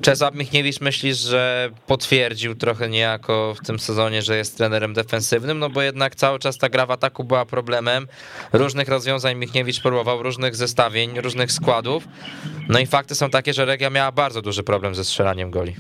Czesław 0.00 0.34
Michniewicz 0.34 0.80
myślisz, 0.80 1.18
że 1.18 1.70
potwierdził 1.86 2.54
trochę 2.54 2.88
niejako 2.88 3.54
w 3.54 3.66
tym 3.66 3.78
sezonie, 3.78 4.22
że 4.22 4.36
jest 4.36 4.56
trenerem 4.56 4.94
defensywnym, 4.94 5.58
no 5.58 5.70
bo 5.70 5.82
jednak 5.82 6.14
cały 6.14 6.38
czas 6.38 6.58
ta 6.58 6.68
gra 6.68 6.86
w 6.86 6.90
ataku 6.90 7.24
była 7.24 7.46
problemem. 7.46 8.06
Różnych 8.52 8.88
rozwiązań 8.88 9.36
Michniewicz 9.36 9.80
próbował, 9.80 10.22
różnych 10.22 10.56
zestawień, 10.56 11.20
różnych 11.20 11.52
składów. 11.52 12.08
No 12.68 12.78
i 12.78 12.86
fakty 12.86 13.14
są 13.14 13.30
takie, 13.30 13.54
że 13.54 13.66
Legia 13.66 13.90
miała 13.90 14.12
bardzo 14.12 14.42
duży 14.42 14.62
problem 14.62 14.94
ze 14.94 15.04
strzelaniem 15.04 15.50
goli. 15.50 15.76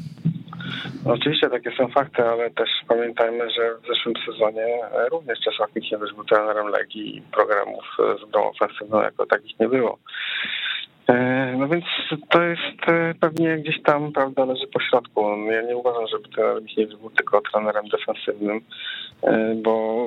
No 1.04 1.12
oczywiście 1.12 1.50
takie 1.50 1.70
są 1.76 1.88
fakty, 1.88 2.22
ale 2.24 2.50
też 2.50 2.68
pamiętajmy, 2.88 3.50
że 3.50 3.74
w 3.74 3.86
zeszłym 3.88 4.14
sezonie 4.26 4.66
również 5.10 5.40
Czesław 5.40 5.74
Michniewicz 5.76 6.14
był 6.14 6.24
trenerem 6.24 6.66
Legii 6.66 7.16
i 7.16 7.22
programów 7.22 7.84
z 7.98 8.30
grą 8.30 8.50
ofensywną 8.50 9.02
jako 9.02 9.26
takich 9.26 9.60
nie 9.60 9.68
było. 9.68 9.98
E, 11.08 11.54
no 11.58 11.68
więc 11.68 11.84
to 12.30 12.42
jest 12.42 12.88
e, 12.88 13.14
pewnie 13.20 13.58
gdzieś 13.58 13.82
tam, 13.82 14.12
prawda, 14.12 14.44
leży 14.44 14.66
po 14.66 14.80
środku. 14.80 15.46
Ja 15.50 15.62
nie 15.62 15.76
uważam, 15.76 16.06
żeby 16.06 16.28
trener 16.28 16.62
Michniewicz 16.62 16.96
był 16.96 17.10
tylko 17.10 17.40
trenerem 17.40 17.88
defensywnym, 17.88 18.60
e, 19.22 19.54
bo 19.54 20.06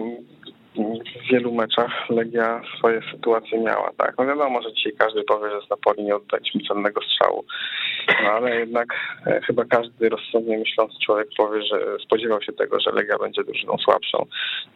w 0.75 1.31
wielu 1.31 1.53
meczach 1.53 2.09
Legia 2.09 2.61
swoje 2.77 3.01
sytuacje 3.11 3.59
miała, 3.59 3.91
tak. 3.97 4.13
No 4.17 4.25
wiadomo, 4.25 4.61
że 4.61 4.73
dzisiaj 4.73 4.93
każdy 4.97 5.23
powie, 5.23 5.49
że 5.49 5.67
z 5.67 5.69
Napoli 5.69 6.03
nie 6.03 6.15
oddaliśmy 6.15 6.61
cennego 6.67 7.01
strzału, 7.01 7.45
no 8.23 8.29
ale 8.29 8.59
jednak 8.59 8.87
e, 9.27 9.41
chyba 9.41 9.65
każdy 9.65 10.09
rozsądnie 10.09 10.57
myślący 10.57 10.95
człowiek 11.05 11.27
powie, 11.37 11.61
że 11.61 11.97
spodziewał 12.05 12.41
się 12.41 12.53
tego, 12.53 12.79
że 12.79 12.91
Legia 12.91 13.17
będzie 13.17 13.43
drużyną 13.43 13.77
słabszą 13.77 14.25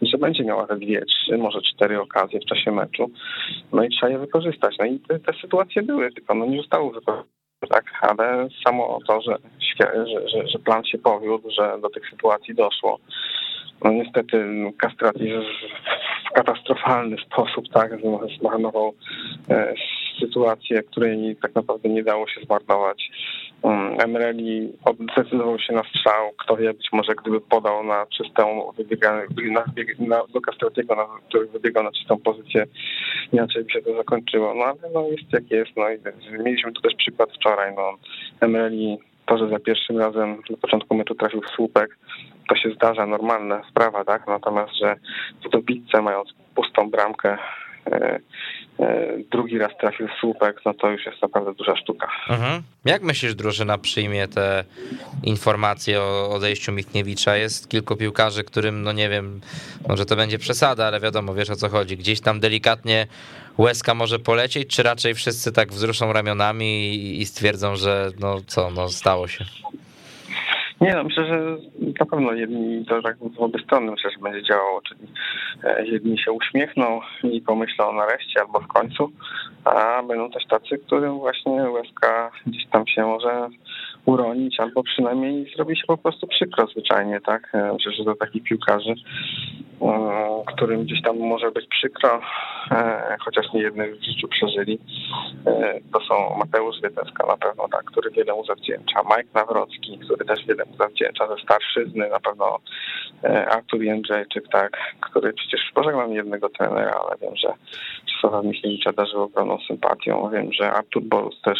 i 0.02 0.08
że 0.08 0.18
będzie 0.18 0.44
miała 0.44 0.68
te 0.68 0.76
dwie, 0.76 1.02
trzy, 1.06 1.38
może 1.38 1.60
cztery 1.62 2.02
okazje 2.02 2.40
w 2.40 2.46
czasie 2.46 2.72
meczu, 2.72 3.12
no 3.74 3.84
i 3.84 3.90
trzeba 3.90 4.12
je 4.12 4.20
wykorzystać. 4.20 4.76
No 4.80 4.86
i 4.86 5.00
te, 5.00 5.20
te 5.20 5.34
sytuacje 5.42 5.84
były, 5.84 6.12
tylko 6.12 6.34
no 6.36 6.46
nie 6.46 6.58
zostały 6.58 6.92
wykorzystane 6.92 7.36
tak, 7.70 7.86
ale 8.02 8.48
samo 8.68 9.00
to, 9.08 9.22
że, 9.22 9.38
że, 10.28 10.48
że 10.48 10.60
plan 10.60 10.84
się 10.84 10.98
powiódł, 10.98 11.50
że 11.52 11.78
do 11.82 11.90
tych 11.90 12.10
sytuacji 12.10 12.56
doszło, 12.56 13.00
no 13.84 13.92
niestety 13.92 14.46
Kastrati 14.78 15.30
w 16.30 16.34
katastrofalny 16.34 17.18
sposób 17.18 17.66
tak 17.74 17.92
zmarnował 18.40 18.94
e, 19.50 19.74
sytuację, 20.20 20.84
której 20.84 21.36
tak 21.42 21.56
naprawdę 21.56 21.90
nie 21.90 22.04
dało 22.04 22.28
się 22.28 22.42
zmarnować. 22.42 23.12
Emreli 24.04 24.74
zdecydował 25.14 25.60
się 25.60 25.74
na 25.74 25.84
strzał. 25.84 26.32
Kto 26.38 26.58
wie, 26.58 26.74
być 26.74 26.88
może 26.94 27.16
gdyby 27.16 27.42
podał 27.42 27.84
na 27.84 28.06
czystą 28.06 28.72
na, 29.52 29.66
na, 30.00 30.24
do 30.34 30.42
Castratiego, 30.42 30.96
na, 30.96 31.08
który 31.28 31.46
wybiegał 31.48 31.84
na 31.84 31.92
czystą 31.92 32.18
pozycję, 32.18 32.66
inaczej 33.34 33.64
by 33.64 33.72
się 33.72 33.82
to 33.82 33.96
zakończyło. 33.96 34.54
No 34.54 34.64
ale 34.64 34.94
no, 34.94 35.08
jest 35.08 35.34
jak 35.34 35.52
jest. 35.52 35.72
No, 35.78 35.90
i 35.90 35.98
mieliśmy 36.44 36.72
tu 36.72 36.82
też 36.82 36.96
przykład 36.96 37.30
wczoraj. 37.32 37.76
No, 37.76 37.94
Emreli 38.42 38.98
to, 39.26 39.38
że 39.38 39.50
za 39.50 39.60
pierwszym 39.60 39.98
razem 39.98 40.42
na 40.50 40.58
początku 40.58 40.96
meczu 40.96 41.16
trafił 41.16 41.42
w 41.42 41.50
słupek, 41.56 41.98
to 42.50 42.56
się 42.56 42.70
zdarza, 42.70 43.06
normalna 43.06 43.62
sprawa, 43.70 44.06
tak? 44.06 44.28
Natomiast, 44.28 44.74
że 44.82 44.96
w 45.46 45.50
dobitce 45.50 46.02
mając 46.02 46.34
pustą 46.56 46.90
bramkę 46.90 47.38
e, 47.88 48.20
drugi 49.32 49.58
raz 49.58 49.72
trafił 49.82 50.08
w 50.08 50.20
słupek, 50.20 50.62
no 50.66 50.74
to 50.74 50.90
już 50.90 51.06
jest 51.06 51.22
naprawdę 51.22 51.54
duża 51.54 51.76
sztuka. 51.76 52.08
Mhm. 52.30 52.62
Jak 52.86 53.02
myślisz, 53.02 53.36
drużyna 53.36 53.78
przyjmie 53.78 54.28
te 54.28 54.64
informacje 55.24 56.02
o 56.02 56.30
odejściu 56.30 56.72
Michniewicza? 56.72 57.38
Jest 57.38 57.70
kilku 57.70 57.96
piłkarzy, 57.96 58.44
którym, 58.44 58.84
no 58.84 58.92
nie 58.92 59.10
wiem, 59.10 59.42
może 59.88 60.06
to 60.06 60.16
będzie 60.16 60.40
przesada, 60.40 60.86
ale 60.86 61.00
wiadomo, 61.00 61.34
wiesz 61.34 61.50
o 61.50 61.56
co 61.56 61.70
chodzi. 61.70 61.98
Gdzieś 61.98 62.22
tam 62.22 62.40
delikatnie 62.40 63.08
łezka 63.58 63.94
może 63.94 64.20
polecieć, 64.20 64.76
czy 64.76 64.84
raczej 64.84 65.14
wszyscy 65.14 65.52
tak 65.52 65.72
wzruszą 65.72 66.14
ramionami 66.14 66.96
i 67.22 67.26
stwierdzą, 67.26 67.76
że 67.76 68.12
no 68.20 68.42
co, 68.48 68.72
no 68.72 68.90
stało 68.90 69.28
się? 69.28 69.46
Nie, 70.86 70.96
no 70.96 71.04
myślę, 71.04 71.26
że 71.26 71.58
na 72.00 72.06
pewno 72.06 72.34
jedni 72.34 72.86
to 72.86 73.02
tak 73.02 73.18
w 73.18 73.40
obie 73.40 73.64
strony 73.64 73.92
myślę, 73.92 74.12
że 74.12 74.24
będzie 74.24 74.44
działało, 74.44 74.82
czyli 74.82 75.08
e, 75.64 75.86
jedni 75.86 76.20
się 76.20 76.32
uśmiechną 76.32 77.02
i 77.24 77.42
pomyślą 77.42 77.94
nareszcie 77.94 78.42
albo 78.42 78.60
w 78.60 78.68
końcu, 78.68 79.12
a 79.64 80.04
będą 80.04 80.32
też 80.32 80.46
tacy, 80.46 80.78
którym 80.78 81.18
właśnie 81.20 81.52
łezka 81.52 82.32
gdzieś 82.48 82.68
tam 82.68 82.88
się 82.88 83.02
może 83.02 83.48
uronić, 84.06 84.60
albo 84.60 84.84
przynajmniej 84.84 85.52
zrobi 85.56 85.78
się 85.78 85.84
po 85.88 85.98
prostu 85.98 86.28
przykro 86.28 86.68
zwyczajnie, 86.68 87.22
tak? 87.22 87.50
E, 87.54 87.74
myślę, 87.74 87.92
że 87.92 88.04
do 88.04 88.16
takich 88.16 88.44
piłkarzy, 88.44 88.94
e, 89.82 90.44
którym 90.48 90.84
gdzieś 90.84 91.02
tam 91.02 91.18
może 91.18 91.52
być 91.52 91.68
przykro, 91.68 92.22
e, 92.72 93.18
chociaż 93.20 93.54
nie 93.54 93.62
jednych 93.62 94.00
w 94.00 94.04
życiu 94.04 94.28
przeżyli, 94.28 94.80
to 95.94 96.00
są 96.00 96.38
Mateusz 96.38 96.82
Wieteska 96.82 97.28
na 97.28 97.38
pewno, 97.38 97.68
tak, 97.68 97.84
który 97.84 98.12
wiele 98.12 98.34
mu 98.34 98.46
zawdzięcza, 98.46 99.02
Mike 99.04 99.30
Nawrocki, 99.34 100.00
który 100.00 100.26
też 100.26 100.46
wiele 100.46 100.66
mu 100.66 100.78
zawdzięcza 100.78 101.28
ze 101.28 101.44
starszyzny, 101.44 102.10
na 102.10 102.20
pewno 102.20 102.60
Artur 103.50 103.84
Jędrzejczyk, 103.84 104.48
tak, 104.52 104.78
który 105.02 105.34
przecież 105.34 105.72
pożegnał 105.74 106.12
jednego 106.12 106.50
trenera, 106.50 107.02
ale 107.06 107.18
wiem, 107.22 107.36
że 107.36 107.54
Czesława 108.06 108.42
Michniewicza 108.42 108.94
darzył 108.94 109.22
ogromną 109.22 109.58
sympatią. 109.68 110.30
Wiem, 110.30 110.54
że 110.54 110.72
Artur 110.72 111.04
Borus 111.04 111.42
też 111.42 111.60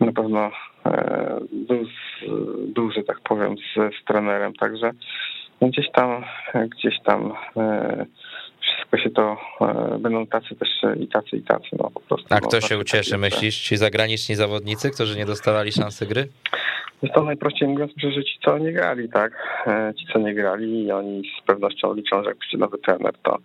na 0.00 0.12
pewno 0.12 0.50
e, 0.86 1.38
był, 1.52 1.84
był 2.74 2.90
że 2.90 3.02
tak 3.02 3.20
powiem, 3.20 3.56
z, 3.58 3.74
z 3.74 4.04
trenerem, 4.04 4.54
także 4.54 4.90
gdzieś 5.62 5.90
tam, 5.90 6.24
gdzieś 6.54 6.94
tam 7.04 7.32
e, 7.56 8.06
wszystko 8.60 8.98
się 8.98 9.10
to, 9.10 9.36
e, 9.60 9.98
będą 9.98 10.26
tacy 10.26 10.54
też 10.56 10.68
i 11.00 11.08
tacy 11.08 11.36
i 11.36 11.42
tacy, 11.42 11.68
no 11.72 11.90
po 11.90 12.00
prostu. 12.00 12.26
A 12.30 12.40
kto 12.40 12.56
no, 12.56 12.60
się 12.60 12.78
ucieszy, 12.78 13.18
myślisz? 13.18 13.60
Ci 13.60 13.76
zagraniczni 13.76 14.34
zawodnicy, 14.34 14.90
którzy 14.90 15.18
nie 15.18 15.26
dostawali 15.26 15.72
szansy 15.72 16.06
gry? 16.06 16.28
Jest 17.02 17.14
to 17.14 17.24
najprościej 17.24 17.68
mówiąc, 17.68 17.92
że 17.96 18.24
ci 18.24 18.38
co 18.44 18.58
nie 18.58 18.72
grali, 18.72 19.08
tak? 19.08 19.32
Ci 19.98 20.06
co 20.12 20.18
nie 20.18 20.34
grali 20.34 20.84
i 20.84 20.92
oni 20.92 21.22
z 21.42 21.46
pewnością 21.46 21.94
liczą, 21.94 22.22
że 22.22 22.28
jak 22.28 22.38
przyjdzie 22.38 22.58
nowy 22.58 22.78
trener, 22.78 23.14
to 23.22 23.38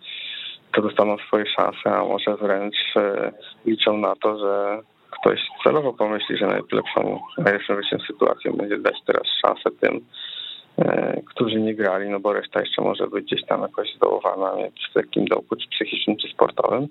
to 0.74 0.82
dostaną 0.82 1.18
swoje 1.18 1.46
szanse, 1.46 1.96
a 1.96 2.04
może 2.04 2.38
wręcz 2.38 2.76
liczą 3.66 3.98
na 3.98 4.16
to, 4.16 4.40
że 4.40 4.82
ktoś 5.22 5.40
celowo 5.64 5.94
pomyśli, 5.94 6.38
że 6.38 6.48
najlepszą, 6.48 7.20
najlepszą 7.38 7.76
wyjściem 7.76 8.00
sytuacją 8.08 8.54
będzie 8.54 8.78
dać 8.78 8.96
teraz 9.06 9.24
szansę 9.42 9.70
tym, 9.82 10.02
e, 10.78 11.22
którzy 11.26 11.60
nie 11.60 11.76
grali, 11.76 12.10
no 12.10 12.20
bo 12.20 12.34
reszta 12.34 12.60
jeszcze 12.60 12.82
może 12.82 13.08
być 13.08 13.26
gdzieś 13.26 13.46
tam 13.46 13.62
jakoś 13.62 13.96
zdołowana 13.96 14.54
w 14.90 14.94
takim 14.94 15.26
dołku, 15.26 15.56
czy 15.56 15.68
psychicznym, 15.70 16.18
czy 16.18 16.28
sportowym. 16.28 16.88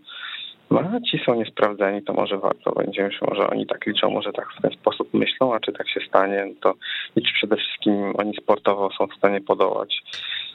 No 0.71 0.81
a 0.81 1.01
ci 1.01 1.23
są 1.27 1.35
niesprawdzeni, 1.35 2.03
to 2.03 2.13
może 2.13 2.39
warto 2.39 2.73
będzie, 2.73 3.11
może 3.31 3.51
oni 3.51 3.67
tak 3.67 3.87
liczą, 3.87 4.11
może 4.11 4.33
tak 4.33 4.47
w 4.59 4.63
ten 4.63 4.71
sposób 4.71 5.15
myślą, 5.15 5.55
a 5.55 5.61
czy 5.61 5.73
tak 5.73 5.89
się 5.89 6.01
stanie, 6.09 6.47
to 6.61 6.75
i 7.17 7.23
czy 7.23 7.33
przede 7.33 7.57
wszystkim 7.57 8.13
oni 8.19 8.37
sportowo 8.43 8.91
są 8.99 9.07
w 9.07 9.15
stanie 9.15 9.41
podołać 9.41 10.03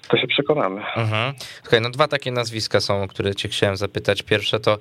to 0.07 0.17
się 0.17 0.27
przekonamy. 0.27 0.81
Mhm. 0.95 1.33
Słuchaj, 1.61 1.81
no 1.81 1.89
dwa 1.89 2.07
takie 2.07 2.31
nazwiska 2.31 2.79
są, 2.79 3.03
o 3.03 3.07
które 3.07 3.35
cię 3.35 3.49
chciałem 3.49 3.77
zapytać. 3.77 4.21
Pierwsze 4.21 4.59
to 4.59 4.77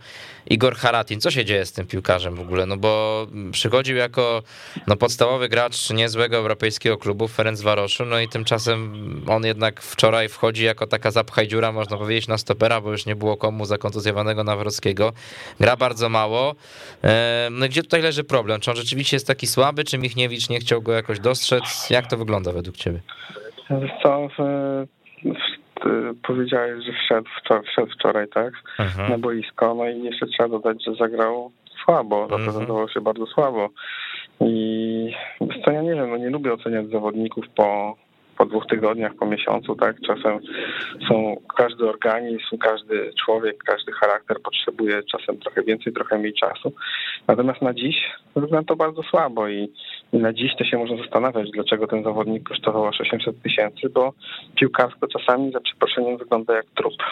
Igor 0.46 0.76
Haratin. 0.76 1.20
Co 1.20 1.30
się 1.30 1.44
dzieje 1.44 1.66
z 1.66 1.72
tym 1.72 1.86
piłkarzem 1.86 2.34
w 2.34 2.40
ogóle? 2.40 2.66
No 2.66 2.76
bo 2.76 3.26
przychodził 3.52 3.96
jako 3.96 4.42
no, 4.86 4.96
podstawowy 4.96 5.48
gracz 5.48 5.90
niezłego 5.90 6.36
europejskiego 6.36 6.98
klubu 6.98 7.28
Ferenc 7.28 7.60
Waroszu, 7.60 8.04
no 8.04 8.20
i 8.20 8.28
tymczasem 8.28 8.94
on 9.28 9.44
jednak 9.44 9.82
wczoraj 9.82 10.28
wchodzi 10.28 10.64
jako 10.64 10.86
taka 10.86 11.10
zapchaj 11.10 11.48
dziura, 11.48 11.72
można 11.72 11.96
powiedzieć, 11.96 12.28
na 12.28 12.38
stopera, 12.38 12.80
bo 12.80 12.90
już 12.90 13.06
nie 13.06 13.16
było 13.16 13.36
komu 13.36 13.64
zakontuzjowanego 13.64 14.44
Nawrockiego. 14.44 15.12
Gra 15.60 15.76
bardzo 15.76 16.08
mało. 16.08 16.54
No 17.50 17.66
gdzie 17.68 17.82
tutaj 17.82 18.02
leży 18.02 18.24
problem? 18.24 18.60
Czy 18.60 18.70
on 18.70 18.76
rzeczywiście 18.76 19.16
jest 19.16 19.26
taki 19.26 19.46
słaby, 19.46 19.84
czy 19.84 19.98
Michniewicz 19.98 20.48
nie 20.48 20.60
chciał 20.60 20.82
go 20.82 20.92
jakoś 20.92 21.20
dostrzec? 21.20 21.90
Jak 21.90 22.06
to 22.06 22.16
wygląda 22.16 22.52
według 22.52 22.76
ciebie? 22.76 23.00
Co, 24.02 24.28
powiedziałeś, 26.22 26.84
że 26.84 26.92
wszedł, 26.92 27.28
wczoraj, 27.40 27.64
wszedł 27.64 27.92
wczoraj, 27.92 28.28
tak? 28.28 28.54
Mhm. 28.78 29.10
Na 29.10 29.18
boisko, 29.18 29.74
no 29.74 29.88
i 29.88 30.02
jeszcze 30.02 30.26
trzeba 30.26 30.48
dodać, 30.48 30.84
że 30.84 30.94
zagrał 30.94 31.50
słabo, 31.84 32.22
mhm. 32.22 32.40
zaprezentował 32.40 32.88
się 32.88 33.00
bardzo 33.00 33.26
słabo. 33.26 33.68
I 34.40 35.14
co 35.64 35.70
ja 35.70 35.82
nie 35.82 35.94
wiem, 35.94 36.10
no 36.10 36.16
nie 36.16 36.30
lubię 36.30 36.52
oceniać 36.52 36.90
zawodników 36.90 37.44
po, 37.56 37.96
po 38.38 38.46
dwóch 38.46 38.66
tygodniach, 38.66 39.14
po 39.14 39.26
miesiącu, 39.26 39.76
tak? 39.76 39.96
Czasem 40.06 40.38
są 41.08 41.36
każdy 41.56 41.88
organizm, 41.88 42.58
każdy 42.60 43.10
człowiek, 43.24 43.56
każdy 43.64 43.92
charakter 43.92 44.36
potrzebuje 44.42 45.02
czasem 45.02 45.38
trochę 45.38 45.62
więcej, 45.62 45.92
trochę 45.92 46.18
mniej 46.18 46.34
czasu. 46.34 46.72
Natomiast 47.28 47.62
na 47.62 47.74
dziś 47.74 47.96
wygląda 48.36 48.68
to 48.68 48.76
bardzo 48.76 49.02
słabo 49.02 49.48
i 49.48 49.72
I 50.14 50.18
na 50.18 50.32
dziś 50.32 50.52
to 50.58 50.64
się 50.64 50.78
można 50.78 50.96
zastanawiać, 50.96 51.50
dlaczego 51.50 51.86
ten 51.86 52.04
zawodnik 52.04 52.48
kosztował 52.48 52.86
aż 52.86 53.00
800 53.00 53.42
tysięcy, 53.42 53.88
bo 53.88 54.12
piłkarsko 54.54 55.06
czasami 55.08 55.52
za 55.52 55.60
przeproszeniem 55.60 56.18
wygląda 56.18 56.56
jak 56.56 56.66
trup. 56.76 56.94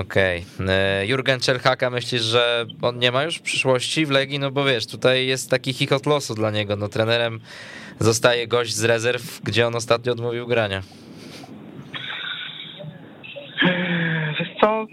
Okej. 0.00 0.44
Okay. 0.54 1.06
Jurgen 1.06 1.40
Czerhaka, 1.40 1.90
myślisz, 1.90 2.22
że 2.22 2.66
on 2.82 2.98
nie 2.98 3.12
ma 3.12 3.22
już 3.22 3.38
przyszłości 3.38 4.06
w 4.06 4.10
Legii? 4.10 4.38
No 4.38 4.50
bo 4.50 4.64
wiesz, 4.64 4.86
tutaj 4.86 5.26
jest 5.26 5.50
taki 5.50 5.72
chichot 5.72 6.06
losu 6.06 6.34
dla 6.34 6.50
niego. 6.50 6.76
No 6.76 6.88
trenerem 6.88 7.40
zostaje 7.98 8.48
gość 8.48 8.74
z 8.74 8.84
rezerw, 8.84 9.40
gdzie 9.42 9.66
on 9.66 9.74
ostatnio 9.74 10.12
odmówił 10.12 10.46
grania. 10.46 10.82
Wiesz 14.38 14.50
co, 14.60 14.86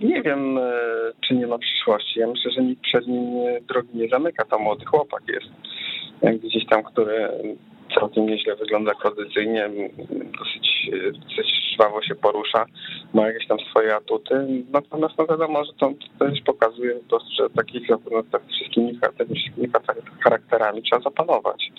nie 0.00 0.22
wiem, 0.22 0.58
e, 0.58 0.72
czy 1.20 1.34
nie 1.34 1.46
ma 1.46 1.58
przyszłości. 1.58 2.20
Ja 2.20 2.26
myślę, 2.26 2.50
że 2.50 2.62
nikt 2.62 2.82
przed 2.82 3.06
nim 3.06 3.24
drogi 3.68 3.88
nie 3.94 4.08
zamyka. 4.08 4.44
To 4.44 4.58
młody 4.58 4.84
chłopak 4.84 5.22
jest 5.28 5.48
gdzieś 6.42 6.66
tam, 6.66 6.82
który 6.82 7.28
całkiem 7.94 8.26
nieźle 8.26 8.56
wygląda 8.56 8.94
kondycyjnie, 8.94 9.70
dosyć, 10.38 10.90
dosyć 11.14 11.72
żwawo 11.74 12.02
się 12.02 12.14
porusza, 12.14 12.66
ma 13.14 13.26
jakieś 13.26 13.46
tam 13.46 13.58
swoje 13.70 13.96
atuty. 13.96 14.34
Natomiast 14.72 15.14
no 15.18 15.26
wiadomo, 15.26 15.64
że 15.64 15.72
to 15.72 15.92
też 16.18 16.40
pokazuje 16.40 16.94
po 17.10 17.18
że 17.18 17.50
takich 17.50 17.88
no, 17.88 18.22
tak 18.32 18.42
wszystkimi, 18.46 18.98
takimi 19.18 19.40
wszystkimi 19.40 19.68
charakterami 20.24 20.82
trzeba 20.82 21.02
zapanować 21.02 21.72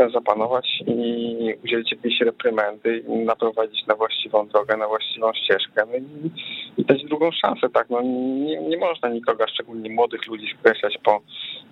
trzeba 0.00 0.12
zapanować 0.12 0.82
i 0.86 1.54
udzielić 1.64 1.92
jakiejś 1.92 2.20
reprymendy 2.20 2.98
i 2.98 3.12
naprowadzić 3.12 3.86
na 3.86 3.94
właściwą 3.94 4.48
drogę, 4.48 4.76
na 4.76 4.88
właściwą 4.88 5.32
ścieżkę. 5.32 5.86
No 5.86 5.96
i, 5.96 6.30
i 6.80 6.84
dać 6.84 7.04
drugą 7.04 7.30
szansę, 7.32 7.68
tak, 7.68 7.90
no 7.90 8.02
nie, 8.02 8.60
nie 8.60 8.78
można 8.78 9.08
nikogo, 9.08 9.44
szczególnie 9.48 9.90
młodych 9.90 10.26
ludzi 10.26 10.46
skreślać 10.58 10.98
po 11.02 11.20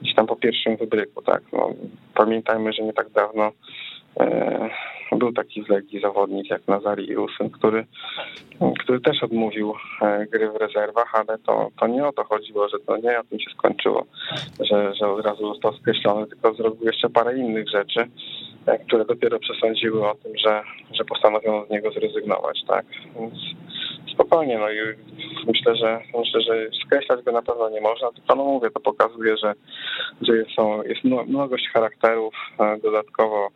gdzieś 0.03 0.15
tam 0.15 0.27
po 0.27 0.37
pierwszym 0.37 0.77
wybryku, 0.77 1.23
tak, 1.23 1.43
no, 1.53 1.71
pamiętajmy, 2.15 2.73
że 2.73 2.83
nie 2.83 2.93
tak 2.93 3.11
dawno 3.11 3.53
był 5.19 5.33
taki 5.33 5.65
z 5.65 5.69
Legii 5.69 6.01
zawodnik 6.01 6.51
jak 6.51 6.69
Nazari 6.69 7.11
Irusyn, 7.11 7.51
który, 7.51 7.87
który 8.79 9.01
też 9.01 9.23
odmówił 9.23 9.75
e, 10.03 10.27
gry 10.27 10.51
w 10.51 10.57
rezerwach, 10.57 11.15
ale 11.15 11.39
to, 11.39 11.69
to 11.81 11.87
nie 11.87 12.07
o 12.07 12.13
to 12.13 12.25
chodziło, 12.25 12.69
że 12.69 12.79
to 12.79 12.97
nie 12.97 13.21
o 13.21 13.25
tym 13.25 13.41
się 13.41 13.51
skończyło, 13.51 14.07
że, 14.61 14.95
że 14.95 15.09
od 15.09 15.27
razu 15.27 15.55
został 15.55 15.73
skreślony, 15.73 16.27
tylko 16.27 16.55
zrobił 16.55 16.87
jeszcze 16.87 17.11
parę 17.11 17.39
innych 17.39 17.69
rzeczy, 17.69 18.09
e, 18.67 18.79
które 18.79 19.05
dopiero 19.05 19.39
przesądziły 19.39 20.09
o 20.11 20.15
tym, 20.15 20.33
że, 20.39 20.63
że 20.93 21.05
postanowiono 21.05 21.67
z 21.67 21.71
niego 21.71 21.91
zrezygnować, 21.91 22.59
tak? 22.69 22.87
Więc 23.21 23.35
spokojnie, 24.13 24.59
no 24.59 24.71
i 24.71 24.77
myślę, 25.47 25.77
że 25.77 26.01
myślę, 26.19 26.41
że 26.41 26.67
skreślać 26.87 27.25
go 27.25 27.33
na 27.33 27.43
pewno 27.43 27.71
nie 27.71 27.81
można, 27.81 28.13
tylko 28.13 28.35
no 28.35 28.45
mówię, 28.45 28.71
to 28.71 28.81
pokazuje, 28.81 29.37
że, 29.37 29.55
że 30.21 30.33
są, 30.57 30.83
jest 30.83 31.05
mnogość 31.27 31.69
charakterów, 31.69 32.35
e, 32.61 32.79
dodatkowo 32.83 33.49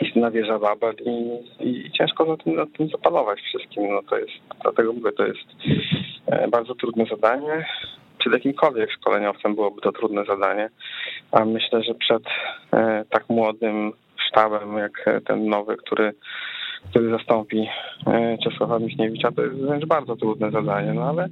istna 0.00 0.30
wieża 0.30 0.58
Babel 0.58 0.94
i, 1.06 1.38
i, 1.60 1.90
ciężko 1.92 2.24
na 2.24 2.36
tym, 2.36 2.56
na 2.56 2.66
tym 2.66 2.88
zapanować 2.88 3.40
wszystkim. 3.40 3.94
No 3.94 4.02
to 4.10 4.18
jest, 4.18 4.32
dlatego 4.62 4.92
mówię, 4.92 5.12
to 5.12 5.26
jest 5.26 5.46
e, 6.26 6.48
bardzo 6.48 6.74
trudne 6.74 7.04
zadanie. 7.10 7.66
Przed 8.18 8.32
jakimkolwiek 8.32 8.92
szkoleniowcem 8.92 9.54
byłoby 9.54 9.80
to 9.80 9.92
trudne 9.92 10.24
zadanie, 10.24 10.70
a 11.32 11.44
myślę, 11.44 11.82
że 11.82 11.94
przed 11.94 12.22
e, 12.72 13.04
tak 13.10 13.28
młodym 13.28 13.92
sztabem 14.28 14.78
jak 14.78 15.22
ten 15.26 15.48
nowy, 15.48 15.76
który 15.76 16.12
który 16.90 17.10
zastąpi 17.10 17.68
e, 18.06 18.38
Czesława 18.44 18.78
Michniewicza, 18.78 19.32
to 19.32 19.42
jest 19.42 19.56
wręcz 19.56 19.86
bardzo 19.86 20.16
trudne 20.16 20.50
zadanie, 20.50 20.92
no 20.94 21.02
ale 21.02 21.28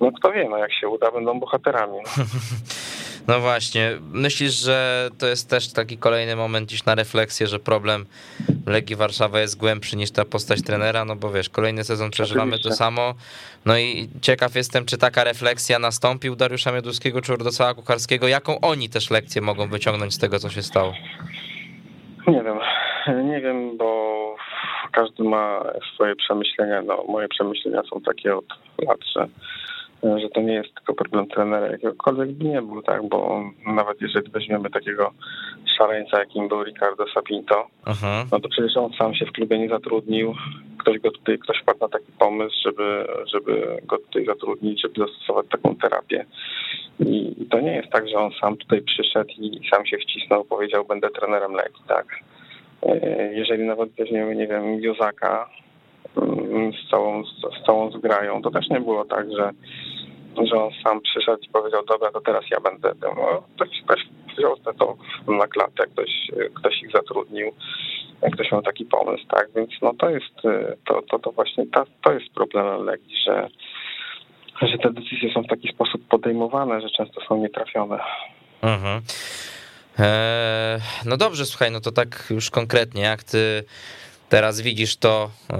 no 0.00 0.12
kto 0.12 0.32
wie, 0.32 0.48
no 0.50 0.58
jak 0.58 0.72
się 0.72 0.88
uda, 0.88 1.10
będą 1.10 1.40
bohaterami. 1.40 1.98
No. 3.28 3.40
Właśnie, 3.40 3.90
myślisz, 4.12 4.52
że 4.52 5.08
to 5.18 5.26
jest 5.26 5.50
też 5.50 5.72
taki 5.72 5.98
kolejny 5.98 6.36
moment 6.36 6.68
dziś 6.68 6.84
na 6.84 6.94
refleksję, 6.94 7.46
że 7.46 7.58
problem 7.58 8.06
Legii 8.66 8.96
Warszawa 8.96 9.40
jest 9.40 9.58
głębszy 9.58 9.96
niż 9.96 10.10
ta 10.10 10.24
postać 10.24 10.62
trenera, 10.62 11.04
no 11.04 11.16
bo 11.16 11.30
wiesz, 11.30 11.48
kolejny 11.48 11.84
sezon 11.84 12.10
przeżywamy 12.10 12.58
to 12.58 12.70
samo, 12.70 13.14
no 13.64 13.78
i 13.78 14.08
ciekaw 14.20 14.54
jestem, 14.54 14.84
czy 14.84 14.98
taka 14.98 15.24
refleksja 15.24 15.78
nastąpi 15.78 16.30
u 16.30 16.36
Dariusza 16.36 16.72
Mioduskiego 16.72 17.20
czy 17.20 17.32
Urdosława 17.32 17.74
Kucharskiego, 17.74 18.28
jaką 18.28 18.60
oni 18.60 18.88
też 18.88 19.10
lekcję 19.10 19.42
mogą 19.42 19.68
wyciągnąć 19.68 20.14
z 20.14 20.18
tego, 20.18 20.38
co 20.38 20.50
się 20.50 20.62
stało? 20.62 20.92
Nie 22.26 22.42
wiem, 22.42 22.58
nie 23.24 23.40
wiem, 23.40 23.76
bo 23.76 24.36
każdy 24.92 25.24
ma 25.24 25.64
swoje 25.94 26.16
przemyślenia, 26.16 26.82
no 26.82 27.04
moje 27.08 27.28
przemyślenia 27.28 27.82
są 27.90 28.00
takie 28.00 28.36
od 28.36 28.44
lat, 28.78 28.98
że 29.16 29.26
że 30.02 30.28
to 30.28 30.40
nie 30.40 30.54
jest 30.54 30.74
tylko 30.74 30.94
problem 30.94 31.26
trenera 31.26 31.66
jakiegokolwiek 31.66 32.32
by 32.32 32.44
nie 32.44 32.62
był, 32.62 32.82
tak, 32.82 33.08
bo 33.08 33.42
nawet 33.66 34.00
jeżeli 34.00 34.30
weźmiemy 34.30 34.70
takiego 34.70 35.12
szaleńca, 35.78 36.18
jakim 36.18 36.48
był 36.48 36.64
Ricardo 36.64 37.04
Sapinto, 37.14 37.66
Aha. 37.84 38.24
no 38.32 38.40
to 38.40 38.48
przecież 38.48 38.76
on 38.76 38.92
sam 38.92 39.14
się 39.14 39.26
w 39.26 39.32
klubie 39.32 39.58
nie 39.58 39.68
zatrudnił, 39.68 40.34
ktoś 40.78 40.98
go 40.98 41.10
tutaj, 41.10 41.38
ktoś 41.38 41.58
wpadł 41.62 41.80
na 41.80 41.88
taki 41.88 42.12
pomysł, 42.18 42.56
żeby, 42.64 43.06
żeby 43.32 43.78
go 43.86 43.98
tutaj 43.98 44.24
zatrudnić, 44.26 44.82
żeby 44.82 45.06
zastosować 45.06 45.46
taką 45.48 45.76
terapię. 45.76 46.26
I 47.00 47.46
to 47.50 47.60
nie 47.60 47.76
jest 47.76 47.88
tak, 47.92 48.08
że 48.08 48.18
on 48.18 48.30
sam 48.40 48.56
tutaj 48.56 48.82
przyszedł 48.82 49.30
i 49.38 49.60
sam 49.70 49.86
się 49.86 49.98
wcisnął, 49.98 50.44
powiedział, 50.44 50.84
będę 50.84 51.10
trenerem 51.10 51.52
Legii, 51.52 51.82
tak. 51.88 52.06
E, 52.82 53.32
jeżeli 53.34 53.64
nawet 53.64 53.90
weźmiemy, 53.90 54.36
nie 54.36 54.46
wiem, 54.46 54.80
Jozaka, 54.80 55.48
z 56.86 56.90
całą, 56.90 57.24
z 57.24 57.66
całą 57.66 57.90
zgrają, 57.90 58.42
to 58.42 58.50
też 58.50 58.68
nie 58.68 58.80
było 58.80 59.04
tak, 59.04 59.26
że 59.36 59.50
że 60.44 60.56
on 60.64 60.70
sam 60.84 61.00
przyszedł 61.00 61.42
i 61.42 61.48
powiedział, 61.48 61.84
dobra, 61.84 62.12
to 62.12 62.20
teraz 62.20 62.44
ja 62.50 62.60
będę 62.60 62.94
tym. 62.94 63.10
No, 63.16 63.42
ktoś, 63.54 63.68
ktoś 63.84 64.00
wziął 64.36 64.56
to 64.56 64.96
na 65.32 65.46
klatę, 65.46 65.86
ktoś, 65.86 66.10
ktoś 66.54 66.82
ich 66.82 66.90
zatrudnił, 66.92 67.52
ktoś 68.32 68.52
miał 68.52 68.62
taki 68.62 68.84
pomysł, 68.84 69.24
tak, 69.26 69.48
więc 69.56 69.70
no 69.82 69.92
to 69.98 70.10
jest, 70.10 70.34
to, 70.86 71.02
to, 71.02 71.18
to 71.18 71.32
właśnie 71.32 71.66
to, 71.66 71.84
to 72.04 72.12
jest 72.12 72.34
problemem 72.34 72.84
Legii, 72.84 73.16
że, 73.26 73.48
że 74.62 74.78
te 74.78 74.92
decyzje 74.92 75.32
są 75.34 75.42
w 75.42 75.48
taki 75.48 75.68
sposób 75.68 76.08
podejmowane, 76.08 76.80
że 76.80 76.90
często 76.90 77.20
są 77.28 77.36
nietrafione. 77.36 77.98
Mhm. 78.62 79.02
Eee, 79.98 80.80
no 81.04 81.16
dobrze, 81.16 81.46
słuchaj, 81.46 81.70
no 81.70 81.80
to 81.80 81.92
tak 81.92 82.26
już 82.30 82.50
konkretnie, 82.50 83.02
jak 83.02 83.22
ty 83.22 83.64
Teraz 84.28 84.60
widzisz 84.60 84.96
to, 84.96 85.30
e, 85.52 85.56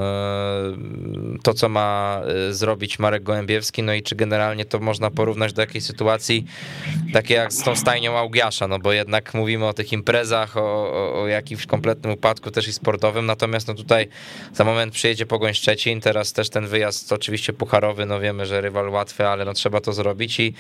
to, 1.43 1.55
co 1.55 1.69
ma 1.69 2.21
e, 2.49 2.53
zrobić 2.53 2.99
Marek 2.99 3.23
Gołębiewski, 3.23 3.83
no 3.83 3.95
i 3.95 4.03
czy 4.03 4.17
generalnie 4.17 4.65
to 4.65 4.79
można 4.79 5.11
porównać 5.11 5.53
do 5.53 5.63
jakiejś 5.63 5.85
sytuacji, 5.85 6.47
takie 7.13 7.35
jak 7.35 7.53
z 7.53 7.63
tą 7.63 7.77
stajnią 7.77 8.19
Augiasza, 8.19 8.69
no 8.69 8.79
bo 8.79 8.93
jednak 8.93 9.35
mówimy 9.35 9.67
o 9.67 9.73
tych 9.73 9.93
imprezach, 9.93 10.57
o, 10.57 10.93
o, 10.93 11.23
o 11.23 11.27
jakimś 11.27 11.67
kompletnym 11.67 12.13
upadku 12.13 12.51
też 12.51 12.69
i 12.69 12.73
sportowym, 12.73 13.27
natomiast 13.27 13.69
no 13.69 13.75
tutaj 13.75 14.09
za 14.55 14.65
moment 14.65 14.95
przyjedzie 14.95 15.27
Pogoń 15.27 15.55
Szczecin, 15.55 16.01
teraz 16.01 16.33
też 16.33 16.51
ten 16.51 16.67
wyjazd 16.67 17.13
oczywiście 17.13 17.53
pucharowy, 17.53 18.07
no 18.07 18.21
wiemy, 18.21 18.47
że 18.47 18.61
rywal 18.61 18.89
łatwy, 18.89 19.27
ale 19.27 19.45
no 19.45 19.53
trzeba 19.53 19.81
to 19.81 19.93
zrobić. 19.93 20.41
I 20.41 20.55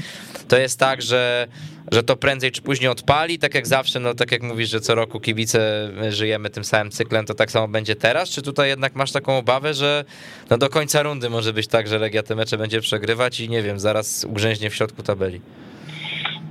to 0.48 0.58
jest 0.58 0.78
tak, 0.78 1.02
że, 1.02 1.48
że 1.92 2.02
to 2.02 2.16
prędzej 2.16 2.52
czy 2.52 2.62
później 2.62 2.88
odpali, 2.88 3.38
tak 3.38 3.54
jak 3.54 3.66
zawsze, 3.66 4.00
no 4.00 4.14
tak 4.14 4.32
jak 4.32 4.42
mówisz, 4.42 4.70
że 4.70 4.80
co 4.80 4.94
roku 4.94 5.20
kibice 5.20 5.90
żyjemy 6.08 6.50
tym 6.50 6.64
samym 6.64 6.90
cyklem, 6.90 7.26
to 7.26 7.34
tak 7.34 7.50
samo 7.50 7.68
będzie 7.68 7.95
teraz, 7.96 8.30
czy 8.30 8.42
tutaj 8.42 8.68
jednak 8.68 8.94
masz 8.94 9.12
taką 9.12 9.38
obawę, 9.38 9.74
że 9.74 10.04
no 10.50 10.58
do 10.58 10.68
końca 10.68 11.02
rundy 11.02 11.30
może 11.30 11.52
być 11.52 11.68
tak, 11.68 11.88
że 11.88 11.98
Legia 11.98 12.22
te 12.22 12.34
mecze 12.34 12.58
będzie 12.58 12.80
przegrywać 12.80 13.40
i 13.40 13.48
nie 13.48 13.62
wiem, 13.62 13.78
zaraz 13.78 14.26
ugrzęźnie 14.30 14.70
w 14.70 14.74
środku 14.74 15.02
tabeli? 15.02 15.40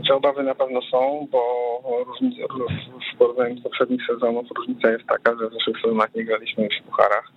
Te 0.07 0.15
obawy 0.15 0.43
na 0.43 0.55
pewno 0.55 0.81
są, 0.81 1.27
bo 1.31 1.41
w 3.13 3.17
porównaniu 3.17 3.55
do 3.55 3.61
poprzednich 3.61 4.01
sezonów 4.07 4.45
różnica 4.57 4.91
jest 4.91 5.05
taka, 5.05 5.35
że 5.39 5.49
w 5.49 5.53
zeszłych 5.53 5.77
sezonach 5.81 6.15
nie 6.15 6.23
graliśmy 6.23 6.63
już 6.63 6.75
w 6.81 6.83
pucharach 6.83 7.31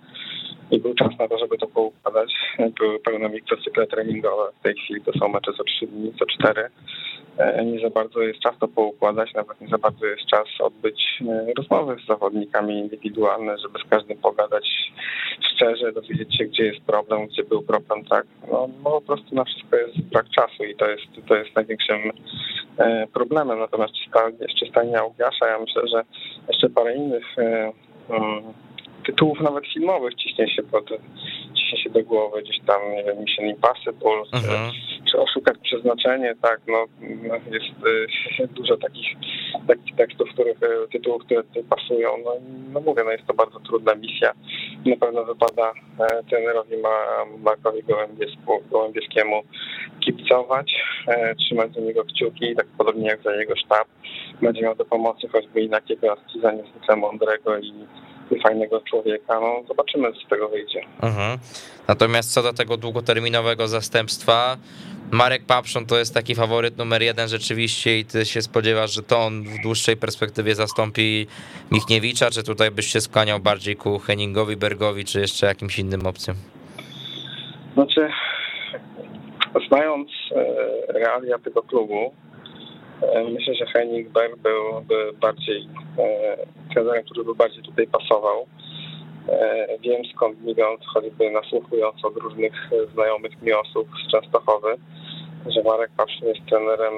i 0.71 0.79
był 0.79 0.93
czas 0.93 1.09
na 1.19 1.27
to, 1.27 1.37
żeby 1.37 1.57
to 1.57 1.67
poukładać. 1.67 2.33
Były 2.79 2.99
pełne 2.99 3.29
mikrocykle 3.29 3.87
treningowe. 3.87 4.51
W 4.59 4.63
tej 4.63 4.75
chwili 4.75 5.01
to 5.01 5.11
są 5.19 5.27
mecze 5.27 5.51
co 5.57 5.63
3 5.63 5.87
dni, 5.87 6.13
co 6.19 6.25
4. 6.25 6.69
E, 7.39 7.65
nie 7.65 7.79
za 7.79 7.89
bardzo 7.89 8.21
jest 8.21 8.39
czas 8.39 8.57
to 8.59 8.67
poukładać, 8.67 9.33
nawet 9.33 9.61
nie 9.61 9.67
za 9.67 9.77
bardzo 9.77 10.05
jest 10.05 10.25
czas 10.25 10.47
odbyć 10.59 11.21
e, 11.29 11.53
rozmowy 11.57 11.95
z 12.03 12.07
zawodnikami 12.07 12.79
indywidualne, 12.79 13.57
żeby 13.57 13.79
z 13.79 13.89
każdym 13.89 14.17
pogadać 14.17 14.91
szczerze, 15.53 15.91
dowiedzieć 15.91 16.37
się, 16.37 16.45
gdzie 16.45 16.63
jest 16.65 16.85
problem, 16.85 17.27
gdzie 17.27 17.43
był 17.43 17.61
problem, 17.61 18.05
tak. 18.05 18.25
No, 18.51 18.69
po 18.83 19.01
prostu 19.01 19.35
na 19.35 19.43
wszystko 19.43 19.75
jest 19.75 20.01
brak 20.01 20.29
czasu 20.29 20.63
i 20.63 20.75
to 20.75 20.89
jest, 20.89 21.27
to 21.27 21.35
jest 21.35 21.55
największym 21.55 22.11
e, 22.77 23.07
problemem. 23.13 23.59
Natomiast 23.59 23.93
jeszcze 24.39 24.65
stanie 24.65 24.99
Augiasza, 24.99 25.47
ja 25.47 25.59
myślę, 25.59 25.87
że 25.87 26.03
jeszcze 26.47 26.69
parę 26.69 26.95
innych 26.95 27.25
um, 28.09 28.43
tytułów 29.05 29.41
nawet 29.41 29.67
filmowych 29.73 30.15
ciśnie 30.15 30.49
się 30.49 30.63
pod, 30.63 30.89
ciśnie 31.55 31.83
się 31.83 31.89
do 31.89 32.03
głowy, 32.03 32.41
gdzieś 32.41 32.59
tam, 32.67 32.81
nie 32.95 33.03
wiem, 33.03 33.19
Mission 33.19 33.45
Impossible, 33.45 34.23
mhm. 34.33 34.71
czy, 34.71 35.11
czy 35.11 35.19
Oszukać 35.19 35.57
Przeznaczenie, 35.63 36.35
tak, 36.41 36.61
no, 36.67 36.85
jest 37.51 37.85
y, 38.39 38.47
dużo 38.57 38.77
takich, 38.77 39.07
takich 39.67 39.95
tekstów, 39.95 40.29
których, 40.33 40.63
y, 40.63 40.87
tytułów, 40.91 41.23
które 41.25 41.43
tutaj 41.43 41.63
pasują, 41.63 42.09
no, 42.25 42.31
no 42.73 42.79
mówię, 42.79 43.03
no 43.05 43.11
jest 43.11 43.25
to 43.27 43.33
bardzo 43.33 43.59
trudna 43.59 43.95
misja, 43.95 44.33
na 44.85 44.95
pewno 44.95 45.25
wypada 45.25 45.73
e, 45.99 46.23
trenerowi 46.23 46.75
Markowi 47.37 47.83
Gołębiewskiemu 48.71 49.43
kibicować, 49.99 50.83
trzymać 51.39 51.73
za 51.73 51.81
niego 51.81 52.03
kciuki, 52.03 52.55
tak 52.55 52.65
podobnie 52.77 53.07
jak 53.07 53.21
za 53.21 53.35
jego 53.35 53.55
sztab. 53.55 53.87
Będzie 54.41 54.61
miał 54.61 54.75
do 54.75 54.85
pomocy 54.85 55.27
choćby 55.27 55.61
inakiego 55.61 56.11
artyza 56.11 56.51
niezwykle 56.51 56.95
mądrego 56.95 57.57
i 57.57 57.73
fajnego 58.43 58.81
człowieka. 58.81 59.39
No, 59.39 59.63
zobaczymy, 59.67 60.13
co 60.13 60.19
z 60.19 60.27
tego 60.29 60.49
wyjdzie. 60.49 60.81
Mhm. 61.01 61.39
Natomiast 61.87 62.33
co 62.33 62.43
do 62.43 62.53
tego 62.53 62.77
długoterminowego 62.77 63.67
zastępstwa, 63.67 64.57
Marek 65.11 65.45
Papszon 65.45 65.85
to 65.85 65.97
jest 65.97 66.13
taki 66.13 66.35
faworyt 66.35 66.77
numer 66.77 67.01
jeden 67.01 67.27
rzeczywiście 67.27 67.99
i 67.99 68.05
ty 68.05 68.25
się 68.25 68.41
spodziewasz, 68.41 68.93
że 68.93 69.03
to 69.03 69.19
on 69.19 69.43
w 69.43 69.61
dłuższej 69.63 69.97
perspektywie 69.97 70.55
zastąpi 70.55 71.27
Michniewicza, 71.71 72.31
czy 72.31 72.43
tutaj 72.43 72.71
byś 72.71 72.87
się 72.87 73.01
skłaniał 73.01 73.39
bardziej 73.39 73.75
ku 73.75 73.99
Henningowi, 73.99 74.57
Bergowi, 74.57 75.05
czy 75.05 75.19
jeszcze 75.19 75.45
jakimś 75.45 75.79
innym 75.79 76.07
opcjom? 76.07 76.37
Znaczy, 77.73 78.09
znając 79.67 80.09
e, 80.31 80.93
realia 80.93 81.39
tego 81.39 81.61
klubu, 81.61 82.13
myślę, 83.31 83.53
że 83.55 83.65
Henning 83.65 84.09
Berg 84.09 84.35
byłby 84.37 85.13
bardziej 85.21 85.67
e, 85.97 86.37
trenerem, 86.73 87.03
który 87.03 87.23
by 87.23 87.35
bardziej 87.35 87.63
tutaj 87.63 87.87
pasował. 87.87 88.45
Wiem 89.81 90.01
skąd 90.15 90.41
migrant, 90.43 90.85
choćby 90.85 91.31
nasłuchując 91.31 92.05
od 92.05 92.17
różnych 92.17 92.53
znajomych 92.93 93.41
mi 93.41 93.53
osób 93.53 93.87
z 94.07 94.11
Częstochowy, 94.11 94.77
że 95.45 95.63
Marek 95.63 95.91
Pawszyn 95.97 96.27
jest 96.27 96.45
trenerem, 96.49 96.93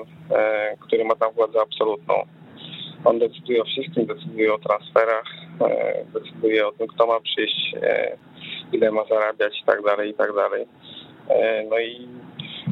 który 0.80 1.06
ma 1.06 1.16
tam 1.16 1.34
władzę 1.34 1.62
absolutną. 1.62 2.16
On 3.06 3.20
decyduje 3.20 3.62
o 3.62 3.66
wszystkim, 3.66 4.06
decyduje 4.06 4.54
o 4.54 4.58
transferach, 4.58 5.26
decyduje 6.14 6.68
o 6.68 6.72
tym, 6.72 6.88
kto 6.88 7.08
ma 7.08 7.20
przyjść, 7.20 7.76
ile 8.72 8.92
ma 8.92 9.06
zarabiać 9.06 9.62
i 9.62 9.66
tak 9.66 9.82
dalej, 9.82 10.10
i 10.10 10.14
tak 10.14 10.36
dalej. 10.36 10.66
No 11.70 11.80
i 11.80 12.08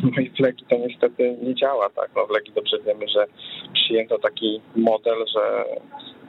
no 0.03 0.21
i 0.21 0.29
w 0.29 0.39
Legii 0.39 0.65
to 0.69 0.75
niestety 0.77 1.38
nie 1.41 1.55
działa 1.55 1.89
tak. 1.89 2.09
No 2.15 2.25
w 2.25 2.29
Legii 2.29 2.53
dobrze 2.53 2.77
wiemy, 2.85 3.07
że 3.07 3.25
przyjęto 3.73 4.19
taki 4.19 4.62
model, 4.75 5.25
że 5.35 5.65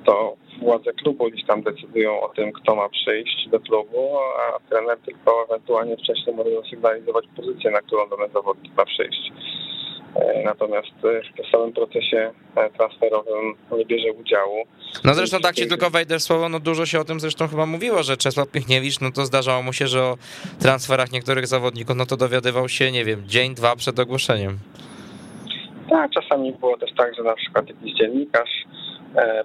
to 0.04 0.37
władze 0.61 0.92
klubu 0.92 1.30
gdzieś 1.30 1.46
tam 1.46 1.62
decydują 1.62 2.20
o 2.20 2.28
tym, 2.28 2.52
kto 2.52 2.76
ma 2.76 2.88
przyjść 2.88 3.48
do 3.48 3.61
klubu, 3.61 4.18
a 4.18 4.70
trener 4.70 4.98
tylko 4.98 5.44
ewentualnie 5.44 5.96
wcześniej 5.96 6.37
może 6.37 6.50
zasygnalizować 6.62 7.24
pozycję, 7.37 7.70
na 7.70 7.80
którą 7.80 8.09
dany 8.09 8.33
zawodnik 8.33 8.76
ma 8.76 8.85
przyjść. 8.85 9.33
E, 10.16 10.42
natomiast 10.44 10.92
e, 11.05 11.42
w 11.42 11.51
samym 11.51 11.73
procesie 11.73 12.33
e, 12.57 12.70
transferowym 12.70 13.55
nie 13.79 13.87
bierze 13.87 14.12
udziału. 14.12 14.64
No 15.05 15.14
zresztą 15.14 15.40
tak 15.40 15.55
ci 15.55 15.68
tylko 15.68 15.90
wejdę 15.90 16.18
w 16.18 16.23
słowo, 16.23 16.49
no 16.49 16.61
dużo 16.61 16.87
się 16.87 17.01
o 17.01 17.05
tym 17.05 17.20
zresztą 17.20 17.49
chyba 17.49 17.66
mówiło, 17.66 18.03
że 18.03 18.16
Czesław 18.16 18.55
Michniewicz, 18.55 19.01
no 19.01 19.11
to 19.12 19.25
zdarzało 19.25 19.62
mu 19.62 19.73
się, 19.73 19.87
że 19.87 20.03
o 20.03 20.16
transferach 20.61 21.12
niektórych 21.12 21.46
zawodników, 21.46 21.96
no 21.96 22.07
to 22.07 22.16
dowiadywał 22.16 22.68
się, 22.68 22.92
nie 22.92 23.05
wiem, 23.05 23.23
dzień, 23.27 23.55
dwa 23.55 23.77
przed 23.77 23.99
ogłoszeniem. 23.99 24.59
Tak, 25.90 26.11
czasami 26.11 26.53
było 26.53 26.79
też 26.79 26.90
tak, 26.96 27.14
że 27.14 27.23
na 27.23 27.35
przykład 27.35 27.68
jakiś 27.68 27.94
dziennikarz 27.94 28.51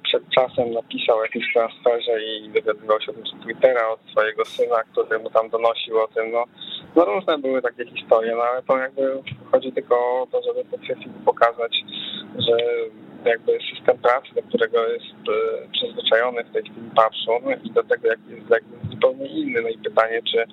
przed 0.04 0.24
czasem 0.30 0.74
napisał 0.74 1.18
o 1.18 1.24
jakimś 1.24 1.54
transferze 1.54 2.24
i 2.24 2.50
dowiadywał 2.50 3.02
się 3.02 3.12
o 3.12 3.14
tym 3.14 3.28
z 3.28 3.44
Twittera 3.44 3.90
od 3.90 4.00
swojego 4.12 4.46
syna, 4.46 4.84
który 4.92 5.20
mu 5.20 5.30
tam 5.30 5.50
donosił 5.50 6.00
o 6.00 6.08
tym. 6.08 6.32
No, 6.32 6.44
no 6.96 7.06
różne 7.06 7.38
były 7.38 7.62
takie 7.62 7.86
historie, 7.86 8.36
no 8.36 8.44
ale 8.44 8.64
to 8.64 8.78
jakby 8.78 9.22
chodzi 9.52 9.72
tylko 9.72 9.96
o 9.96 10.28
to, 10.32 10.42
żeby 10.44 10.66
po 10.66 10.78
pokazać, 11.26 11.84
że 12.38 12.58
jakby 13.30 13.58
system 13.76 13.98
pracy, 13.98 14.28
do 14.36 14.42
którego 14.42 14.88
jest 14.88 15.06
e, 15.06 15.68
przyzwyczajony 15.72 16.44
w 16.44 16.54
tej 16.54 16.64
chwili 16.64 16.90
Papszun 16.96 17.44
i 17.64 17.72
do 17.72 17.84
tego, 17.84 18.08
jak 18.08 18.20
jest 18.30 18.50
jakby 18.50 18.90
zupełnie 18.92 19.28
inny. 19.28 19.62
No 19.62 19.70
i 19.70 19.78
pytanie, 19.78 20.22
czy 20.32 20.46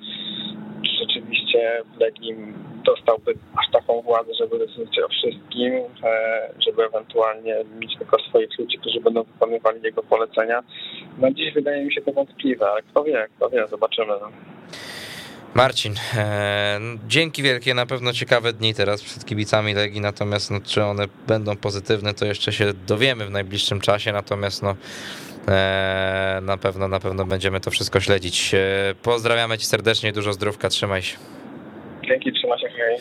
rzeczywiście 1.00 1.82
Legii 2.00 2.36
dostałby 2.84 3.34
aż 3.56 3.70
taką 3.72 4.02
władzę, 4.02 4.34
żeby 4.34 4.58
decydować 4.58 4.98
o 4.98 5.08
wszystkim, 5.08 5.74
e, 6.04 6.48
żeby 6.66 6.84
ewentualnie 6.84 7.64
mieć 7.80 7.98
tylko 7.98 8.18
swoich 8.18 8.58
ludzi, 8.58 8.78
którzy 8.78 9.00
będą 9.00 9.22
wykonywali 9.22 9.82
jego 9.82 10.02
polecenia. 10.02 10.62
No 11.18 11.30
dziś 11.30 11.54
wydaje 11.54 11.84
mi 11.84 11.94
się 11.94 12.02
to 12.02 12.12
wątpliwe, 12.12 12.70
ale 12.70 12.82
kto 12.82 13.04
wie, 13.04 13.26
kto 13.36 13.50
wie, 13.50 13.66
zobaczymy. 13.68 14.12
Marcin, 15.54 15.94
e, 16.14 16.80
dzięki 17.08 17.42
wielkie, 17.42 17.74
na 17.74 17.86
pewno 17.86 18.12
ciekawe 18.12 18.52
dni 18.52 18.74
teraz 18.74 19.02
przed 19.02 19.24
kibicami 19.24 19.74
Legii, 19.74 20.00
natomiast 20.00 20.50
no, 20.50 20.60
czy 20.60 20.84
one 20.84 21.04
będą 21.26 21.56
pozytywne, 21.56 22.14
to 22.14 22.24
jeszcze 22.24 22.52
się 22.52 22.72
dowiemy 22.86 23.26
w 23.26 23.30
najbliższym 23.30 23.80
czasie, 23.80 24.12
natomiast 24.12 24.62
no 24.62 24.76
E, 25.48 26.40
na 26.42 26.56
pewno, 26.56 26.88
na 26.88 27.00
pewno 27.00 27.24
będziemy 27.24 27.60
to 27.60 27.70
wszystko 27.70 28.00
śledzić. 28.00 28.54
E, 28.54 28.94
pozdrawiamy 29.02 29.58
cię 29.58 29.66
serdecznie, 29.66 30.12
dużo 30.12 30.32
zdrówka, 30.32 30.68
trzymaj 30.68 31.02
się. 31.02 31.16
Dzięki, 32.08 32.32
trzymaj 32.32 32.58
się, 32.58 32.68
hej. 32.68 32.96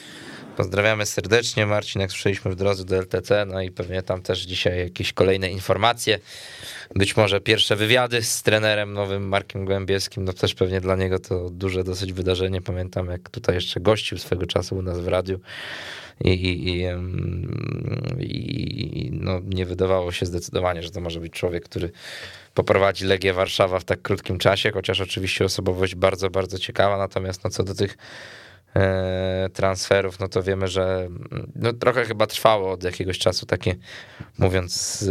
Pozdrawiamy 0.58 1.06
serdecznie. 1.06 1.66
Marcin, 1.66 2.02
jak 2.02 2.12
słyszeliśmy 2.12 2.52
w 2.52 2.56
drodze 2.56 2.86
do 2.86 2.98
LTC, 2.98 3.46
no 3.46 3.62
i 3.62 3.72
pewnie 3.72 4.02
tam 4.04 4.22
też 4.22 4.40
dzisiaj 4.40 4.80
jakieś 4.80 5.14
kolejne 5.14 5.52
informacje. 5.52 6.20
Być 6.96 7.18
może 7.18 7.42
pierwsze 7.42 7.76
wywiady 7.76 8.24
z 8.24 8.44
trenerem 8.44 8.94
nowym 8.94 9.28
Markiem 9.28 9.66
Głębieskim, 9.66 10.26
no 10.26 10.34
też 10.34 10.56
pewnie 10.56 10.82
dla 10.82 10.96
niego 10.96 11.20
to 11.20 11.50
duże 11.50 11.84
dosyć 11.84 12.14
wydarzenie. 12.14 12.62
Pamiętam, 12.62 13.08
jak 13.08 13.30
tutaj 13.30 13.56
jeszcze 13.56 13.80
gościł 13.80 14.18
swego 14.18 14.46
czasu 14.46 14.76
u 14.76 14.82
nas 14.82 15.00
w 15.00 15.08
radiu 15.08 15.40
i, 16.24 16.30
i, 16.30 16.84
i, 18.20 19.08
i 19.08 19.12
no, 19.12 19.40
nie 19.46 19.66
wydawało 19.66 20.12
się 20.12 20.26
zdecydowanie, 20.26 20.84
że 20.84 20.92
to 20.92 21.02
może 21.02 21.20
być 21.20 21.34
człowiek, 21.34 21.64
który 21.64 21.92
poprowadzi 22.54 23.06
Legię 23.06 23.34
Warszawa 23.34 23.80
w 23.80 23.84
tak 23.84 24.02
krótkim 24.02 24.38
czasie, 24.38 24.72
chociaż 24.72 25.02
oczywiście 25.02 25.46
osobowość 25.46 25.96
bardzo, 25.96 26.30
bardzo 26.30 26.60
ciekawa, 26.60 26.98
natomiast 26.98 27.44
no, 27.44 27.50
co 27.50 27.64
do 27.64 27.76
tych 27.76 27.98
transferów, 29.54 30.20
no 30.20 30.28
to 30.28 30.44
wiemy, 30.44 30.68
że 30.68 31.10
no, 31.56 31.74
trochę 31.74 32.06
chyba 32.06 32.28
trwało 32.28 32.72
od 32.72 32.84
jakiegoś 32.84 33.18
czasu 33.20 33.46
takie, 33.46 33.76
mówiąc 34.38 35.06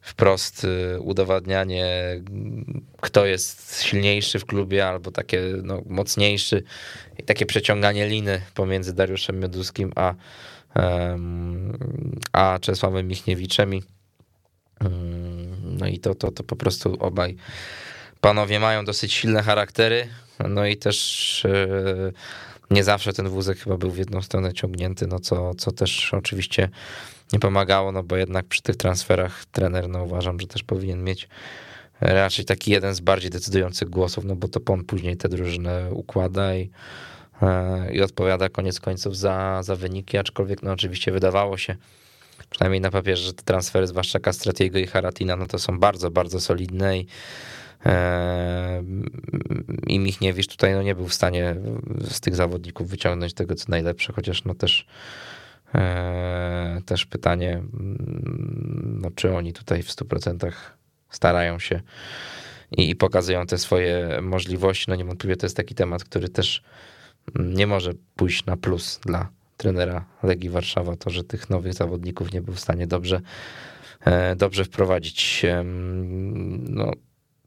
wprost 0.00 0.64
y, 0.64 1.00
udowadnianie, 1.00 2.20
kto 3.00 3.26
jest 3.26 3.82
silniejszy 3.82 4.38
w 4.38 4.46
klubie 4.46 4.88
albo 4.88 5.10
takie 5.10 5.42
no, 5.62 5.82
mocniejszy 5.86 6.62
i 7.18 7.22
takie 7.22 7.46
przeciąganie 7.46 8.08
liny 8.08 8.40
pomiędzy 8.54 8.94
Dariuszem 8.94 9.40
Mioduskim 9.40 9.92
a, 9.96 10.14
a 12.32 12.58
Czesławem 12.60 13.08
Michniewiczem. 13.08 13.74
I, 13.74 13.82
no 15.62 15.86
i 15.86 15.98
to, 15.98 16.14
to, 16.14 16.30
to 16.30 16.44
po 16.44 16.56
prostu 16.56 16.96
obaj 17.00 17.36
panowie 18.20 18.60
mają 18.60 18.84
dosyć 18.84 19.12
silne 19.12 19.42
charaktery, 19.42 20.08
no 20.48 20.66
i 20.66 20.76
też 20.76 21.44
y, 21.44 22.12
nie 22.70 22.84
zawsze 22.84 23.12
ten 23.12 23.28
wózek 23.28 23.58
chyba 23.58 23.76
był 23.76 23.90
w 23.90 23.98
jedną 23.98 24.22
stronę 24.22 24.52
ciągnięty, 24.52 25.06
no 25.06 25.18
co, 25.18 25.54
co 25.54 25.72
też 25.72 26.14
oczywiście 26.14 26.68
nie 27.32 27.38
pomagało, 27.38 27.92
no 27.92 28.02
bo 28.02 28.16
jednak 28.16 28.46
przy 28.46 28.62
tych 28.62 28.76
transferach 28.76 29.44
trener, 29.44 29.88
no 29.88 30.04
uważam, 30.04 30.40
że 30.40 30.46
też 30.46 30.62
powinien 30.62 31.04
mieć 31.04 31.28
raczej 32.00 32.44
taki 32.44 32.70
jeden 32.70 32.94
z 32.94 33.00
bardziej 33.00 33.30
decydujących 33.30 33.90
głosów, 33.90 34.24
no 34.24 34.36
bo 34.36 34.48
to 34.48 34.60
on 34.72 34.84
później 34.84 35.16
tę 35.16 35.28
drużynę 35.28 35.88
układa 35.90 36.54
i, 36.54 36.70
e, 37.42 37.92
i 37.92 38.02
odpowiada 38.02 38.48
koniec 38.48 38.80
końców 38.80 39.16
za, 39.16 39.62
za 39.62 39.76
wyniki, 39.76 40.18
aczkolwiek 40.18 40.62
no 40.62 40.72
oczywiście 40.72 41.12
wydawało 41.12 41.58
się, 41.58 41.76
przynajmniej 42.50 42.80
na 42.80 42.90
papierze, 42.90 43.22
że 43.22 43.32
te 43.32 43.42
transfery, 43.42 43.86
zwłaszcza 43.86 44.20
Castratiego 44.20 44.78
i 44.78 44.86
Haratina, 44.86 45.36
no 45.36 45.46
to 45.46 45.58
są 45.58 45.78
bardzo, 45.78 46.10
bardzo 46.10 46.40
solidne 46.40 46.98
i 46.98 47.00
e, 47.00 47.06
i 49.86 49.98
Michniewicz 49.98 50.46
tutaj 50.46 50.74
no 50.74 50.82
nie 50.82 50.94
był 50.94 51.06
w 51.06 51.14
stanie 51.14 51.56
z 52.00 52.20
tych 52.20 52.36
zawodników 52.36 52.88
wyciągnąć 52.88 53.34
tego, 53.34 53.54
co 53.54 53.64
najlepsze, 53.68 54.12
chociaż 54.12 54.44
no 54.44 54.54
też 54.54 54.86
E, 55.74 56.80
też 56.86 57.06
pytanie, 57.06 57.52
mm, 57.52 58.98
no, 59.02 59.10
czy 59.14 59.34
oni 59.34 59.52
tutaj 59.52 59.82
w 59.82 59.90
100% 59.90 60.52
starają 61.10 61.58
się 61.58 61.80
i, 62.70 62.90
i 62.90 62.96
pokazują 62.96 63.46
te 63.46 63.58
swoje 63.58 64.18
możliwości. 64.22 64.84
No 64.88 64.94
niewątpliwie 64.94 65.36
to 65.36 65.46
jest 65.46 65.56
taki 65.56 65.74
temat, 65.74 66.04
który 66.04 66.28
też 66.28 66.62
nie 67.34 67.66
może 67.66 67.92
pójść 68.16 68.46
na 68.46 68.56
plus 68.56 69.00
dla 69.06 69.28
trenera 69.56 70.04
Legii 70.22 70.50
Warszawa, 70.50 70.96
to, 70.96 71.10
że 71.10 71.24
tych 71.24 71.50
nowych 71.50 71.74
zawodników 71.74 72.32
nie 72.32 72.42
był 72.42 72.54
w 72.54 72.60
stanie 72.60 72.86
dobrze, 72.86 73.20
e, 74.04 74.36
dobrze 74.36 74.64
wprowadzić. 74.64 75.46
No 76.58 76.92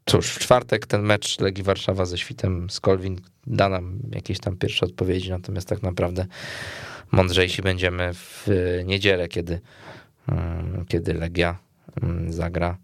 cóż, 0.05 0.31
w 0.31 0.39
czwartek 0.39 0.87
ten 0.87 1.01
mecz 1.01 1.39
Legii 1.39 1.63
Warszawa 1.63 2.05
ze 2.05 2.17
Świtem 2.17 2.69
z 2.69 2.79
Kolwin 2.79 3.21
da 3.47 3.69
nam 3.69 3.99
jakieś 4.11 4.39
tam 4.39 4.57
pierwsze 4.57 4.85
odpowiedzi, 4.85 5.29
natomiast 5.29 5.67
tak 5.67 5.83
naprawdę 5.83 6.25
mądrzejsi 7.11 7.61
będziemy 7.61 8.13
w 8.13 8.47
niedzielę, 8.85 9.27
kiedy, 9.27 9.59
mm, 10.27 10.85
kiedy 10.87 11.13
Legia 11.13 11.57
mm, 12.01 12.33
zagra 12.33 12.77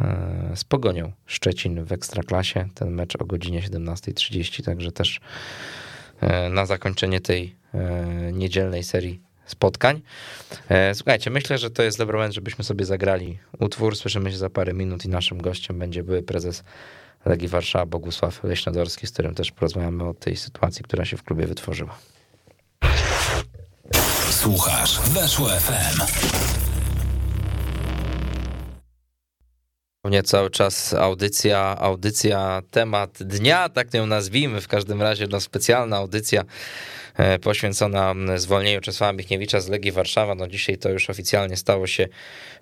e, 0.00 0.52
z 0.54 0.64
Pogonią 0.64 1.12
Szczecin 1.26 1.84
w 1.84 1.92
Ekstraklasie. 1.92 2.68
Ten 2.74 2.90
mecz 2.90 3.16
o 3.16 3.24
godzinie 3.24 3.62
17.30, 3.62 4.64
także 4.64 4.92
też 4.92 5.20
e, 6.20 6.48
na 6.48 6.66
zakończenie 6.66 7.20
tej 7.20 7.64
niedzielnej 8.32 8.82
serii 8.82 9.20
spotkań. 9.46 10.02
Słuchajcie, 10.94 11.30
myślę, 11.30 11.58
że 11.58 11.70
to 11.70 11.82
jest 11.82 11.98
dobry 11.98 12.16
moment, 12.16 12.34
żebyśmy 12.34 12.64
sobie 12.64 12.84
zagrali 12.84 13.38
utwór. 13.58 13.96
Słyszymy 13.96 14.30
się 14.30 14.36
za 14.36 14.50
parę 14.50 14.72
minut 14.72 15.04
i 15.04 15.08
naszym 15.08 15.42
gościem 15.42 15.78
będzie 15.78 16.02
były 16.02 16.22
prezes 16.22 16.64
Legii 17.24 17.48
Warszawa 17.48 17.86
Bogusław 17.86 18.44
Leśnodorski, 18.44 19.06
z 19.06 19.10
którym 19.10 19.34
też 19.34 19.52
porozmawiamy 19.52 20.04
o 20.04 20.14
tej 20.14 20.36
sytuacji, 20.36 20.84
która 20.84 21.04
się 21.04 21.16
w 21.16 21.22
klubie 21.22 21.46
wytworzyła. 21.46 21.98
Słuchasz 24.30 25.00
Weszło 25.00 25.48
FM. 25.48 26.63
Nie 30.10 30.22
cały 30.22 30.50
czas 30.50 30.94
audycja, 30.94 31.76
audycja, 31.78 32.62
temat 32.70 33.22
dnia, 33.22 33.68
tak 33.68 33.94
ją 33.94 34.06
nazwijmy, 34.06 34.60
w 34.60 34.68
każdym 34.68 35.02
razie 35.02 35.26
no, 35.30 35.40
specjalna 35.40 35.96
audycja 35.96 36.44
e, 37.16 37.38
poświęcona 37.38 38.14
zwolnieniu 38.36 38.80
Czesława 38.80 39.12
Michniewicza 39.12 39.60
z 39.60 39.68
Legii 39.68 39.92
Warszawa. 39.92 40.34
No 40.34 40.48
dzisiaj 40.48 40.78
to 40.78 40.90
już 40.90 41.10
oficjalnie 41.10 41.56
stało 41.56 41.86
się 41.86 42.08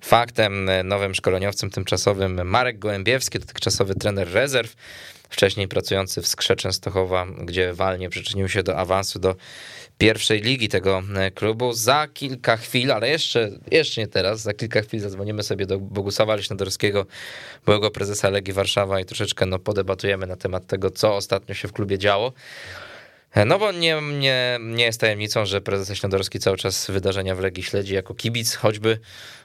faktem. 0.01 0.70
Nowym 0.84 1.14
szkoleniowcem 1.14 1.70
tymczasowym 1.70 2.49
Marek 2.49 2.78
Gołębiewski, 2.78 3.38
dotychczasowy 3.38 3.95
trener 3.95 4.32
rezerw, 4.32 4.74
wcześniej 5.30 5.68
pracujący 5.68 6.22
w 6.22 6.26
Skrze 6.26 6.57
Częstochowa, 6.57 7.26
gdzie 7.45 7.74
walnie 7.74 8.11
przyczynił 8.11 8.49
się 8.49 8.62
do 8.62 8.76
awansu 8.76 9.18
do 9.18 9.36
pierwszej 9.99 10.40
ligi 10.40 10.68
tego 10.68 11.03
e, 11.16 11.30
klubu. 11.30 11.72
Za 11.72 12.09
kilka 12.14 12.57
chwil, 12.57 12.93
ale 12.93 13.09
jeszcze, 13.09 13.51
jeszcze 13.70 14.01
nie 14.01 14.09
teraz, 14.09 14.40
za 14.40 14.55
kilka 14.55 14.82
chwil 14.82 15.01
zadzwonimy 15.01 15.43
sobie 15.43 15.66
do 15.66 15.78
Bogusława 15.78 16.36
Leśnodorskiego, 16.36 17.07
byłego 17.64 17.90
prezesa 17.90 18.30
Legii 18.30 18.55
Warszawa 18.55 19.01
i 19.01 19.05
troszeczkę 19.05 19.47
no, 19.47 19.59
podebatujemy 19.59 20.26
na 20.26 20.36
temat 20.36 20.66
tego, 20.66 20.90
co 20.90 21.16
ostatnio 21.16 21.55
się 21.55 21.68
w 21.68 21.72
klubie 21.72 21.99
działo. 21.99 22.32
E, 23.35 23.45
no 23.45 23.59
bo 23.59 23.72
nie, 23.72 24.01
nie, 24.18 24.59
nie 24.61 24.85
jest 24.85 25.01
tajemnicą, 25.01 25.47
że 25.47 25.61
prezes 25.61 25.89
Leśnodorski 25.89 26.39
cały 26.39 26.57
czas 26.57 26.91
wydarzenia 26.91 27.35
w 27.35 27.41
Legii 27.41 27.62
śledzi 27.62 27.95
jako 27.95 28.14
kibic 28.14 28.55
choćby, 28.55 28.99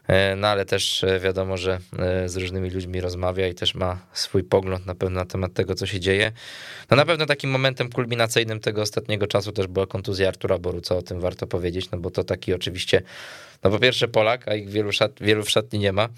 e, 0.07 0.35
no 0.35 0.47
ale 0.47 0.65
też 0.65 1.05
wiadomo, 1.23 1.57
że 1.57 1.79
z 2.25 2.37
różnymi 2.37 2.69
ludźmi 2.69 3.01
rozmawia 3.01 3.47
i 3.47 3.53
też 3.53 3.75
ma 3.75 3.99
swój 4.13 4.43
pogląd 4.43 4.85
na 4.85 4.95
pewno 4.95 5.19
na 5.19 5.25
temat 5.25 5.53
tego, 5.53 5.75
co 5.75 5.85
się 5.85 5.99
dzieje. 5.99 6.31
No 6.91 6.97
na 6.97 7.05
pewno 7.05 7.25
takim 7.25 7.49
momentem 7.49 7.89
kulminacyjnym 7.89 8.59
tego 8.59 8.81
ostatniego 8.81 9.27
czasu 9.27 9.51
też 9.51 9.67
była 9.67 9.87
kontuzja 9.87 10.27
Artura 10.27 10.57
Boruca, 10.57 10.95
o 10.95 11.01
tym 11.01 11.19
warto 11.19 11.47
powiedzieć, 11.47 11.91
no 11.91 11.97
bo 11.97 12.11
to 12.11 12.23
taki 12.23 12.53
oczywiście, 12.53 13.01
no 13.63 13.69
po 13.69 13.79
pierwsze 13.79 14.07
Polak, 14.07 14.47
a 14.47 14.55
ich 14.55 14.69
wielu, 14.69 14.91
szat, 14.91 15.11
wielu 15.21 15.43
w 15.43 15.49
szatni 15.49 15.79
nie 15.79 15.93
ma, 15.93 16.09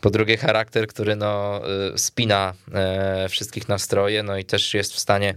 po 0.00 0.10
drugie 0.10 0.36
charakter, 0.36 0.86
który 0.86 1.16
no 1.16 1.60
y, 1.94 1.98
spina 1.98 2.54
e, 2.74 3.28
wszystkich 3.28 3.68
nastroje, 3.68 4.22
no 4.22 4.38
i 4.38 4.44
też 4.44 4.74
jest 4.74 4.92
w 4.92 4.98
stanie 4.98 5.34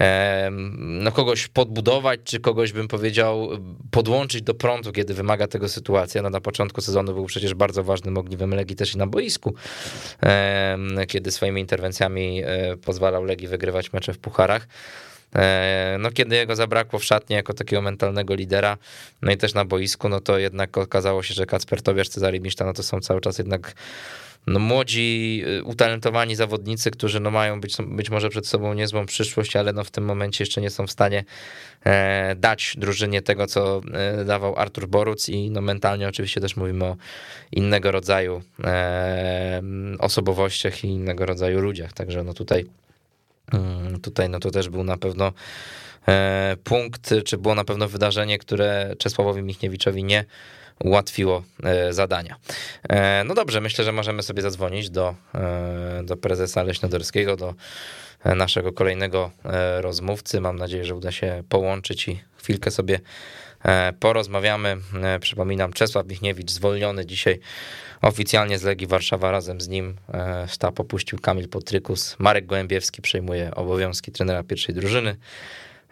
e, 0.00 0.48
no 0.78 1.12
kogoś 1.12 1.48
podbudować, 1.48 2.20
czy 2.24 2.40
kogoś 2.40 2.72
bym 2.72 2.88
powiedział 2.88 3.48
podłączyć 3.90 4.42
do 4.42 4.54
prądu, 4.54 4.92
kiedy 4.92 5.14
wymaga 5.14 5.46
tego 5.46 5.68
sytuacja. 5.68 6.22
No 6.22 6.30
na 6.30 6.40
początku 6.40 6.80
sezonu 6.80 7.14
był 7.14 7.26
przecież 7.26 7.54
bardzo 7.54 7.84
ważnym 7.84 8.18
ogniwem 8.18 8.54
Legii 8.54 8.76
też 8.76 8.94
i 8.94 8.98
na 8.98 9.06
boisku, 9.06 9.54
e, 10.22 10.78
kiedy 11.08 11.30
swoimi 11.30 11.60
interwencjami 11.60 12.42
pozwalał 12.84 13.24
Legii 13.24 13.48
wygrywać 13.48 13.92
mecze 13.92 14.12
w 14.12 14.18
pucharach. 14.18 14.66
E, 15.36 15.96
no 16.00 16.10
kiedy 16.10 16.36
jego 16.36 16.56
zabrakło 16.56 16.98
w 16.98 17.04
szatni 17.04 17.36
jako 17.36 17.54
takiego 17.54 17.82
mentalnego 17.82 18.34
lidera, 18.34 18.78
no 19.22 19.32
i 19.32 19.36
też 19.36 19.54
na 19.54 19.64
boisku, 19.64 20.08
no 20.08 20.20
to 20.20 20.38
jednak 20.38 20.78
okazało 20.78 21.22
się, 21.22 21.34
że 21.34 21.46
Kacper 21.46 21.82
Tobiasz, 21.82 22.08
Cezary 22.08 22.40
Miszta, 22.40 22.64
no 22.64 22.72
to 22.72 22.82
są 22.82 23.00
cały 23.00 23.20
czas 23.20 23.38
jednak 23.38 23.74
no 24.46 24.58
młodzi, 24.58 25.42
y, 25.46 25.64
utalentowani 25.64 26.36
zawodnicy, 26.36 26.90
którzy 26.90 27.20
no 27.20 27.30
mają 27.30 27.60
być, 27.60 27.76
być 27.86 28.10
może 28.10 28.28
przed 28.28 28.46
sobą 28.46 28.74
niezłą 28.74 29.06
przyszłość, 29.06 29.56
ale 29.56 29.72
no 29.72 29.84
w 29.84 29.90
tym 29.90 30.04
momencie 30.04 30.44
jeszcze 30.44 30.60
nie 30.60 30.70
są 30.70 30.86
w 30.86 30.90
stanie 30.90 31.24
e, 31.84 32.34
dać 32.36 32.74
drużynie 32.76 33.22
tego, 33.22 33.46
co 33.46 33.80
e, 33.92 34.24
dawał 34.24 34.58
Artur 34.58 34.88
Boruc 34.88 35.28
i 35.28 35.50
no 35.50 35.60
mentalnie 35.60 36.08
oczywiście 36.08 36.40
też 36.40 36.56
mówimy 36.56 36.84
o 36.84 36.96
innego 37.52 37.92
rodzaju 37.92 38.42
e, 38.64 39.62
osobowościach 39.98 40.84
i 40.84 40.88
innego 40.88 41.26
rodzaju 41.26 41.60
ludziach, 41.60 41.92
także 41.92 42.24
no 42.24 42.34
tutaj 42.34 42.66
tutaj 44.02 44.28
no 44.28 44.40
to 44.40 44.50
też 44.50 44.68
był 44.68 44.84
na 44.84 44.96
pewno 44.96 45.32
e, 46.08 46.56
punkt, 46.64 47.14
czy 47.24 47.38
było 47.38 47.54
na 47.54 47.64
pewno 47.64 47.88
wydarzenie, 47.88 48.38
które 48.38 48.94
Czesławowi 48.98 49.42
Michniewiczowi 49.42 50.04
nie 50.04 50.24
ułatwiło 50.84 51.42
e, 51.62 51.92
zadania. 51.92 52.36
E, 52.88 53.24
no 53.24 53.34
dobrze, 53.34 53.60
myślę, 53.60 53.84
że 53.84 53.92
możemy 53.92 54.22
sobie 54.22 54.42
zadzwonić 54.42 54.90
do, 54.90 55.14
do 56.04 56.16
prezesa 56.16 56.62
Leśnodorskiego, 56.62 57.36
do 57.36 57.54
naszego 58.24 58.72
kolejnego 58.72 59.30
rozmówcy. 59.80 60.40
Mam 60.40 60.56
nadzieję, 60.56 60.84
że 60.84 60.94
uda 60.94 61.12
się 61.12 61.42
połączyć 61.48 62.08
i 62.08 62.20
chwilkę 62.36 62.70
sobie 62.70 63.00
porozmawiamy. 64.00 64.76
Przypominam, 65.20 65.72
Czesław 65.72 66.06
Michniewicz 66.06 66.50
zwolniony 66.50 67.06
dzisiaj 67.06 67.40
Oficjalnie 68.02 68.58
z 68.58 68.62
Legii 68.62 68.86
Warszawa 68.86 69.30
razem 69.30 69.60
z 69.60 69.68
nim 69.68 69.96
e, 70.14 70.48
sztab 70.48 70.80
opuścił 70.80 71.18
Kamil 71.18 71.48
Potrykus. 71.48 72.16
Marek 72.18 72.46
Gołębiewski 72.46 73.02
przejmuje 73.02 73.54
obowiązki 73.54 74.12
trenera 74.12 74.42
pierwszej 74.42 74.74
drużyny. 74.74 75.16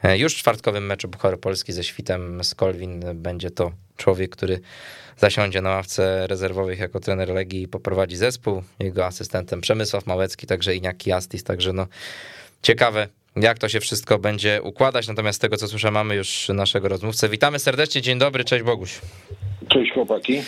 E, 0.02 0.18
już 0.18 0.34
w 0.34 0.38
czwartkowym 0.38 0.86
meczu 0.86 1.08
Buchary 1.08 1.36
Polski 1.36 1.72
ze 1.72 1.84
Świtem 1.84 2.44
z 2.44 2.54
Kolwin 2.54 3.02
będzie 3.14 3.50
to 3.50 3.72
człowiek, 3.96 4.30
który 4.30 4.60
zasiądzie 5.16 5.62
na 5.62 5.70
ławce 5.70 6.26
rezerwowych 6.26 6.78
jako 6.78 7.00
trener 7.00 7.28
Legii 7.28 7.62
i 7.62 7.68
poprowadzi 7.68 8.16
zespół. 8.16 8.62
Jego 8.78 9.06
asystentem 9.06 9.60
Przemysław 9.60 10.06
Małecki, 10.06 10.46
także 10.46 10.76
Iniaki 10.76 11.12
Astis, 11.12 11.44
także 11.44 11.72
no 11.72 11.86
ciekawe 12.62 13.08
jak 13.36 13.58
to 13.58 13.68
się 13.68 13.80
wszystko 13.80 14.18
będzie 14.18 14.62
układać. 14.62 15.08
Natomiast 15.08 15.36
z 15.36 15.40
tego, 15.40 15.56
co 15.56 15.68
słyszę, 15.68 15.90
mamy 15.90 16.14
już 16.14 16.48
naszego 16.48 16.88
rozmówcę. 16.88 17.28
Witamy 17.28 17.58
serdecznie, 17.58 18.02
dzień 18.02 18.18
dobry, 18.18 18.44
cześć 18.44 18.64
Boguś. 18.64 19.00
Cześć 19.68 19.92
chłopaki. 19.92 20.42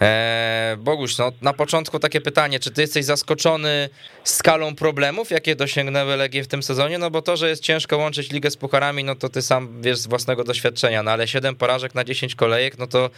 Eee, 0.00 0.76
Boguś, 0.76 1.18
no, 1.18 1.32
na 1.42 1.52
początku 1.52 1.98
takie 1.98 2.20
pytanie, 2.20 2.60
czy 2.60 2.70
ty 2.70 2.80
jesteś 2.80 3.04
zaskoczony 3.04 3.88
skalą 4.24 4.74
problemów, 4.74 5.30
jakie 5.30 5.56
dosięgnęły 5.56 6.16
Legie 6.16 6.42
w 6.42 6.48
tym 6.48 6.62
sezonie? 6.62 6.98
No 6.98 7.10
bo 7.10 7.22
to, 7.22 7.36
że 7.36 7.48
jest 7.48 7.62
ciężko 7.62 7.96
łączyć 7.96 8.32
ligę 8.32 8.50
z 8.50 8.56
pucharami, 8.56 9.04
no 9.04 9.14
to 9.14 9.28
ty 9.28 9.42
sam 9.42 9.82
wiesz 9.82 9.98
z 9.98 10.06
własnego 10.06 10.44
doświadczenia, 10.44 11.02
no 11.02 11.10
ale 11.10 11.28
7 11.28 11.54
porażek 11.56 11.94
na 11.94 12.04
10 12.04 12.34
kolejek, 12.34 12.78
no 12.78 12.86
to 12.86 13.10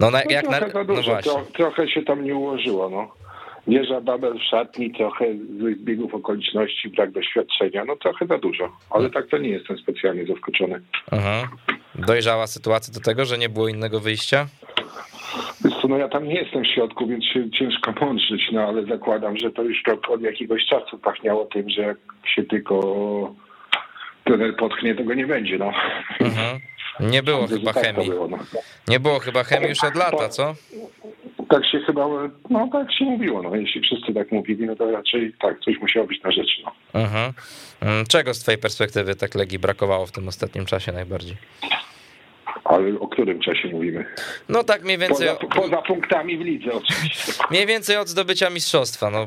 no, 0.00 0.10
na, 0.10 0.22
no 0.24 0.30
jak 0.30 0.44
trochę 0.46 0.72
na... 0.74 0.84
Dużo, 0.84 1.00
no 1.00 1.02
właśnie. 1.02 1.32
Tro, 1.32 1.46
trochę 1.56 1.88
się 1.88 2.02
tam 2.02 2.24
nie 2.24 2.34
ułożyło, 2.34 2.90
no. 2.90 3.23
Wieża 3.66 4.00
Babel 4.00 4.38
w 4.38 4.42
szatni, 4.42 4.92
trochę 4.92 5.24
złych 5.58 5.84
biegów 5.84 6.14
okoliczności, 6.14 6.88
brak 6.88 7.10
doświadczenia, 7.10 7.84
no 7.84 7.96
trochę 7.96 8.26
za 8.26 8.38
dużo, 8.38 8.76
ale 8.90 9.10
tak 9.10 9.28
to 9.28 9.38
nie 9.38 9.48
jestem 9.48 9.78
specjalnie 9.78 10.26
zaskoczony. 10.26 10.80
Mhm. 11.12 11.48
Dojrzała 11.94 12.46
sytuacja 12.46 12.94
do 12.94 13.00
tego, 13.00 13.24
że 13.24 13.38
nie 13.38 13.48
było 13.48 13.68
innego 13.68 14.00
wyjścia? 14.00 14.46
no 15.88 15.98
ja 15.98 16.08
tam 16.08 16.28
nie 16.28 16.34
jestem 16.34 16.64
w 16.64 16.66
środku, 16.66 17.06
więc 17.06 17.24
się 17.24 17.50
ciężko 17.50 17.92
mądrzyć, 18.00 18.48
no 18.52 18.60
ale 18.62 18.84
zakładam, 18.84 19.36
że 19.36 19.50
to 19.50 19.62
już 19.62 19.82
od 20.08 20.22
jakiegoś 20.22 20.66
czasu 20.66 20.98
pachniało 20.98 21.44
tym, 21.44 21.70
że 21.70 21.82
jak 21.82 21.96
się 22.34 22.42
tylko 22.42 23.34
trener 24.24 24.56
potknie, 24.56 24.94
to 24.94 25.04
go 25.04 25.14
nie 25.14 25.26
będzie, 25.26 25.58
no. 25.58 25.72
Mhm. 26.20 26.60
Nie 27.00 27.22
było 27.22 27.46
chyba 27.46 27.72
tak 27.72 27.84
chemii. 27.84 28.10
Nie 28.88 29.00
było 29.00 29.18
chyba 29.18 29.44
chemii 29.44 29.68
już 29.68 29.84
od 29.84 29.94
lata, 29.94 30.28
co? 30.28 30.54
Tak 31.48 31.66
się 31.66 31.80
chyba, 31.80 32.08
no 32.50 32.68
tak 32.72 32.92
się 32.92 33.04
mówiło, 33.04 33.42
no 33.42 33.56
jeśli 33.56 33.80
wszyscy 33.80 34.14
tak 34.14 34.32
mówili, 34.32 34.66
no 34.66 34.76
to 34.76 34.90
raczej 34.90 35.34
tak, 35.40 35.60
coś 35.60 35.80
musiało 35.80 36.06
być 36.06 36.22
na 36.22 36.30
rzeczy, 36.30 36.62
no. 36.64 36.72
Mm, 37.80 38.06
czego 38.06 38.34
z 38.34 38.38
twojej 38.38 38.58
perspektywy 38.58 39.14
tak 39.14 39.34
Legii 39.34 39.58
brakowało 39.58 40.06
w 40.06 40.12
tym 40.12 40.28
ostatnim 40.28 40.66
czasie 40.66 40.92
najbardziej? 40.92 41.36
Ale 42.64 43.00
o 43.00 43.08
którym 43.08 43.40
czasie 43.40 43.68
mówimy? 43.68 44.04
No 44.48 44.64
tak 44.64 44.84
mniej 44.84 44.98
więcej... 44.98 45.28
Poza, 45.40 45.60
poza 45.62 45.82
punktami 45.82 46.38
w 46.38 46.40
lidze 46.40 46.72
oczywiście. 46.72 47.32
Mniej 47.50 47.66
więcej 47.66 47.96
od 47.96 48.08
zdobycia 48.08 48.50
mistrzostwa, 48.50 49.10
no. 49.10 49.26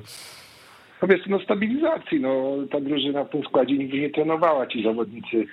No 1.01 1.07
wiesz, 1.07 1.21
no 1.27 1.39
stabilizacji, 1.39 2.19
no 2.19 2.57
ta 2.71 2.79
drużyna 2.79 3.23
w 3.23 3.29
tym 3.29 3.43
składzie 3.43 3.73
nigdy 3.73 3.99
nie 3.99 4.09
trenowała, 4.09 4.67
ci 4.67 4.83
zawodnicy, 4.83 5.45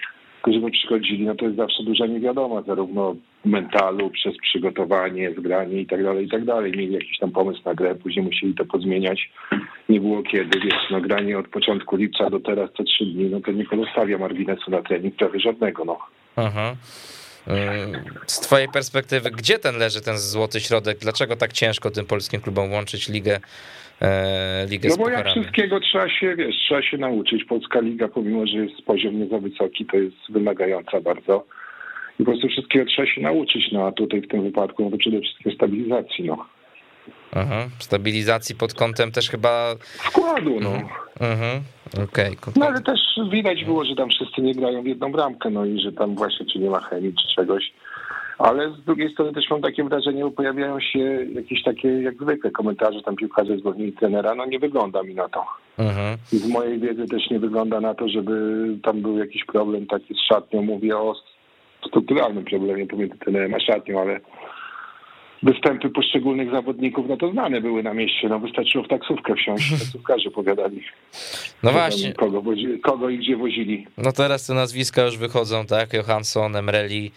którzy 0.45 0.61
by 0.61 0.71
przychodzili, 0.71 1.25
no 1.25 1.35
to 1.35 1.45
jest 1.45 1.57
zawsze 1.57 1.83
duża 1.83 2.07
niewiadoma, 2.07 2.63
zarówno 2.63 3.15
mentalu, 3.45 4.11
przez 4.11 4.35
przygotowanie, 4.39 5.35
zgranie 5.39 5.81
i 5.81 5.87
tak 5.87 6.03
dalej, 6.03 6.27
i 6.27 6.29
tak 6.29 6.45
dalej. 6.45 6.73
Mieli 6.73 6.93
jakiś 6.93 7.19
tam 7.19 7.31
pomysł 7.31 7.61
na 7.65 7.75
grę, 7.75 7.95
później 7.95 8.25
musieli 8.25 8.55
to 8.55 8.65
pozmieniać. 8.65 9.31
Nie 9.89 10.01
było 10.01 10.23
kiedy, 10.23 10.61
wiesz, 10.61 10.91
no 10.91 11.01
granie 11.01 11.39
od 11.39 11.49
początku 11.49 11.97
lipca 11.97 12.31
do 12.31 12.41
teraz 12.41 12.71
co 12.77 12.85
trzy 12.85 13.07
dni, 13.07 13.25
no 13.25 13.41
to 13.41 13.53
nie 13.53 13.65
pozostawia 13.65 14.19
marginesu 14.19 14.71
na 14.71 14.83
trening 14.83 15.17
prawie 15.17 15.41
żadnego, 15.41 15.85
no. 15.85 15.99
Aha. 16.37 16.75
Z 18.27 18.41
twojej 18.41 18.69
perspektywy, 18.69 19.31
gdzie 19.31 19.59
ten 19.59 19.79
leży 19.79 20.01
ten 20.01 20.19
złoty 20.19 20.61
środek? 20.61 20.99
Dlaczego 20.99 21.37
tak 21.37 21.53
ciężko 21.53 21.91
tym 21.91 22.07
polskim 22.07 22.41
klubom 22.41 22.73
łączyć 22.73 23.09
ligę, 23.09 23.41
e, 24.03 24.67
ligę 24.71 24.89
No 24.89 24.97
bo 24.97 25.11
jak 25.11 25.29
wszystkiego 25.29 25.81
trzeba 25.81 26.09
się, 26.09 26.37
wiesz, 26.37 26.57
trzeba 26.57 26.83
się 26.83 26.99
nauczyć. 26.99 27.45
Polska 27.45 27.81
liga, 27.81 28.09
pomimo, 28.09 28.47
że 28.47 28.57
jest 28.57 28.83
poziom 28.83 29.21
nie 29.21 29.27
za 29.27 29.39
wysoki, 29.39 29.87
to 29.87 29.97
jest 29.97 30.17
wymagająca 30.29 31.01
bardzo. 31.01 31.47
I 32.21 32.25
po 32.25 32.31
prostu 32.31 32.49
wszystkiego 32.49 32.87
trzeba 32.87 33.09
się 33.09 33.21
nauczyć, 33.21 33.73
no 33.73 33.87
a 33.87 33.93
tutaj 33.93 34.21
w 34.21 34.29
tym 34.29 34.43
wypadku 34.43 34.85
no 34.85 34.91
to 34.91 34.97
przede 34.97 35.21
wszystkim 35.21 35.53
stabilizacji, 35.53 36.25
no. 36.25 36.47
Stabilizacji 37.79 38.55
pod 38.55 38.75
kątem 38.75 39.13
też 39.13 39.31
chyba... 39.31 39.75
Wkładu, 39.99 40.61
no. 40.61 40.71
Mhm. 41.21 41.63
Okay. 42.05 42.37
No 42.57 42.67
ale 42.67 42.81
też 42.83 43.01
widać 43.31 43.65
było, 43.65 43.85
że 43.85 43.97
tam 43.97 44.09
wszyscy 44.09 44.43
nie 44.43 44.55
grają 44.55 44.83
w 44.83 44.87
jedną 44.87 45.13
bramkę, 45.13 45.51
no 45.51 45.65
i 45.65 45.81
że 45.81 45.93
tam 45.93 46.15
właśnie 46.15 46.47
czy 46.47 46.59
nie 46.59 46.71
ma 46.71 46.81
chemii, 46.81 47.15
czy 47.15 47.35
czegoś. 47.35 47.73
Ale 48.39 48.71
z 48.71 48.85
drugiej 48.85 49.13
strony 49.13 49.33
też 49.33 49.51
mam 49.51 49.63
takie 49.63 49.85
wrażenie, 49.85 50.25
że 50.25 50.31
pojawiają 50.31 50.81
się 50.81 50.99
jakieś 51.35 51.63
takie, 51.63 51.89
jak 51.89 52.15
zwykle, 52.15 52.51
komentarze 52.51 53.03
tam 53.03 53.17
piłkarze 53.17 53.59
zwolnili 53.59 53.93
trenera. 53.93 54.35
No 54.35 54.47
nie 54.47 54.59
wygląda 54.59 55.03
mi 55.03 55.15
na 55.15 55.29
to. 55.29 55.45
Mhm. 55.79 56.19
I 56.33 56.37
z 56.37 56.49
mojej 56.49 56.81
wiedzy 56.81 57.07
też 57.07 57.31
nie 57.31 57.39
wygląda 57.39 57.81
na 57.81 57.95
to, 57.95 58.09
żeby 58.09 58.67
tam 58.83 59.03
był 59.03 59.19
jakiś 59.19 59.45
problem 59.45 59.87
taki 59.87 60.15
z 60.15 60.29
szatnią. 60.29 60.63
Mówię 60.63 60.97
o 60.97 61.15
strukturalnym 61.89 62.45
problemie 62.45 62.87
pomiędzy 62.87 63.19
trenerem 63.19 63.55
a 63.55 63.61
szatnią, 63.61 64.01
ale 64.01 64.21
występy 65.45 65.91
poszczególnych 65.91 66.51
zawodników, 66.51 67.07
no 67.09 67.17
to 67.17 67.31
znane 67.33 67.61
były 67.61 67.83
na 67.83 67.95
mieście, 67.95 68.29
no 68.29 68.39
wystarczyło 68.39 68.85
w 68.85 68.89
taksówkę 68.89 69.35
wsiąść, 69.35 69.71
taksówkarze 69.81 70.29
opowiadali. 70.29 70.83
No 71.63 71.73
właśnie. 71.73 72.13
Kogo, 72.13 72.43
wozi, 72.43 72.81
kogo 72.83 73.11
i 73.11 73.19
gdzie 73.19 73.37
wozili. 73.37 73.87
No 73.99 74.13
teraz 74.13 74.47
te 74.47 74.55
nazwiska 74.55 75.03
już 75.03 75.19
wychodzą, 75.19 75.67
tak? 75.67 75.93
Johansson, 75.93 76.57
Emreli, 76.57 77.11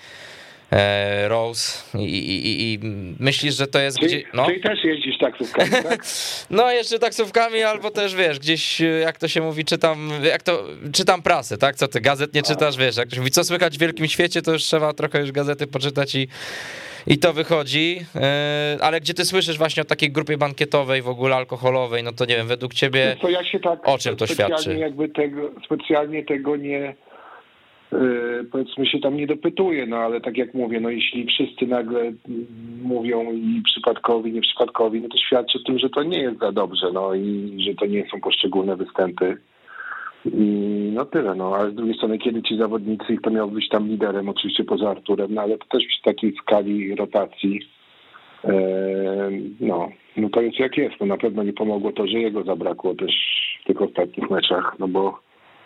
e, 0.71 1.27
Rose 1.27 1.97
I, 1.99 2.03
i, 2.03 2.73
i, 2.73 2.79
myślisz, 3.19 3.55
że 3.55 3.67
to 3.67 3.79
jest 3.79 3.99
czyli, 3.99 4.17
gdzie... 4.17 4.27
No. 4.33 4.45
Czyli 4.45 4.61
też 4.61 4.83
jeździsz 4.83 5.17
taksówkami, 5.17 5.71
tak? 5.89 6.05
no 6.49 6.71
jeszcze 6.71 6.99
taksówkami, 6.99 7.61
albo 7.61 7.91
też 7.91 8.15
wiesz, 8.15 8.39
gdzieś 8.39 8.79
jak 9.01 9.17
to 9.17 9.27
się 9.27 9.41
mówi, 9.41 9.65
czytam, 9.65 10.09
jak 10.23 10.43
to, 10.43 10.63
czytam 10.93 11.21
prasę, 11.21 11.57
tak? 11.57 11.75
Co 11.75 11.87
ty, 11.87 12.01
gazet 12.01 12.33
nie 12.33 12.43
czytasz, 12.43 12.77
wiesz, 12.77 12.97
jak 12.97 13.07
ktoś 13.07 13.19
mówi, 13.19 13.31
co 13.31 13.43
słychać 13.43 13.77
w 13.77 13.81
wielkim 13.81 14.07
świecie, 14.07 14.41
to 14.41 14.51
już 14.51 14.63
trzeba 14.63 14.93
trochę 14.93 15.19
już 15.19 15.31
gazety 15.31 15.67
poczytać 15.67 16.15
i 16.15 16.27
i 17.07 17.17
to 17.17 17.33
wychodzi, 17.33 17.97
e, 18.15 18.77
ale 18.81 18.99
gdzie 18.99 19.13
ty 19.13 19.25
słyszysz 19.25 19.57
właśnie 19.57 19.81
o 19.81 19.85
takiej 19.85 20.11
grupie 20.11 20.37
bankietowej, 20.37 21.01
w 21.01 21.09
ogóle 21.09 21.35
alkoholowej, 21.35 22.03
no 22.03 22.11
to 22.11 22.25
nie 22.25 22.35
wiem, 22.35 22.47
według 22.47 22.73
ciebie 22.73 23.15
to 23.21 23.29
ja 23.29 23.43
się 23.43 23.59
tak 23.59 23.87
o 23.87 23.97
czym 23.97 24.15
to 24.15 24.27
świadczy? 24.27 24.77
Jakby 24.77 25.09
tego, 25.09 25.51
specjalnie 25.65 26.25
tego 26.25 26.55
nie, 26.55 26.95
e, 27.93 27.97
powiedzmy 28.51 28.85
się 28.85 28.99
tam 28.99 29.17
nie 29.17 29.27
dopytuje, 29.27 29.85
no 29.85 29.97
ale 29.97 30.21
tak 30.21 30.37
jak 30.37 30.53
mówię, 30.53 30.79
no 30.79 30.89
jeśli 30.89 31.25
wszyscy 31.25 31.67
nagle 31.67 32.13
mówią 32.81 33.33
i 33.33 33.61
przypadkowi, 33.65 34.31
nieprzypadkowi, 34.31 35.01
no 35.01 35.09
to 35.09 35.17
świadczy 35.17 35.59
o 35.59 35.67
tym, 35.67 35.79
że 35.79 35.89
to 35.89 36.03
nie 36.03 36.21
jest 36.21 36.39
za 36.39 36.51
dobrze, 36.51 36.91
no 36.93 37.15
i 37.15 37.57
że 37.67 37.75
to 37.75 37.85
nie 37.85 38.09
są 38.11 38.21
poszczególne 38.21 38.75
występy. 38.75 39.37
I 40.25 40.89
no 40.93 41.05
tyle, 41.05 41.35
no, 41.35 41.55
ale 41.55 41.71
z 41.71 41.75
drugiej 41.75 41.95
strony, 41.95 42.17
kiedy 42.17 42.41
ci 42.41 42.57
zawodnicy, 42.57 43.17
kto 43.17 43.29
miał 43.29 43.51
być 43.51 43.69
tam 43.69 43.87
liderem, 43.87 44.29
oczywiście 44.29 44.63
poza 44.63 44.89
Arturem, 44.89 45.33
no 45.33 45.41
ale 45.41 45.57
to 45.57 45.65
też 45.65 45.85
przy 45.87 46.01
takiej 46.01 46.35
skali 46.41 46.95
rotacji, 46.95 47.59
e, 48.43 48.53
no, 49.59 49.89
no 50.17 50.29
to 50.29 50.41
jest 50.41 50.59
jak 50.59 50.77
jest. 50.77 50.95
No 50.99 51.05
na 51.05 51.17
pewno 51.17 51.43
nie 51.43 51.53
pomogło 51.53 51.91
to, 51.91 52.07
że 52.07 52.19
jego 52.19 52.43
zabrakło 52.43 52.95
też 52.95 53.13
w 53.61 53.67
tych 53.67 53.81
ostatnich 53.81 54.29
meczach, 54.29 54.75
no 54.79 54.87
bo 54.87 55.19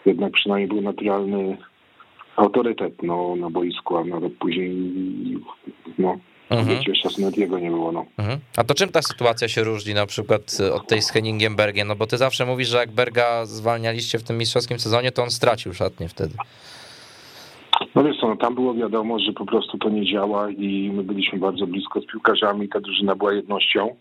jednak 0.05 0.33
przynajmniej 0.33 0.67
był 0.67 0.81
naturalny 0.81 1.57
autorytet 2.35 3.03
no, 3.03 3.35
na 3.35 3.49
boisku, 3.49 3.97
a 3.97 4.03
nawet 4.03 4.33
później 4.33 4.71
no, 5.97 6.17
Mhm. 6.51 6.79
Jeszcze 6.87 7.09
nawet 7.21 7.37
jego 7.37 7.59
nie 7.59 7.69
było. 7.69 7.91
No. 7.91 8.05
Mhm. 8.17 8.39
A 8.57 8.63
to 8.63 8.73
czym 8.73 8.89
ta 8.89 9.01
sytuacja 9.01 9.47
się 9.47 9.63
różni 9.63 9.93
na 9.93 10.05
przykład 10.05 10.57
od 10.73 10.87
tej 10.87 11.01
z 11.01 11.11
Henningiem 11.11 11.55
Bergiem? 11.55 11.87
No 11.87 11.95
bo 11.95 12.07
ty 12.07 12.17
zawsze 12.17 12.45
mówisz, 12.45 12.67
że 12.67 12.77
jak 12.77 12.91
Berga 12.91 13.45
zwalnialiście 13.45 14.19
w 14.19 14.23
tym 14.23 14.37
mistrzowskim 14.37 14.79
sezonie, 14.79 15.11
to 15.11 15.23
on 15.23 15.29
stracił 15.29 15.73
szatnie 15.73 16.09
wtedy. 16.09 16.33
No 17.95 18.03
wiesz 18.03 18.17
co, 18.19 18.27
no 18.27 18.35
tam 18.35 18.55
było 18.55 18.73
wiadomo, 18.73 19.19
że 19.19 19.33
po 19.33 19.45
prostu 19.45 19.77
to 19.77 19.89
nie 19.89 20.05
działa 20.05 20.49
i 20.49 20.91
my 20.93 21.03
byliśmy 21.03 21.39
bardzo 21.39 21.67
blisko 21.67 22.01
z 22.01 22.05
piłkarzami, 22.05 22.69
ta 22.69 22.79
drużyna 22.79 23.15
była 23.15 23.33
jednością. 23.33 23.95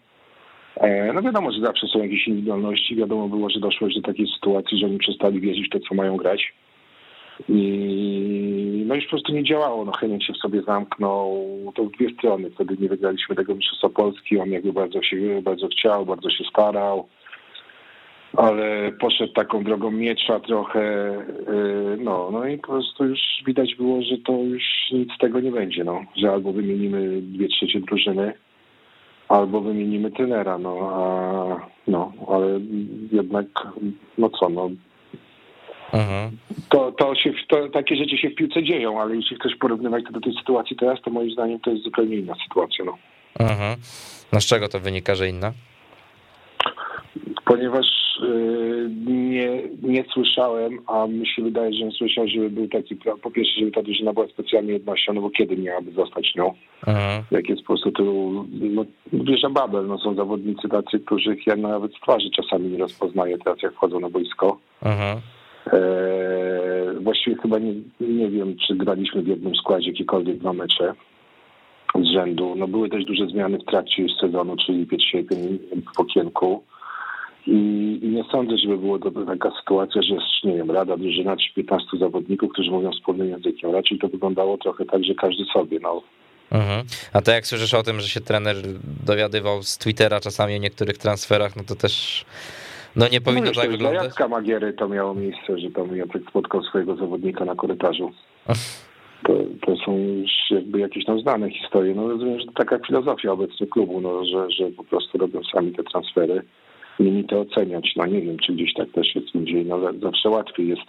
E, 0.76 1.12
no 1.12 1.22
wiadomo, 1.22 1.52
że 1.52 1.60
zawsze 1.60 1.86
są 1.86 1.98
jakieś 1.98 2.26
indywidualności, 2.26 2.96
wiadomo 2.96 3.28
było, 3.28 3.50
że 3.50 3.60
doszło 3.60 3.88
do 3.88 4.02
takiej 4.02 4.26
sytuacji, 4.34 4.78
że 4.78 4.86
oni 4.86 4.98
przestali 4.98 5.40
wierzyć 5.40 5.66
w 5.66 5.70
to, 5.70 5.78
co 5.88 5.94
mają 5.94 6.16
grać. 6.16 6.52
I 7.48 8.84
no 8.86 8.94
już 8.94 9.04
po 9.04 9.10
prostu 9.10 9.32
nie 9.32 9.44
działało. 9.44 9.84
No 9.84 9.92
Henning 9.92 10.22
się 10.22 10.32
w 10.32 10.36
sobie 10.36 10.62
zamknął. 10.62 11.46
To 11.74 11.84
w 11.84 11.90
dwie 11.90 12.10
strony. 12.14 12.50
Wtedy 12.50 12.76
nie 12.80 12.88
wygraliśmy 12.88 13.36
tego 13.36 13.54
Mistrzostwa 13.54 13.88
Polski. 13.88 14.38
On 14.38 14.50
jakby 14.50 14.72
bardzo 14.72 15.02
się 15.02 15.42
bardzo 15.42 15.68
chciał, 15.68 16.06
bardzo 16.06 16.30
się 16.30 16.44
starał. 16.44 17.08
Ale 18.36 18.92
poszedł 18.92 19.32
taką 19.32 19.64
drogą 19.64 19.90
miecza 19.90 20.40
trochę, 20.40 20.80
y, 21.48 21.96
no, 22.00 22.28
no 22.32 22.46
i 22.46 22.58
po 22.58 22.66
prostu 22.66 23.04
już 23.04 23.20
widać 23.46 23.74
było, 23.74 24.02
że 24.02 24.18
to 24.18 24.32
już 24.32 24.62
nic 24.92 25.12
z 25.14 25.18
tego 25.18 25.40
nie 25.40 25.50
będzie, 25.50 25.84
no, 25.84 26.04
że 26.16 26.30
albo 26.30 26.52
wymienimy 26.52 27.22
dwie 27.22 27.48
trzecie 27.48 27.80
drużyny, 27.80 28.32
albo 29.28 29.60
wymienimy 29.60 30.10
trenera, 30.10 30.58
no, 30.58 30.78
a, 30.80 31.66
no, 31.88 32.12
ale 32.28 32.60
jednak, 33.12 33.46
no 34.18 34.30
co, 34.30 34.48
no, 34.48 34.70
Mhm. 35.92 36.36
To, 36.68 36.92
to 36.92 37.14
się, 37.14 37.32
to, 37.48 37.68
takie 37.68 37.96
rzeczy 37.96 38.18
się 38.18 38.30
w 38.30 38.34
piłce 38.34 38.62
dzieją, 38.62 39.00
ale 39.00 39.16
jeśli 39.16 39.36
ktoś 39.36 39.56
porównywać 39.56 40.04
to 40.04 40.12
do 40.12 40.20
tej 40.20 40.34
sytuacji 40.34 40.76
teraz, 40.76 41.02
to 41.02 41.10
moim 41.10 41.30
zdaniem 41.30 41.60
to 41.60 41.70
jest 41.70 41.84
zupełnie 41.84 42.16
inna 42.16 42.34
sytuacja. 42.48 42.84
No, 42.84 42.98
mhm. 43.40 43.76
no 44.32 44.40
z 44.40 44.46
czego 44.46 44.68
to 44.68 44.80
wynika, 44.80 45.14
że 45.14 45.28
inna? 45.28 45.52
Ponieważ 47.44 47.86
yy, 48.22 48.90
nie, 49.06 49.62
nie 49.82 50.04
słyszałem, 50.12 50.78
a 50.86 51.06
mi 51.06 51.26
się 51.26 51.42
wydaje, 51.42 51.72
że 51.72 51.90
słyszał, 51.90 52.28
żeby 52.28 52.50
był 52.50 52.68
taki, 52.68 52.96
po 53.22 53.30
pierwsze, 53.30 53.60
żeby 53.60 53.70
ta 53.70 53.82
drużyna 53.82 54.12
była 54.12 54.26
specjalnie 54.28 54.72
jednością, 54.72 55.12
no 55.12 55.20
bo 55.20 55.30
kiedy 55.30 55.56
miałaby 55.56 55.92
zostać 55.92 56.34
nią? 56.34 56.54
Mhm. 56.86 57.22
Jak 57.30 57.48
jest 57.48 57.62
po 57.62 57.66
prostu 57.66 57.92
tylu, 57.92 58.46
no, 58.50 58.84
wieża 59.12 59.50
Babel, 59.50 59.86
no 59.86 59.98
są 59.98 60.14
zawodnicy 60.14 60.68
tacy, 60.68 61.00
których 61.00 61.46
ja 61.46 61.56
nawet 61.56 61.92
z 61.92 62.00
twarzy 62.00 62.30
czasami 62.30 62.68
nie 62.68 62.78
rozpoznaję 62.78 63.38
teraz, 63.38 63.62
jak 63.62 63.72
wchodzą 63.72 64.00
na 64.00 64.10
boisko. 64.10 64.58
Mhm. 64.82 65.20
Eee, 65.72 67.00
właściwie 67.00 67.36
chyba 67.36 67.58
nie, 67.58 67.74
nie 68.00 68.28
wiem, 68.28 68.56
czy 68.66 68.74
graliśmy 68.74 69.22
w 69.22 69.28
jednym 69.28 69.54
składzie 69.54 69.90
jakiekolwiek 69.90 70.38
dwa 70.38 70.52
mecze 70.52 70.94
z 71.94 72.12
rzędu. 72.12 72.54
No 72.56 72.68
były 72.68 72.88
też 72.88 73.04
duże 73.04 73.26
zmiany 73.26 73.58
w 73.58 73.64
trakcie 73.64 74.06
sezonu, 74.20 74.56
czyli 74.66 74.86
Sierpień 75.10 75.58
w 75.96 76.00
okienku. 76.00 76.62
I, 77.46 77.98
I, 78.02 78.08
nie 78.08 78.24
sądzę, 78.32 78.58
żeby 78.58 78.78
była 78.78 78.98
taka 79.26 79.52
sytuacja, 79.60 80.02
że 80.02 80.14
jest, 80.14 80.26
nie 80.44 80.54
wiem, 80.54 80.70
rada 80.70 80.96
drużyna 80.96 81.36
czy 81.36 81.54
15 81.54 81.86
zawodników, 82.00 82.52
którzy 82.52 82.70
mówią 82.70 82.90
wspólnym 82.92 83.28
językiem. 83.28 83.72
Raczej 83.72 83.98
to 83.98 84.08
wyglądało 84.08 84.58
trochę 84.58 84.84
tak, 84.84 85.04
że 85.04 85.14
każdy 85.14 85.44
sobie, 85.44 85.78
no. 85.82 86.02
Mhm. 86.50 86.86
A 87.12 87.22
to 87.22 87.32
jak 87.32 87.46
słyszysz 87.46 87.74
o 87.74 87.82
tym, 87.82 88.00
że 88.00 88.08
się 88.08 88.20
trener 88.20 88.56
dowiadywał 89.06 89.62
z 89.62 89.78
Twittera 89.78 90.20
czasami 90.20 90.54
o 90.54 90.58
niektórych 90.58 90.98
transferach, 90.98 91.56
no 91.56 91.62
to 91.68 91.74
też 91.74 92.24
no 92.96 93.08
nie 93.12 93.20
powinno 93.20 93.46
no, 93.46 93.60
tak 93.62 93.70
wyglądać. 93.70 94.04
Jacka 94.04 94.28
Magiery 94.28 94.72
to 94.72 94.88
miało 94.88 95.14
miejsce, 95.14 95.58
że 95.58 95.70
tam 95.70 95.96
Jacek 95.96 96.22
spotkał 96.30 96.62
swojego 96.62 96.96
zawodnika 96.96 97.44
na 97.44 97.54
korytarzu. 97.54 98.12
To, 99.26 99.32
to 99.66 99.76
są 99.76 99.98
już 99.98 100.30
jakby 100.50 100.80
jakieś 100.80 101.04
tam 101.04 101.20
znane 101.20 101.50
historie. 101.50 101.94
No 101.94 102.08
rozumiem, 102.08 102.40
że 102.40 102.46
to 102.46 102.52
taka 102.52 102.78
filozofia 102.78 103.32
obecnie 103.32 103.66
klubu, 103.66 104.00
no, 104.00 104.24
że, 104.24 104.50
że 104.50 104.70
po 104.70 104.84
prostu 104.84 105.18
robią 105.18 105.40
sami 105.54 105.72
te 105.72 105.82
transfery. 105.82 106.42
Nimi 107.00 107.24
to 107.24 107.40
oceniać. 107.40 107.92
No 107.96 108.06
nie 108.06 108.20
wiem, 108.20 108.36
czy 108.38 108.52
gdzieś 108.52 108.74
tak 108.74 108.90
też 108.90 109.14
jest 109.14 109.34
indziej. 109.34 109.66
No 109.66 109.80
zawsze 110.02 110.28
łatwiej 110.28 110.68
jest 110.68 110.82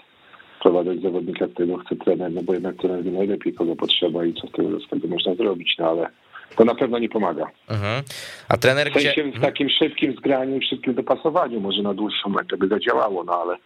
wprowadzać 0.60 1.02
zawodnika, 1.02 1.48
którego 1.48 1.78
chce 1.78 1.96
trener, 1.96 2.32
no 2.32 2.42
bo 2.44 2.54
jednak 2.54 2.76
trener 2.76 3.04
wie 3.04 3.12
najlepiej, 3.12 3.54
kogo 3.54 3.76
potrzeba 3.76 4.26
i 4.26 4.34
co 4.34 4.48
z 4.48 4.52
tego, 4.52 4.80
z 4.80 4.90
tego 4.90 5.08
można 5.08 5.36
zrobić, 5.36 5.76
no 5.80 5.90
ale 5.90 6.08
to 6.56 6.66
na 6.66 6.76
pewno 6.76 7.00
nie 7.00 7.10
pomaga. 7.10 7.46
Mhm. 7.70 8.04
A 8.50 8.58
trener 8.58 8.92
w 8.92 8.94
sensie 8.94 9.24
gdzie... 9.24 9.40
w 9.40 9.42
takim 9.42 9.70
szybkim 9.70 10.16
zgraniu, 10.18 10.60
szybkim 10.70 10.94
dopasowaniu, 10.94 11.60
może 11.60 11.82
na 11.82 11.94
dłuższą 11.94 12.30
metę 12.30 12.58
by 12.58 12.68
zadziałało, 12.68 13.24
no 13.24 13.42
ale 13.42 13.58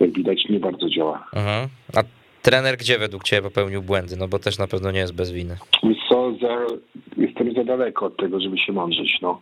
jak 0.00 0.12
widać 0.12 0.44
nie 0.48 0.60
bardzo 0.60 0.88
działa. 0.88 1.26
Mhm. 1.34 1.68
A 1.96 2.00
trener 2.42 2.76
gdzie 2.76 2.98
według 2.98 3.24
Ciebie 3.24 3.42
popełnił 3.42 3.82
błędy? 3.82 4.16
No 4.16 4.28
bo 4.28 4.38
też 4.38 4.58
na 4.58 4.66
pewno 4.66 4.90
nie 4.90 4.98
jest 4.98 5.14
bez 5.14 5.32
winy. 5.32 5.56
Co, 6.08 6.32
za, 6.42 6.66
jestem 7.16 7.54
za 7.54 7.64
daleko 7.64 8.06
od 8.06 8.16
tego, 8.16 8.40
żeby 8.40 8.58
się 8.58 8.72
mądrzyć, 8.72 9.18
no. 9.22 9.40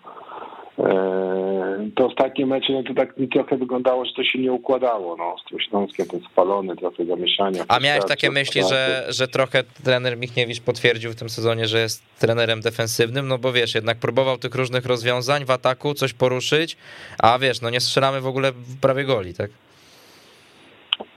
Eee, 0.78 1.90
to 1.94 2.06
ostatnie 2.06 2.46
mecze, 2.46 2.72
no 2.72 2.82
to 2.82 2.94
tak 2.94 3.16
mi 3.16 3.28
trochę 3.28 3.56
wyglądało, 3.56 4.04
że 4.04 4.12
to 4.12 4.24
się 4.24 4.38
nie 4.38 4.52
układało, 4.52 5.16
no, 5.16 5.36
z 5.44 5.48
tym 5.48 5.60
Śląskiem, 5.60 6.06
ten 6.06 6.20
spalony, 6.20 6.76
trochę 6.76 7.04
zamieszania. 7.04 7.64
A 7.68 7.80
miałeś 7.80 8.04
takie 8.08 8.30
myśli, 8.30 8.62
że, 8.68 9.06
że 9.08 9.28
trochę 9.28 9.64
trener 9.84 10.18
Michniewicz 10.18 10.60
potwierdził 10.60 11.12
w 11.12 11.16
tym 11.16 11.28
sezonie, 11.28 11.66
że 11.66 11.78
jest 11.80 12.18
trenerem 12.20 12.60
defensywnym, 12.60 13.28
no 13.28 13.38
bo 13.38 13.52
wiesz, 13.52 13.74
jednak 13.74 13.98
próbował 13.98 14.38
tych 14.38 14.54
różnych 14.54 14.86
rozwiązań 14.86 15.44
w 15.44 15.50
ataku, 15.50 15.94
coś 15.94 16.12
poruszyć, 16.12 16.76
a 17.22 17.38
wiesz, 17.38 17.60
no 17.60 17.70
nie 17.70 17.80
strzelamy 17.80 18.20
w 18.20 18.26
ogóle 18.26 18.52
w 18.52 18.80
prawie 18.80 19.04
goli, 19.04 19.34
tak? 19.34 19.50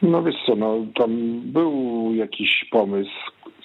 No 0.01 0.24
wiesz 0.24 0.36
co, 0.45 0.55
no 0.55 0.86
tam 0.95 1.41
był 1.41 2.12
jakiś 2.16 2.66
pomysł 2.72 3.12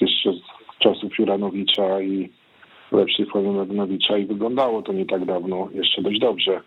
jeszcze 0.01 0.33
z 0.33 0.79
czasów 0.79 1.19
Juranowicza 1.19 2.01
i 2.01 2.31
lepszej 2.93 3.27
formie 3.27 3.51
Mladenowicza 3.51 4.19
i 4.19 4.27
wyglądało 4.27 4.83
to 4.83 4.93
nie 4.93 5.07
tak 5.07 5.25
dawno 5.25 5.69
jeszcze 5.75 6.03
dość 6.03 6.19
dobrze. 6.21 6.61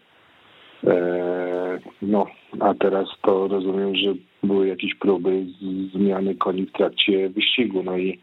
E, 0.88 1.80
no, 2.02 2.26
a 2.60 2.74
teraz 2.74 3.08
to 3.22 3.48
rozumiem, 3.48 3.96
że 3.96 4.14
były 4.44 4.68
jakieś 4.68 4.96
próby 4.96 5.46
zmiany 5.94 6.36
koni 6.36 6.66
w 6.66 6.72
trakcie 6.72 7.30
wyścigu, 7.30 7.84
no 7.84 7.98
i, 7.98 8.20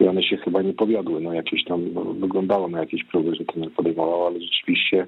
i 0.00 0.08
one 0.08 0.22
się 0.22 0.36
chyba 0.36 0.62
nie 0.62 0.72
powiodły. 0.72 1.20
No 1.20 1.32
jakieś 1.32 1.64
tam 1.64 1.92
no, 1.94 2.04
wyglądało 2.04 2.68
na 2.68 2.80
jakieś 2.80 3.04
próby, 3.04 3.34
że 3.34 3.44
ten 3.44 3.70
podejmował, 3.70 4.26
ale 4.26 4.40
rzeczywiście 4.40 5.06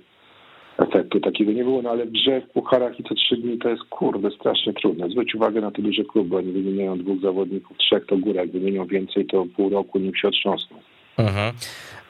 efektu 0.78 1.20
takiego 1.20 1.52
nie 1.52 1.64
było. 1.64 1.82
No 1.82 1.90
ale 1.90 2.06
w 2.06 2.10
grze 2.10 2.40
w 2.40 2.52
pucharach 2.52 3.00
i 3.00 3.04
co 3.04 3.14
trzy 3.14 3.36
dni 3.36 3.58
to 3.58 3.68
jest 3.68 3.84
kurde 3.84 4.30
strasznie 4.30 4.72
trudne. 4.72 5.10
Zwróć 5.10 5.34
uwagę 5.34 5.60
na 5.60 5.70
te 5.70 5.82
duże 5.82 6.04
kluby, 6.04 6.36
oni 6.36 6.52
wymieniają 6.52 6.98
dwóch 6.98 7.20
zawodników, 7.20 7.78
trzech 7.78 8.06
to 8.06 8.16
góra, 8.16 8.40
jak 8.40 8.50
wymienią 8.50 8.86
więcej, 8.86 9.26
to 9.26 9.46
pół 9.56 9.70
roku 9.70 9.98
nim 9.98 10.14
się 10.14 10.28
otrząsną. 10.28 10.76
Mhm. 11.18 11.52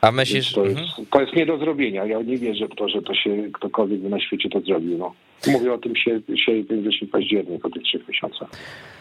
A 0.01 0.13
myślisz... 0.13 0.53
To 0.53 0.65
jest, 0.65 0.79
mhm. 0.79 1.07
to 1.11 1.21
jest 1.21 1.37
nie 1.37 1.47
do 1.47 1.59
zrobienia. 1.59 2.05
Ja 2.05 2.23
nie 2.23 2.39
wierzę 2.39 2.67
w 2.67 2.75
to, 2.75 2.89
że 2.89 3.03
to 3.03 3.15
się 3.15 3.31
ktokolwiek 3.55 4.01
na 4.03 4.21
świecie 4.21 4.49
to 4.49 4.61
zrobił. 4.61 4.99
No. 4.99 5.15
Mówię 5.47 5.73
o 5.73 5.79
tym 5.79 5.93
sierpień, 5.97 6.81
wrzesień, 6.83 7.09
październik, 7.09 7.65
o 7.65 7.71
tych 7.71 7.83
trzech 7.83 8.09
miesiącach. 8.09 8.49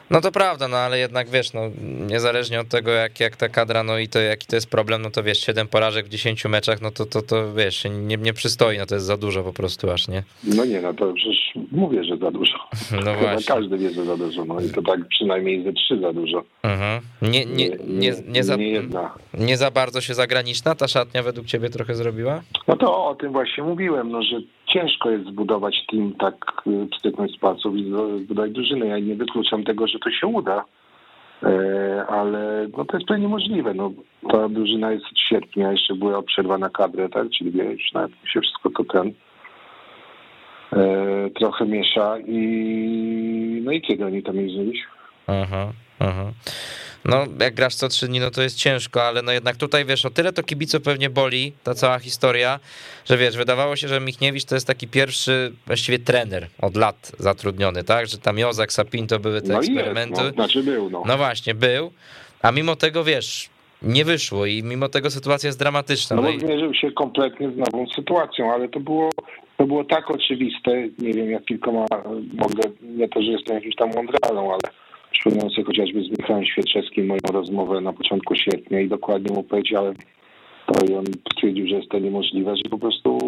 No 0.09 0.21
to 0.21 0.31
prawda, 0.31 0.67
no 0.67 0.77
ale 0.77 0.99
jednak 0.99 1.29
wiesz, 1.29 1.53
no 1.53 1.61
niezależnie 2.07 2.59
od 2.59 2.67
tego 2.67 2.91
jak, 2.91 3.19
jak 3.19 3.35
ta 3.35 3.49
kadra, 3.49 3.83
no 3.83 3.97
i 3.99 4.07
to 4.07 4.19
jaki 4.19 4.47
to 4.47 4.55
jest 4.55 4.69
problem, 4.69 5.01
no 5.01 5.11
to 5.11 5.23
wiesz, 5.23 5.39
7 5.39 5.67
porażek 5.67 6.05
w 6.05 6.09
10 6.09 6.45
meczach, 6.45 6.81
no 6.81 6.91
to, 6.91 7.05
to, 7.05 7.21
to 7.21 7.53
wiesz, 7.53 7.85
nie, 7.91 8.17
nie 8.17 8.33
przystoi, 8.33 8.77
no 8.77 8.85
to 8.85 8.95
jest 8.95 9.07
za 9.07 9.17
dużo 9.17 9.43
po 9.43 9.53
prostu 9.53 9.91
aż, 9.91 10.07
nie? 10.07 10.23
No 10.43 10.65
nie, 10.65 10.81
no 10.81 10.93
to 10.93 11.13
przecież 11.13 11.53
mówię, 11.71 12.03
że 12.03 12.17
za 12.17 12.31
dużo. 12.31 12.57
No 13.05 13.13
właśnie. 13.15 13.55
każdy 13.55 13.77
wie, 13.77 13.89
że 13.89 14.05
za 14.05 14.17
dużo, 14.17 14.45
no 14.45 14.61
i 14.61 14.69
to 14.69 14.81
tak 14.81 15.07
przynajmniej 15.07 15.63
ze 15.63 15.73
trzy 15.73 15.99
za 16.01 16.13
dużo. 16.13 16.43
Mhm. 16.63 17.01
Nie, 17.21 17.45
nie, 17.45 17.69
nie, 17.87 18.13
nie, 18.27 18.43
za, 18.43 18.57
nie 19.33 19.57
za 19.57 19.71
bardzo 19.71 20.01
się 20.01 20.13
zagraniczna 20.13 20.75
ta 20.75 20.87
szatnia 20.87 21.23
według 21.23 21.47
ciebie 21.47 21.69
trochę 21.69 21.95
zrobiła? 21.95 22.41
No 22.67 22.75
to 22.75 23.05
o 23.05 23.15
tym 23.15 23.31
właśnie 23.31 23.63
mówiłem, 23.63 24.11
no, 24.11 24.23
że 24.23 24.41
ciężko 24.77 25.09
jest 25.09 25.25
zbudować 25.25 25.85
team 25.91 26.13
tak 26.19 26.35
y, 26.67 26.87
pstryknąć 26.91 27.31
z 27.31 27.65
i 27.65 27.93
zbudować 28.23 28.51
drużynę. 28.51 28.87
Ja 28.87 28.99
nie 28.99 29.15
wykluczam 29.15 29.63
tego, 29.63 29.87
że 29.87 29.99
to 29.99 30.11
się 30.11 30.27
uda, 30.27 30.65
e, 31.43 32.05
ale 32.09 32.67
no, 32.77 32.85
to 32.85 32.97
jest 32.97 33.07
pewnie 33.07 33.23
niemożliwe. 33.23 33.73
No, 33.73 33.91
ta 34.31 34.49
drużyna 34.49 34.91
jest 34.91 35.05
od 35.05 35.19
sierpnia, 35.19 35.71
jeszcze 35.71 35.95
była 35.95 36.21
przerwa 36.21 36.57
na 36.57 36.69
kadrę, 36.69 37.09
tak? 37.09 37.29
czyli 37.29 37.59
już 37.59 37.93
nawet 37.93 38.11
się 38.33 38.41
wszystko 38.41 38.69
to 38.69 38.83
ten 38.83 39.13
e, 40.73 41.29
trochę 41.29 41.65
miesza 41.65 42.17
i 42.27 43.61
no 43.63 43.71
i 43.71 43.81
kiedy 43.81 44.05
oni 44.05 44.23
tam 44.23 44.35
jeździli? 44.35 44.81
Aha, 45.27 45.71
aha. 45.99 46.31
No, 47.07 47.25
jak 47.39 47.53
grasz 47.55 47.75
co 47.75 47.87
trzy 47.87 48.07
dni, 48.07 48.19
no 48.19 48.31
to 48.31 48.41
jest 48.41 48.57
ciężko, 48.57 49.03
ale 49.03 49.21
no 49.21 49.31
jednak 49.31 49.55
tutaj, 49.55 49.85
wiesz, 49.85 50.05
o 50.05 50.09
tyle 50.09 50.33
to 50.33 50.43
kibico 50.43 50.79
pewnie 50.79 51.09
boli, 51.09 51.53
ta 51.63 51.73
cała 51.73 51.99
historia, 51.99 52.59
że 53.05 53.17
wiesz, 53.17 53.37
wydawało 53.37 53.75
się, 53.75 53.87
że 53.87 53.99
Michniewicz 53.99 54.45
to 54.45 54.55
jest 54.55 54.67
taki 54.67 54.87
pierwszy 54.87 55.51
właściwie 55.67 55.99
trener 55.99 56.47
od 56.61 56.75
lat 56.77 57.11
zatrudniony, 57.19 57.83
tak, 57.83 58.07
że 58.07 58.17
tam 58.17 58.37
Jozak, 58.37 58.71
Sapin 58.71 59.07
to 59.07 59.19
były 59.19 59.41
te 59.41 59.53
No 59.53 59.59
eksperymenty. 59.59 60.21
jest, 60.23 60.37
no, 60.37 60.43
znaczy 60.45 60.63
był, 60.63 60.89
no. 60.89 61.03
No 61.05 61.17
właśnie, 61.17 61.55
był, 61.55 61.91
a 62.41 62.51
mimo 62.51 62.75
tego, 62.75 63.03
wiesz, 63.03 63.49
nie 63.81 64.05
wyszło 64.05 64.45
i 64.45 64.63
mimo 64.63 64.89
tego 64.89 65.09
sytuacja 65.09 65.47
jest 65.47 65.59
dramatyczna. 65.59 66.15
No 66.15 66.21
No 66.21 66.29
i, 66.29 66.39
zmierzył 66.39 66.73
się 66.73 66.91
kompletnie 66.91 67.51
z 67.51 67.57
nową 67.57 67.85
sytuacją, 67.95 68.53
ale 68.53 68.69
to 68.69 68.79
było, 68.79 69.09
to 69.57 69.65
było 69.65 69.83
tak 69.83 70.11
oczywiste, 70.11 70.71
nie 70.99 71.13
wiem 71.13 71.31
jak 71.31 71.45
kilkoma, 71.45 71.85
mogę, 72.33 72.69
nie 72.81 73.09
to, 73.09 73.21
że 73.21 73.27
jestem 73.31 73.55
jakimś 73.55 73.75
tam 73.75 73.89
mądralą, 73.95 74.51
ale 74.51 74.73
przypominam 75.27 75.49
sobie 75.49 75.65
chociażby 75.65 76.03
z 76.03 76.19
Michałem 76.19 76.45
Świeczewskim 76.45 77.05
moją 77.05 77.19
rozmowę 77.33 77.81
na 77.81 77.93
początku 77.93 78.35
sierpnia 78.35 78.81
i 78.81 78.87
dokładnie 78.87 79.35
mu 79.35 79.43
powiedziałem 79.43 79.93
to 80.65 80.85
i 80.85 80.95
on 80.95 81.05
stwierdził, 81.33 81.67
że 81.67 81.75
jest 81.75 81.89
to 81.89 81.99
niemożliwe, 81.99 82.55
że 82.55 82.69
po 82.69 82.77
prostu 82.77 83.19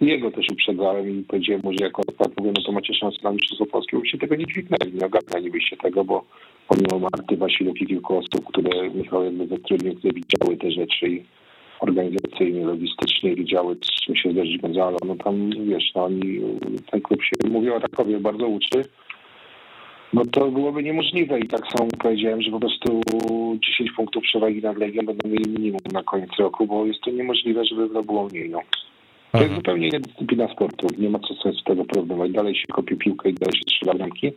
jego 0.00 0.30
też 0.30 0.46
uprzedzałem 0.52 1.20
i 1.20 1.22
powiedziałem 1.22 1.62
mu, 1.64 1.72
że 1.72 1.84
jako 1.84 2.02
odpad 2.08 2.28
mówię, 2.38 2.52
no 2.56 2.62
to 2.66 2.72
macie 2.72 2.94
szansę 2.94 3.18
na 3.22 3.32
Mistrzostwo 3.32 3.66
Polskie, 3.66 4.06
się 4.06 4.18
tego 4.18 4.36
nie 4.36 4.46
dźwignęli, 4.46 4.92
nie 4.94 5.06
ogarnęlibyście 5.06 5.76
tego, 5.76 6.04
bo 6.04 6.24
pomimo 6.68 6.98
Marty 6.98 7.36
Wasiluk 7.36 7.80
i 7.80 7.86
kilku 7.86 8.16
osób, 8.16 8.44
które 8.48 8.90
Michał 8.90 9.24
jakby 9.24 9.46
zatrudnił, 9.46 9.94
które 9.94 10.12
widziały 10.14 10.56
te 10.56 10.70
rzeczy 10.70 11.08
i 11.08 11.24
organizacyjnie, 11.80 12.64
logistycznie 12.64 13.34
widziały, 13.34 13.74
z 13.74 14.00
czym 14.04 14.16
się 14.16 14.32
zderzyć 14.32 14.58
Gonzalo, 14.58 14.96
no 15.06 15.16
tam 15.16 15.50
wiesz, 15.50 15.92
no 15.94 16.04
oni, 16.04 16.40
ten 16.90 17.00
klub 17.00 17.22
się, 17.22 17.50
mówię 17.50 17.74
o 17.74 17.78
Rakowie, 17.78 18.20
bardzo 18.20 18.46
uczy, 18.46 18.84
no 20.12 20.22
to 20.32 20.50
byłoby 20.50 20.82
niemożliwe 20.82 21.40
i 21.40 21.48
tak 21.48 21.60
samo 21.66 21.88
powiedziałem, 21.98 22.42
że 22.42 22.50
po 22.50 22.60
prostu 22.60 23.00
10 23.78 23.92
punktów 23.96 24.22
przewagi 24.22 24.62
nad 24.62 24.76
Legią 24.76 25.02
będą 25.06 25.28
mieli 25.28 25.50
minimum 25.50 25.80
na 25.92 26.02
koniec 26.02 26.30
roku, 26.38 26.66
bo 26.66 26.86
jest 26.86 27.00
to 27.00 27.10
niemożliwe, 27.10 27.64
żeby 27.64 27.88
to 27.88 28.02
było 28.02 28.28
mniej, 28.28 28.50
no. 28.50 28.60
To 29.32 29.42
jest 29.42 29.54
zupełnie 29.54 29.88
inna 29.88 29.98
dyscyplina 29.98 30.48
sportu, 30.48 30.86
nie 30.98 31.10
ma 31.10 31.18
co 31.18 31.34
sensu 31.34 31.64
tego 31.64 31.84
porównywać. 31.84 32.32
Dalej 32.32 32.54
się 32.54 32.66
kopie 32.72 32.96
piłkę 32.96 33.30
i 33.30 33.34
dalej 33.34 33.56
się 33.56 33.62
strzela 33.62 33.94
bramki, 33.94 34.32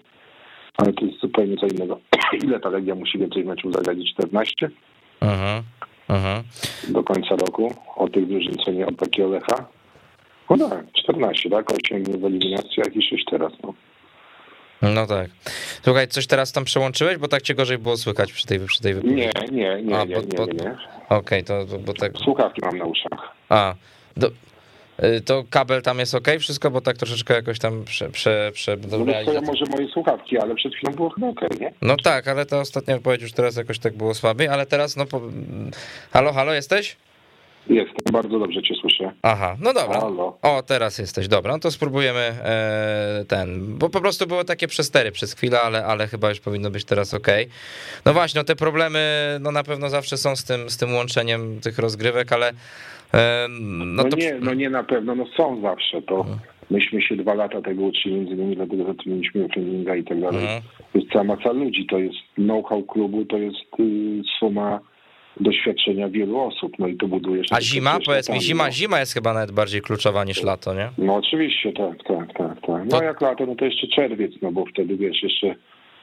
ale 0.77 0.93
to 0.93 1.05
jest 1.05 1.19
zupełnie 1.19 1.57
co 1.57 1.67
innego. 1.67 1.99
Ile 2.43 2.59
ta 2.59 2.69
Legia 2.69 2.95
musi 2.95 3.17
więcej 3.17 3.45
meczów 3.45 3.73
zagrać? 3.73 3.97
14 4.13 4.69
mhm, 5.21 5.63
mhm. 6.09 6.43
do 6.89 7.03
końca 7.03 7.35
roku 7.35 7.73
od 7.95 8.13
tych 8.13 8.27
drużyn, 8.27 8.53
co 8.65 8.71
nie 8.71 8.87
od 8.87 8.97
takiego 8.97 9.29
Lecha? 9.29 9.65
No 10.49 10.69
tak, 10.69 10.85
14, 10.93 11.49
tak? 11.49 11.71
8 11.71 12.03
w 12.03 12.25
eliminacjach 12.25 12.95
i 12.95 13.01
6 13.01 13.25
teraz, 13.29 13.53
no. 13.63 13.73
No 14.81 15.07
tak. 15.07 15.29
Słuchaj, 15.83 16.07
coś 16.07 16.27
teraz 16.27 16.51
tam 16.51 16.65
przełączyłeś, 16.65 17.17
bo 17.17 17.27
tak 17.27 17.41
cię 17.41 17.55
gorzej 17.55 17.77
było 17.77 17.97
słychać 17.97 18.33
przy 18.33 18.47
tej, 18.47 18.59
przy 18.59 18.81
tej 18.81 18.93
wypowiedzi. 18.93 19.15
Nie, 19.15 19.31
nie, 19.51 19.81
nie, 19.83 19.97
A, 19.99 20.03
nie, 20.03 20.15
bo- 20.15 20.45
nie, 20.45 20.53
nie, 20.53 20.63
nie. 20.63 20.77
Okej, 21.09 21.43
to, 21.43 21.65
to 21.65 21.79
bo 21.79 21.93
tak. 21.93 22.11
Słuchawki 22.23 22.61
mam 22.65 22.77
na 22.77 22.85
uszach. 22.85 23.31
A, 23.49 23.75
do, 24.17 24.27
y, 25.03 25.21
to 25.21 25.43
kabel 25.49 25.81
tam 25.81 25.99
jest 25.99 26.15
ok, 26.15 26.27
wszystko, 26.39 26.71
bo 26.71 26.81
tak 26.81 26.97
troszeczkę 26.97 27.33
jakoś 27.33 27.59
tam 27.59 27.83
prze, 27.85 28.09
prze, 28.09 28.51
prze 28.53 28.77
No 28.77 29.33
to 29.33 29.41
może 29.41 29.65
moje 29.65 29.87
słuchawki, 29.87 30.37
ale 30.37 30.55
przed 30.55 30.75
chwilą 30.75 30.93
było 30.93 31.09
chyba 31.09 31.27
okej, 31.27 31.49
nie? 31.59 31.73
No 31.81 31.95
tak, 32.03 32.27
ale 32.27 32.45
ta 32.45 32.59
ostatnia 32.59 32.95
wypowiedź 32.95 33.21
już 33.21 33.33
teraz 33.33 33.55
jakoś 33.55 33.79
tak 33.79 33.93
było 33.97 34.13
słabiej, 34.13 34.47
ale 34.47 34.65
teraz 34.65 34.95
no 34.95 35.05
po... 35.05 35.21
Halo, 36.11 36.33
halo, 36.33 36.53
jesteś? 36.53 36.97
Jestem, 37.69 38.13
bardzo 38.13 38.39
dobrze 38.39 38.61
cię 38.61 38.75
słyszę. 38.81 39.11
Aha, 39.21 39.55
no 39.61 39.73
dobra. 39.73 39.99
Halo. 39.99 40.37
O, 40.41 40.63
teraz 40.67 40.97
jesteś, 40.99 41.27
dobra, 41.27 41.53
no 41.53 41.59
to 41.59 41.71
spróbujemy 41.71 42.19
e, 42.19 43.25
ten, 43.27 43.77
bo 43.77 43.89
po 43.89 44.01
prostu 44.01 44.27
były 44.27 44.45
takie 44.45 44.67
przestery 44.67 45.11
przez 45.11 45.33
chwilę, 45.33 45.61
ale, 45.61 45.85
ale 45.85 46.07
chyba 46.07 46.29
już 46.29 46.39
powinno 46.39 46.71
być 46.71 46.85
teraz 46.85 47.13
ok. 47.13 47.27
No 48.05 48.13
właśnie, 48.13 48.39
no 48.41 48.45
te 48.45 48.55
problemy 48.55 48.99
no 49.41 49.51
na 49.51 49.63
pewno 49.63 49.89
zawsze 49.89 50.17
są 50.17 50.35
z 50.35 50.43
tym, 50.43 50.69
z 50.69 50.77
tym 50.77 50.93
łączeniem 50.93 51.59
tych 51.61 51.79
rozgrywek, 51.79 52.31
ale 52.33 52.49
e, 53.13 53.47
no 53.49 53.85
No, 53.85 54.03
to... 54.03 54.17
nie, 54.17 54.35
no 54.41 54.53
nie 54.53 54.69
na 54.69 54.83
pewno, 54.83 55.15
no 55.15 55.25
są 55.37 55.61
zawsze, 55.61 56.01
to 56.01 56.25
myśmy 56.69 57.01
się 57.01 57.15
dwa 57.15 57.33
lata 57.33 57.61
tego 57.61 57.83
uczyli, 57.83 58.15
między 58.15 58.33
innymi 58.33 58.55
dlatego 58.55 58.85
zatrudniliśmy 58.85 59.49
treninga 59.49 59.95
i 59.95 60.03
tak 60.03 60.21
dalej. 60.21 60.41
Mhm. 60.41 60.61
To 60.93 60.99
jest 60.99 61.11
cała 61.11 61.23
masa 61.23 61.51
ludzi, 61.51 61.85
to 61.89 61.97
jest 61.99 62.15
know-how 62.35 62.83
klubu, 62.83 63.25
to 63.25 63.37
jest 63.37 63.57
y, 63.79 63.83
suma 64.39 64.79
doświadczenia 65.39 66.09
wielu 66.09 66.39
osób, 66.39 66.79
no 66.79 66.87
i 66.87 66.95
to 66.97 67.07
buduje 67.07 67.43
się... 67.43 67.55
A 67.55 67.61
zima, 67.61 67.97
powiedz 68.05 68.29
mi, 68.29 68.41
zima, 68.41 68.71
zima 68.71 68.99
jest 68.99 69.13
chyba 69.13 69.33
nawet 69.33 69.51
bardziej 69.51 69.81
kluczowa 69.81 70.23
niż 70.23 70.43
lato, 70.43 70.73
nie? 70.73 70.89
No 70.97 71.15
oczywiście, 71.15 71.73
tak, 71.73 72.03
tak, 72.03 72.33
tak, 72.37 72.61
tak. 72.61 72.85
No 72.85 72.99
To- 72.99 73.03
jak 73.03 73.21
lato, 73.21 73.45
no 73.45 73.55
to 73.55 73.65
jeszcze 73.65 73.87
czerwiec, 73.87 74.31
no 74.41 74.51
bo 74.51 74.65
wtedy 74.65 74.97
wiesz, 74.97 75.23
jeszcze 75.23 75.55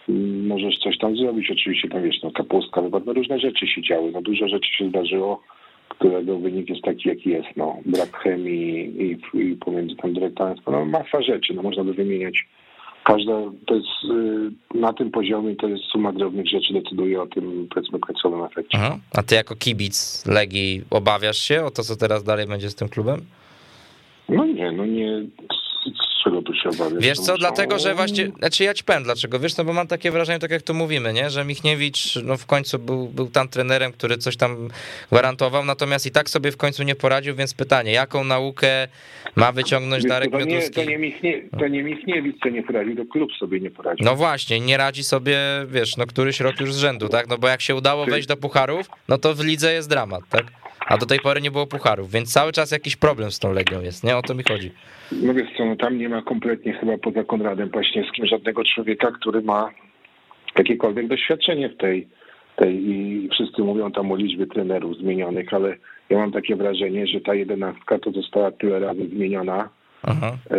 mm, 0.08 0.46
możesz 0.46 0.78
coś 0.78 0.98
tam 0.98 1.16
zrobić, 1.16 1.50
oczywiście 1.50 1.88
tam 1.88 2.02
wiesz, 2.02 2.22
no 2.22 2.30
kapustka, 2.30 2.82
no, 2.82 3.00
no 3.06 3.12
różne 3.12 3.38
rzeczy 3.40 3.66
się 3.66 3.82
działy, 3.82 4.12
no 4.12 4.22
dużo 4.22 4.48
rzeczy 4.48 4.76
się 4.76 4.88
zdarzyło, 4.88 5.42
którego 5.88 6.38
wynik 6.38 6.68
jest 6.70 6.82
taki, 6.82 7.08
jaki 7.08 7.30
jest, 7.30 7.48
no. 7.56 7.76
Brak 7.86 8.16
chemii 8.16 9.02
i, 9.02 9.38
i 9.38 9.56
pomiędzy 9.56 9.96
tam 9.96 10.12
dyrektorem, 10.12 10.56
no 10.66 10.84
masa 10.84 11.22
rzeczy, 11.22 11.54
no 11.54 11.62
można 11.62 11.84
by 11.84 11.94
wymieniać. 11.94 12.44
Każda, 13.04 13.32
to 13.66 13.74
jest 13.74 13.88
y, 14.74 14.78
na 14.78 14.92
tym 14.92 15.10
poziomie, 15.10 15.56
to 15.56 15.68
jest 15.68 15.84
suma 15.84 16.12
drobnych 16.12 16.48
rzeczy 16.48 16.74
decyduje 16.74 17.22
o 17.22 17.26
tym, 17.26 17.68
powiedzmy, 17.74 17.98
końcowym 17.98 18.44
efekcie. 18.44 18.78
Mhm. 18.78 19.00
A 19.14 19.22
ty 19.22 19.34
jako 19.34 19.56
kibic 19.56 20.26
Legii 20.26 20.82
obawiasz 20.90 21.38
się 21.38 21.64
o 21.64 21.70
to, 21.70 21.82
co 21.82 21.96
teraz 21.96 22.24
dalej 22.24 22.46
będzie 22.46 22.70
z 22.70 22.74
tym 22.74 22.88
klubem? 22.88 23.20
No 24.28 24.44
nie, 24.44 24.72
no 24.72 24.86
nie, 24.86 25.22
tu 26.52 26.58
się 26.58 26.68
obawiać? 26.68 27.04
Wiesz 27.04 27.18
co, 27.18 27.38
dlatego, 27.38 27.78
że 27.78 27.94
właśnie, 27.94 28.30
znaczy 28.38 28.64
ja 28.64 28.74
ci 28.74 28.84
powiem 28.84 29.02
dlaczego, 29.02 29.38
wiesz, 29.38 29.56
no 29.56 29.64
bo 29.64 29.72
mam 29.72 29.86
takie 29.86 30.10
wrażenie, 30.10 30.38
tak 30.38 30.50
jak 30.50 30.62
tu 30.62 30.74
mówimy, 30.74 31.12
nie, 31.12 31.30
że 31.30 31.44
Michniewicz 31.44 32.18
no 32.24 32.36
w 32.36 32.46
końcu 32.46 32.78
był, 32.78 33.08
był 33.08 33.26
tam 33.26 33.48
trenerem, 33.48 33.92
który 33.92 34.18
coś 34.18 34.36
tam 34.36 34.68
gwarantował, 35.10 35.64
natomiast 35.64 36.06
i 36.06 36.10
tak 36.10 36.30
sobie 36.30 36.52
w 36.52 36.56
końcu 36.56 36.82
nie 36.82 36.94
poradził, 36.94 37.34
więc 37.34 37.54
pytanie, 37.54 37.92
jaką 37.92 38.24
naukę 38.24 38.88
ma 39.36 39.52
wyciągnąć 39.52 40.02
Wiesz, 40.02 40.10
Darek 40.10 40.30
to, 40.30 40.40
nie, 40.40 40.70
to, 40.70 40.84
nie 40.84 40.98
Michnie, 40.98 41.42
to 41.58 41.68
nie 41.68 41.82
Michniewicz, 41.82 42.36
co 42.42 42.48
nie 42.48 42.62
poradził, 42.62 42.96
to 42.96 43.12
klub 43.12 43.32
sobie 43.32 43.60
nie 43.60 43.70
poradził. 43.70 44.06
No 44.06 44.16
właśnie, 44.16 44.60
nie 44.60 44.76
radzi 44.76 45.04
sobie, 45.04 45.38
wiesz, 45.68 45.96
no 45.96 46.06
któryś 46.06 46.40
rok 46.40 46.60
już 46.60 46.74
z 46.74 46.78
rzędu, 46.78 47.08
tak, 47.08 47.28
no 47.28 47.38
bo 47.38 47.48
jak 47.48 47.60
się 47.60 47.74
udało 47.74 48.06
wejść 48.06 48.28
do 48.28 48.36
pucharów, 48.36 48.86
no 49.08 49.18
to 49.18 49.34
w 49.34 49.44
lidze 49.44 49.72
jest 49.72 49.88
dramat, 49.88 50.22
tak, 50.30 50.44
a 50.92 50.96
do 50.98 51.06
tej 51.06 51.18
pory 51.18 51.40
nie 51.40 51.50
było 51.50 51.66
pucharów, 51.66 52.10
więc 52.10 52.32
cały 52.32 52.52
czas 52.52 52.70
jakiś 52.70 52.96
problem 52.96 53.30
z 53.30 53.38
tą 53.38 53.52
Legią 53.52 53.82
jest, 53.82 54.04
nie, 54.04 54.16
o 54.16 54.22
to 54.22 54.34
mi 54.34 54.42
chodzi. 54.48 54.70
No 55.12 55.34
wiesz 55.34 55.48
co, 55.56 55.64
no 55.64 55.76
tam 55.76 55.98
nie 55.98 56.08
ma 56.08 56.22
kompletnie 56.22 56.72
chyba 56.72 56.98
poza 56.98 57.24
Konradem 57.24 57.70
Paśniewskim 57.70 58.26
żadnego 58.26 58.64
człowieka, 58.64 59.10
który 59.20 59.42
ma 59.42 59.70
jakiekolwiek 60.58 61.08
doświadczenie 61.08 61.68
w 61.68 61.76
tej, 61.76 62.08
tej 62.56 62.90
i 62.90 63.28
wszyscy 63.32 63.62
mówią 63.62 63.92
tam 63.92 64.12
o 64.12 64.16
liczbie 64.16 64.46
trenerów 64.46 64.96
zmienionych, 64.96 65.54
ale 65.54 65.76
ja 66.10 66.18
mam 66.18 66.32
takie 66.32 66.56
wrażenie, 66.56 67.06
że 67.06 67.20
ta 67.20 67.34
jedenastka 67.34 67.98
to 67.98 68.10
została 68.10 68.50
tyle 68.50 68.80
razy 68.80 69.08
zmieniona, 69.08 69.68
Aha. 70.02 70.36
e, 70.50 70.56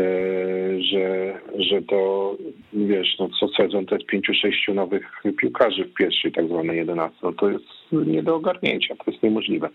że, 0.81 1.33
że 1.59 1.81
to 1.81 2.31
wiesz, 2.73 3.15
no 3.19 3.29
co 3.39 3.47
sezon 3.47 3.85
to 3.85 3.95
jest 3.95 4.07
pięciu, 4.07 4.33
sześciu 4.33 4.73
nowych 4.73 5.23
piłkarzy 5.37 5.85
w 5.85 5.93
pierwszej 5.93 6.31
tak 6.31 6.47
zwanej 6.47 6.77
jedenastce. 6.77 7.19
No 7.23 7.33
to 7.33 7.49
jest 7.49 7.65
nie 7.91 8.23
do 8.23 8.35
ogarnięcia, 8.35 8.95
to 8.95 9.11
jest 9.11 9.23
niemożliwe. 9.23 9.69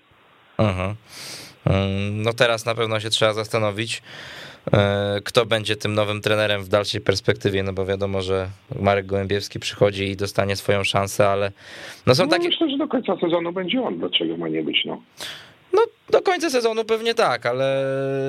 Aha. 0.59 0.95
No 2.13 2.33
teraz 2.33 2.67
na 2.67 2.75
pewno 2.75 3.01
się 3.01 3.11
trzeba 3.11 3.33
zastanowić, 3.33 4.03
e, 4.73 5.21
kto 5.25 5.47
będzie 5.47 5.77
tym 5.77 5.95
nowym 5.95 6.21
trenerem 6.21 6.63
w 6.63 6.69
dalszej 6.69 7.01
perspektywie, 7.01 7.63
no 7.63 7.73
bo 7.73 7.87
wiadomo, 7.87 8.23
że 8.23 8.49
Marek 8.81 9.07
Gołębiewski 9.07 9.61
przychodzi 9.61 10.05
i 10.05 10.17
dostanie 10.17 10.57
swoją 10.57 10.85
szansę, 10.85 11.29
ale 11.29 11.53
no 12.07 12.15
są 12.15 12.25
No, 12.25 12.31
takie, 12.31 12.49
Myślę, 12.49 12.71
że 12.71 12.79
do 12.79 12.89
końca 12.89 13.17
sezonu 13.17 13.53
będzie 13.53 13.83
on, 13.83 13.99
dlaczego 13.99 14.37
ma 14.37 14.49
nie 14.49 14.63
być, 14.63 14.85
no. 14.85 15.01
no 15.73 15.83
do 16.11 16.23
końca 16.23 16.51
sezonu 16.51 16.85
pewnie 16.85 17.15
tak, 17.15 17.47
ale, 17.47 17.85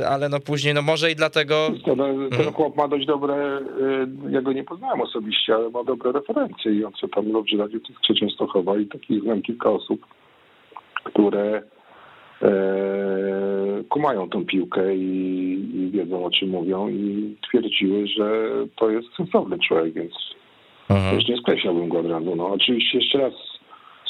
ale 0.10 0.30
no 0.30 0.40
później, 0.40 0.74
no 0.74 0.82
może 0.82 1.12
i 1.12 1.16
dlatego... 1.16 1.70
Ten, 1.86 2.30
ten 2.30 2.54
chłop 2.54 2.76
ma 2.76 2.88
dość 2.88 3.06
dobre, 3.06 3.60
y, 4.28 4.32
ja 4.32 4.42
go 4.42 4.54
nie 4.54 4.64
poznałem 4.64 5.02
osobiście, 5.02 5.56
ale 5.56 5.70
ma 5.70 5.84
dobre 5.84 6.12
referencje 6.12 6.72
i 6.72 6.86
on 6.86 6.94
co 6.94 7.08
tam 7.08 7.32
robi 7.32 7.58
w 7.58 7.60
to 7.60 7.66
jest 8.10 8.20
Częstochowa 8.20 8.78
i 8.78 8.86
takich 8.86 9.22
znam 9.22 9.42
kilka 9.42 9.70
osób, 9.70 10.06
które 11.04 11.42
e, 11.58 11.79
kumają 13.90 14.30
tą 14.30 14.46
piłkę 14.46 14.96
i, 14.96 15.54
i 15.76 15.92
wiedzą 15.92 16.26
o 16.26 16.32
czym 16.32 16.50
mówią 16.50 16.90
i 16.90 17.36
twierdziły, 17.50 18.08
że 18.08 18.50
to 18.76 18.90
jest 18.90 19.08
sensowny 19.18 19.58
człowiek, 19.60 19.94
więc 19.94 20.14
mhm. 20.90 21.16
już 21.16 21.28
nie 21.28 21.38
skreślałbym 21.38 21.90
go 21.90 22.00
od 22.00 22.06
razu. 22.06 22.36
No 22.36 22.48
oczywiście 22.48 22.98
jeszcze 22.98 23.18
raz 23.18 23.34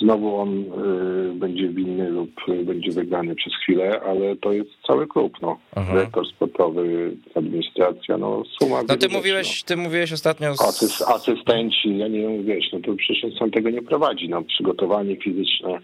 znowu 0.02 0.36
on 0.36 0.60
y, 0.60 1.34
będzie 1.34 1.68
winny 1.68 2.10
lub 2.10 2.30
będzie 2.64 2.92
wygrany 2.92 3.36
przez 3.36 3.54
chwilę, 3.56 4.02
ale 4.02 4.36
to 4.36 4.52
jest 4.52 4.70
cały 4.88 5.08
klub, 5.08 5.38
no. 5.42 5.58
Mhm. 5.76 5.98
Dyrektor 5.98 6.28
sportowy, 6.28 7.12
administracja, 7.36 8.18
no 8.18 8.44
suma. 8.60 8.84
No 8.88 8.98
ty 8.98 9.10
mówiłeś, 9.10 9.64
no. 9.64 9.68
ty 9.68 9.78
mówiłeś 9.78 10.14
ostatnio... 10.14 10.56
Z... 10.56 10.62
Asys, 10.62 11.02
asystenci, 11.02 11.98
ja 11.98 12.08
nie 12.08 12.22
wiem, 12.22 12.44
wiesz, 12.44 12.66
no 12.74 12.80
to 12.80 12.94
przecież 12.94 13.42
on 13.42 13.52
tego 13.52 13.70
nie 13.70 13.82
prowadzi, 13.82 14.30
no 14.30 14.42
przygotowanie 14.42 15.16
fizyczne, 15.16 15.80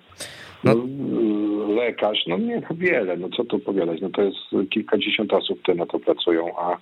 no. 0.63 0.75
no 0.75 0.83
lekarz, 1.75 2.23
no 2.27 2.37
nie, 2.37 2.61
no 2.69 2.75
wiele, 2.75 3.17
no 3.17 3.29
co 3.37 3.43
tu 3.43 3.55
opowiadać, 3.55 4.01
no 4.01 4.09
to 4.09 4.21
jest 4.21 4.69
kilkadziesiąt 4.69 5.33
osób, 5.33 5.61
które 5.61 5.77
na 5.77 5.85
to 5.85 5.99
pracują, 5.99 6.57
a 6.57 6.77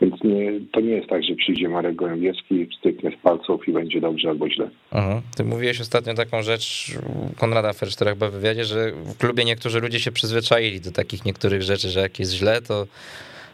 więc 0.00 0.14
nie, 0.24 0.52
to 0.72 0.80
nie 0.80 0.90
jest 0.90 1.08
tak, 1.08 1.24
że 1.24 1.34
przyjdzie 1.34 1.68
Marek 1.68 1.94
Gołębiewski, 1.94 2.68
styknie 2.78 3.10
z 3.10 3.22
palców 3.22 3.68
i 3.68 3.72
będzie 3.72 4.00
dobrze 4.00 4.28
albo 4.28 4.50
źle. 4.50 4.70
Aha. 4.90 5.22
Ty 5.36 5.44
mówiłeś 5.44 5.80
ostatnio 5.80 6.14
taką 6.14 6.42
rzecz 6.42 6.92
Konrada 7.40 7.72
Fersztera 7.72 8.10
chyba 8.10 8.28
w 8.28 8.32
wywiadzie, 8.32 8.64
że 8.64 8.92
w 8.92 9.18
klubie 9.18 9.44
niektórzy 9.44 9.80
ludzie 9.80 10.00
się 10.00 10.12
przyzwyczaili 10.12 10.80
do 10.80 10.92
takich 10.92 11.24
niektórych 11.24 11.62
rzeczy, 11.62 11.88
że 11.88 12.00
jak 12.00 12.18
jest 12.18 12.32
źle, 12.32 12.62
to, 12.62 12.86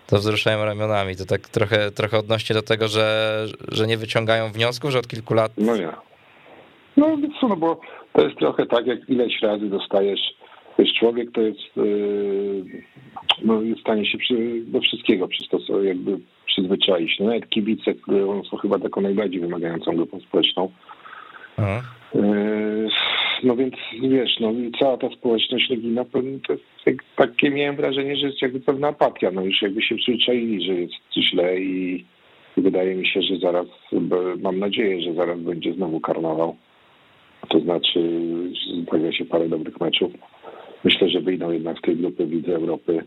to 0.07 0.17
wzruszają 0.17 0.65
ramionami. 0.65 1.17
To 1.17 1.25
tak 1.25 1.49
trochę, 1.49 1.91
trochę 1.91 2.19
odnośnie 2.19 2.55
do 2.55 2.63
tego, 2.63 2.89
że, 2.89 3.47
że 3.73 3.87
nie 3.87 3.97
wyciągają 3.97 4.53
wniosków, 4.53 4.91
że 4.91 4.99
od 4.99 5.09
kilku 5.09 5.35
lat... 5.35 5.53
No 5.57 5.77
nie. 5.77 5.93
No 6.97 7.17
co, 7.41 7.49
no 7.49 7.57
bo 7.57 7.81
to 8.13 8.23
jest 8.23 8.39
trochę 8.39 8.67
tak, 8.67 8.87
jak 8.87 9.09
ileś 9.09 9.43
razy 9.43 9.67
dostajesz 9.67 10.21
Wiesz, 10.81 10.95
człowiek 10.95 11.33
to 11.33 11.41
jest, 11.41 11.77
yy, 11.77 12.65
no, 13.45 13.63
jest 13.63 13.79
w 13.79 13.81
stanie 13.81 14.07
się 14.07 14.19
przy, 14.19 14.61
do 14.67 14.81
wszystkiego 14.81 15.29
przystosować, 15.29 15.85
jakby 15.85 16.19
przyzwyczaić. 16.47 17.19
No, 17.21 17.27
nawet 17.27 17.49
kibice, 17.49 17.95
które 17.95 18.43
są 18.51 18.57
chyba 18.57 18.79
taką 18.79 19.01
najbardziej 19.01 19.41
wymagającą 19.41 19.97
grupą 19.97 20.21
społeczną. 20.21 20.71
Aha. 21.57 21.83
Yy, 22.15 22.89
no 23.43 23.57
więc 23.57 23.75
wiesz, 24.03 24.41
no 24.41 24.53
cała 24.79 24.97
ta 24.97 25.11
społeczność 25.11 25.71
Legii 25.71 25.97
pewno 26.13 26.39
to 26.47 26.53
jest 26.53 26.99
takie 27.17 27.51
miałem 27.51 27.77
wrażenie, 27.77 28.17
że 28.17 28.27
jest 28.27 28.43
jakby 28.43 28.61
pewna 28.61 28.89
apatia, 28.89 29.31
no 29.31 29.45
już 29.45 29.63
jakby 29.63 29.83
się 29.83 29.97
przyzwyczaili, 29.97 30.67
że 30.67 30.75
jest 30.75 30.95
źle 31.17 31.61
i, 31.61 32.05
i 32.57 32.61
wydaje 32.61 32.95
mi 32.95 33.07
się, 33.07 33.23
że 33.23 33.37
zaraz, 33.37 33.67
mam 34.43 34.59
nadzieję, 34.59 35.03
że 35.03 35.15
zaraz 35.15 35.41
będzie 35.41 35.73
znowu 35.73 36.01
karnawał. 36.01 36.57
To 37.49 37.61
znaczy, 37.61 38.01
pojawia 38.87 39.13
się 39.13 39.25
parę 39.25 39.49
dobrych 39.49 39.81
meczów. 39.81 40.13
Myślę, 40.85 41.09
że 41.09 41.21
wyjdą 41.21 41.51
jednak 41.51 41.79
z 41.79 41.83
tej 41.83 41.97
grupy 41.97 42.27
Widzę 42.27 42.57
Europy. 42.57 43.05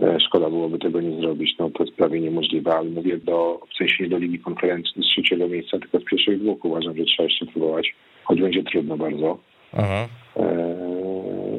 E, 0.00 0.20
szkoda 0.20 0.50
byłoby 0.50 0.78
tego 0.78 1.00
nie 1.00 1.20
zrobić. 1.20 1.54
No 1.58 1.70
to 1.70 1.84
jest 1.84 1.96
prawie 1.96 2.20
niemożliwe, 2.20 2.74
ale 2.74 2.90
mówię 2.90 3.18
do, 3.18 3.60
w 3.74 3.76
sensie 3.76 4.04
nie 4.04 4.10
do 4.10 4.18
Ligi 4.18 4.38
Konferencji 4.38 5.02
z 5.02 5.06
trzeciego 5.06 5.48
miejsca, 5.48 5.78
tylko 5.78 6.00
z 6.00 6.04
pierwszych 6.04 6.42
dwóch 6.42 6.64
uważam, 6.64 6.96
że 6.96 7.04
trzeba 7.04 7.28
jeszcze 7.28 7.46
próbować, 7.46 7.94
choć 8.24 8.40
będzie 8.40 8.62
trudno 8.62 8.96
bardzo. 8.96 9.38
Aha. 9.72 10.08
E, 10.36 10.76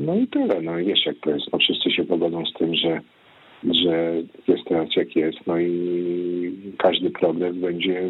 no 0.02 0.16
i 0.16 0.28
tyle. 0.28 0.62
No 0.62 0.80
i 0.80 0.86
wiesz 0.86 1.06
jak 1.06 1.16
to 1.20 1.30
jest. 1.30 1.46
No 1.54 1.60
wszyscy 1.60 1.92
się 1.92 2.04
pogodzą 2.04 2.46
z 2.46 2.54
tym, 2.54 2.76
że, 2.76 3.02
że 3.64 4.14
jest 4.48 4.64
teraz 4.70 4.96
jak 4.96 5.16
jest. 5.16 5.38
No 5.48 5.60
i 5.60 6.74
każdy 6.78 7.10
progres 7.10 7.56
będzie 7.56 8.10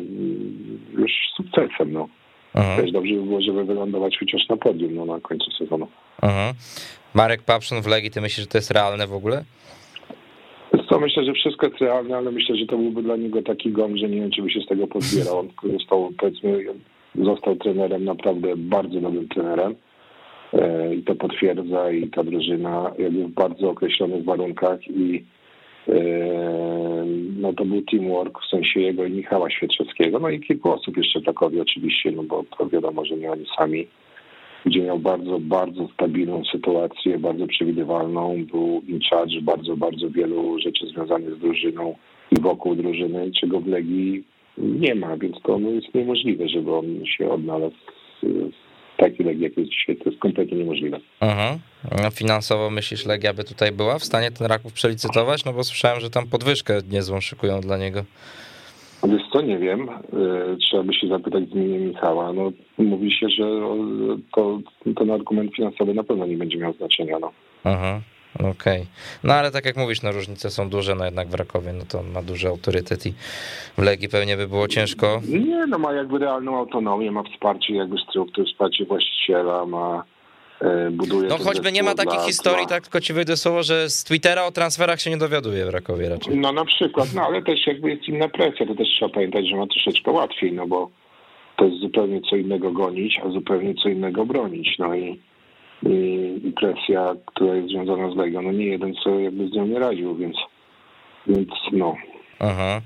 już 0.97 1.11
sukcesem. 1.35 1.93
No. 1.93 2.07
Aha. 2.53 2.77
Też 2.81 2.91
dobrze 2.91 3.13
by 3.13 3.21
było, 3.21 3.41
żeby 3.41 3.65
wylądować 3.65 4.17
chociaż 4.19 4.49
na 4.49 4.57
podium 4.57 4.95
no, 4.95 5.05
na 5.05 5.19
końcu 5.19 5.51
sezonu. 5.51 5.87
Aha. 6.21 6.53
Marek 7.13 7.41
Papszun 7.43 7.81
w 7.81 7.87
Legii, 7.87 8.11
ty 8.11 8.21
myślisz, 8.21 8.45
że 8.45 8.51
to 8.51 8.57
jest 8.57 8.71
realne 8.71 9.07
w 9.07 9.13
ogóle? 9.13 9.43
Co, 10.89 10.99
myślę, 10.99 11.25
że 11.25 11.33
wszystko 11.33 11.67
jest 11.67 11.81
realne, 11.81 12.17
ale 12.17 12.31
myślę, 12.31 12.55
że 12.55 12.65
to 12.65 12.77
byłby 12.77 13.03
dla 13.03 13.15
niego 13.15 13.41
taki 13.41 13.71
gong, 13.71 13.97
że 13.97 14.09
nie 14.09 14.21
wiem, 14.21 14.31
czy 14.31 14.41
by 14.41 14.51
się 14.51 14.59
z 14.61 14.67
tego 14.67 14.87
pozbierał. 14.87 15.39
On 15.39 15.49
został, 15.71 16.11
powiedzmy, 16.17 16.65
został 17.15 17.55
trenerem, 17.55 18.03
naprawdę 18.03 18.57
bardzo 18.57 18.99
dobrym 18.99 19.27
trenerem 19.27 19.75
e, 20.53 20.95
i 20.95 21.03
to 21.03 21.15
potwierdza 21.15 21.91
i 21.91 22.07
ta 22.07 22.23
drużyna 22.23 22.91
jakby 22.99 23.23
w 23.23 23.31
bardzo 23.31 23.69
określonych 23.69 24.23
warunkach 24.23 24.87
i 24.87 25.23
e, 25.87 25.93
no 27.37 27.53
to 27.53 27.65
był 27.65 27.81
teamwork 27.81 28.39
w 28.41 28.49
sensie 28.49 28.79
jego 28.79 29.05
i 29.05 29.11
Michała 29.11 29.49
Świeczewskiego, 29.49 30.19
no 30.19 30.29
i 30.29 30.39
kilku 30.39 30.71
osób 30.71 30.97
jeszcze 30.97 31.19
w 31.19 31.23
Krakowie 31.23 31.61
oczywiście, 31.61 32.11
no 32.11 32.23
bo 32.23 32.43
to 32.57 32.69
wiadomo, 32.69 33.05
że 33.05 33.15
nie 33.15 33.31
oni 33.31 33.45
sami 33.57 33.87
gdzie 34.65 34.81
miał 34.81 34.99
bardzo, 34.99 35.39
bardzo 35.39 35.87
stabilną 35.93 36.43
sytuację, 36.51 37.19
bardzo 37.19 37.47
przewidywalną. 37.47 38.45
Był 38.51 38.81
in 38.87 38.99
charge 39.09 39.41
bardzo, 39.41 39.77
bardzo 39.77 40.09
wielu 40.09 40.59
rzeczy 40.59 40.87
związanych 40.87 41.35
z 41.35 41.39
drużyną 41.39 41.95
i 42.31 42.41
wokół 42.41 42.75
drużyny, 42.75 43.31
czego 43.41 43.59
w 43.59 43.67
Legii 43.67 44.23
nie 44.57 44.95
ma, 44.95 45.17
więc 45.17 45.35
to 45.43 45.59
no, 45.59 45.69
jest 45.69 45.93
niemożliwe, 45.93 46.49
żeby 46.49 46.75
on 46.75 46.85
się 47.05 47.31
odnalazł 47.31 47.75
w 48.23 48.97
takiej 48.97 49.25
Legii, 49.25 49.43
jak 49.43 49.57
jest 49.57 49.71
dzisiaj. 49.71 49.95
To 49.97 50.09
jest 50.09 50.21
kompletnie 50.21 50.57
niemożliwe. 50.57 50.99
Mhm. 51.21 51.59
Finansowo 52.11 52.69
myślisz, 52.69 53.05
Legia 53.05 53.33
by 53.33 53.43
tutaj 53.43 53.71
była 53.71 53.99
w 53.99 54.03
stanie 54.03 54.31
ten 54.31 54.47
Raków 54.47 54.73
przelicytować? 54.73 55.45
No 55.45 55.53
bo 55.53 55.63
słyszałem, 55.63 55.99
że 55.99 56.09
tam 56.09 56.27
podwyżkę 56.27 56.79
niezłą 56.91 57.21
szykują 57.21 57.61
dla 57.61 57.77
niego. 57.77 58.03
Wiesz 59.03 59.21
co, 59.33 59.41
nie 59.41 59.57
wiem. 59.57 59.89
E, 59.89 60.57
trzeba 60.57 60.83
by 60.83 60.93
się 60.93 61.07
zapytać 61.07 61.49
z 61.49 61.51
imienia 61.51 61.79
Michała. 61.79 62.33
No, 62.33 62.51
mówi 62.77 63.11
się, 63.11 63.29
że 63.29 63.45
to, 64.35 64.59
ten 64.95 65.11
argument 65.11 65.55
finansowy 65.55 65.93
na 65.93 66.03
pewno 66.03 66.25
nie 66.25 66.37
będzie 66.37 66.57
miał 66.57 66.73
znaczenia. 66.73 67.19
No. 67.19 67.31
Aha, 67.63 68.01
okej. 68.35 68.51
Okay. 68.51 68.85
No 69.23 69.33
ale 69.33 69.51
tak 69.51 69.65
jak 69.65 69.77
mówisz, 69.77 70.01
no 70.01 70.11
różnice 70.11 70.49
są 70.49 70.69
duże, 70.69 70.95
no 70.95 71.05
jednak 71.05 71.27
w 71.27 71.33
Rakowie, 71.33 71.73
no 71.73 71.83
to 71.89 71.99
on 71.99 72.11
ma 72.11 72.21
duży 72.21 72.47
autorytet 72.47 73.05
i 73.05 73.13
w 73.77 73.81
Legii 73.81 74.09
pewnie 74.09 74.37
by 74.37 74.47
było 74.47 74.67
ciężko. 74.67 75.21
Nie, 75.27 75.67
no 75.67 75.77
ma 75.79 75.93
jakby 75.93 76.19
realną 76.19 76.57
autonomię, 76.57 77.11
ma 77.11 77.23
wsparcie 77.23 77.75
jakby 77.75 77.97
struktur, 77.97 78.45
wsparcie 78.45 78.85
właściciela, 78.85 79.65
ma 79.65 80.03
buduje. 80.91 81.29
No 81.29 81.37
choćby 81.37 81.71
nie 81.71 81.83
ma 81.83 81.95
takich 81.95 82.13
dla, 82.13 82.25
historii, 82.25 82.67
dla... 82.67 82.75
tak 82.75 82.83
tylko 82.83 83.01
ci 83.01 83.13
wyjdę 83.13 83.37
słowo, 83.37 83.63
że 83.63 83.89
z 83.89 84.03
Twittera 84.03 84.45
o 84.45 84.51
transferach 84.51 85.01
się 85.01 85.09
nie 85.09 85.17
dowiaduje 85.17 85.65
w 85.65 85.69
Rakowie 85.69 86.09
raczej. 86.09 86.37
No 86.37 86.51
na 86.51 86.65
przykład, 86.65 87.13
no 87.15 87.21
ale 87.21 87.41
też 87.41 87.67
jakby 87.67 87.89
jest 87.89 88.07
inna 88.07 88.29
presja, 88.29 88.65
to 88.65 88.75
też 88.75 88.87
trzeba 88.87 89.13
pamiętać, 89.13 89.49
że 89.49 89.55
ma 89.55 89.67
troszeczkę 89.67 90.11
łatwiej, 90.11 90.53
no 90.53 90.67
bo 90.67 90.89
to 91.57 91.65
jest 91.65 91.79
zupełnie 91.79 92.21
co 92.29 92.35
innego 92.35 92.71
gonić, 92.71 93.19
a 93.25 93.29
zupełnie 93.29 93.73
co 93.83 93.89
innego 93.89 94.25
bronić, 94.25 94.75
no 94.79 94.95
i, 94.95 95.19
i, 95.83 96.53
presja, 96.55 97.15
która 97.25 97.55
jest 97.55 97.69
związana 97.69 98.11
z 98.11 98.15
Legią, 98.15 98.41
no 98.41 98.51
nie 98.51 98.65
jeden 98.65 98.93
co 99.03 99.19
jakby 99.19 99.47
z 99.47 99.51
nią 99.51 99.67
nie 99.67 99.79
radził, 99.79 100.15
więc, 100.15 100.35
więc 101.27 101.49
no. 101.71 101.95
Aha. 102.39 102.81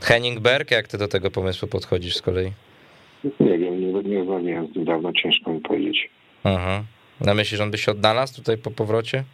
Henning 0.00 0.40
Berg, 0.40 0.70
jak 0.70 0.88
ty 0.88 0.98
do 0.98 1.08
tego 1.08 1.30
pomysłu 1.30 1.68
podchodzisz 1.68 2.16
z 2.16 2.22
kolei? 2.22 2.52
Nie 3.40 3.58
wiem, 3.58 3.80
nie, 3.80 4.02
nie 4.02 4.18
rozmawiałem 4.18 4.66
z 4.72 4.76
nim 4.76 4.84
dawno, 4.84 5.12
ciężko 5.12 5.50
mi 5.50 5.60
powiedzieć. 5.60 6.10
Aha. 6.44 6.82
Na 7.20 7.34
myśli, 7.34 7.56
że 7.56 7.62
on 7.62 7.70
by 7.70 7.78
się 7.78 7.92
odnalazł 7.92 8.36
tutaj 8.36 8.58
po 8.58 8.70
powrocie? 8.70 9.24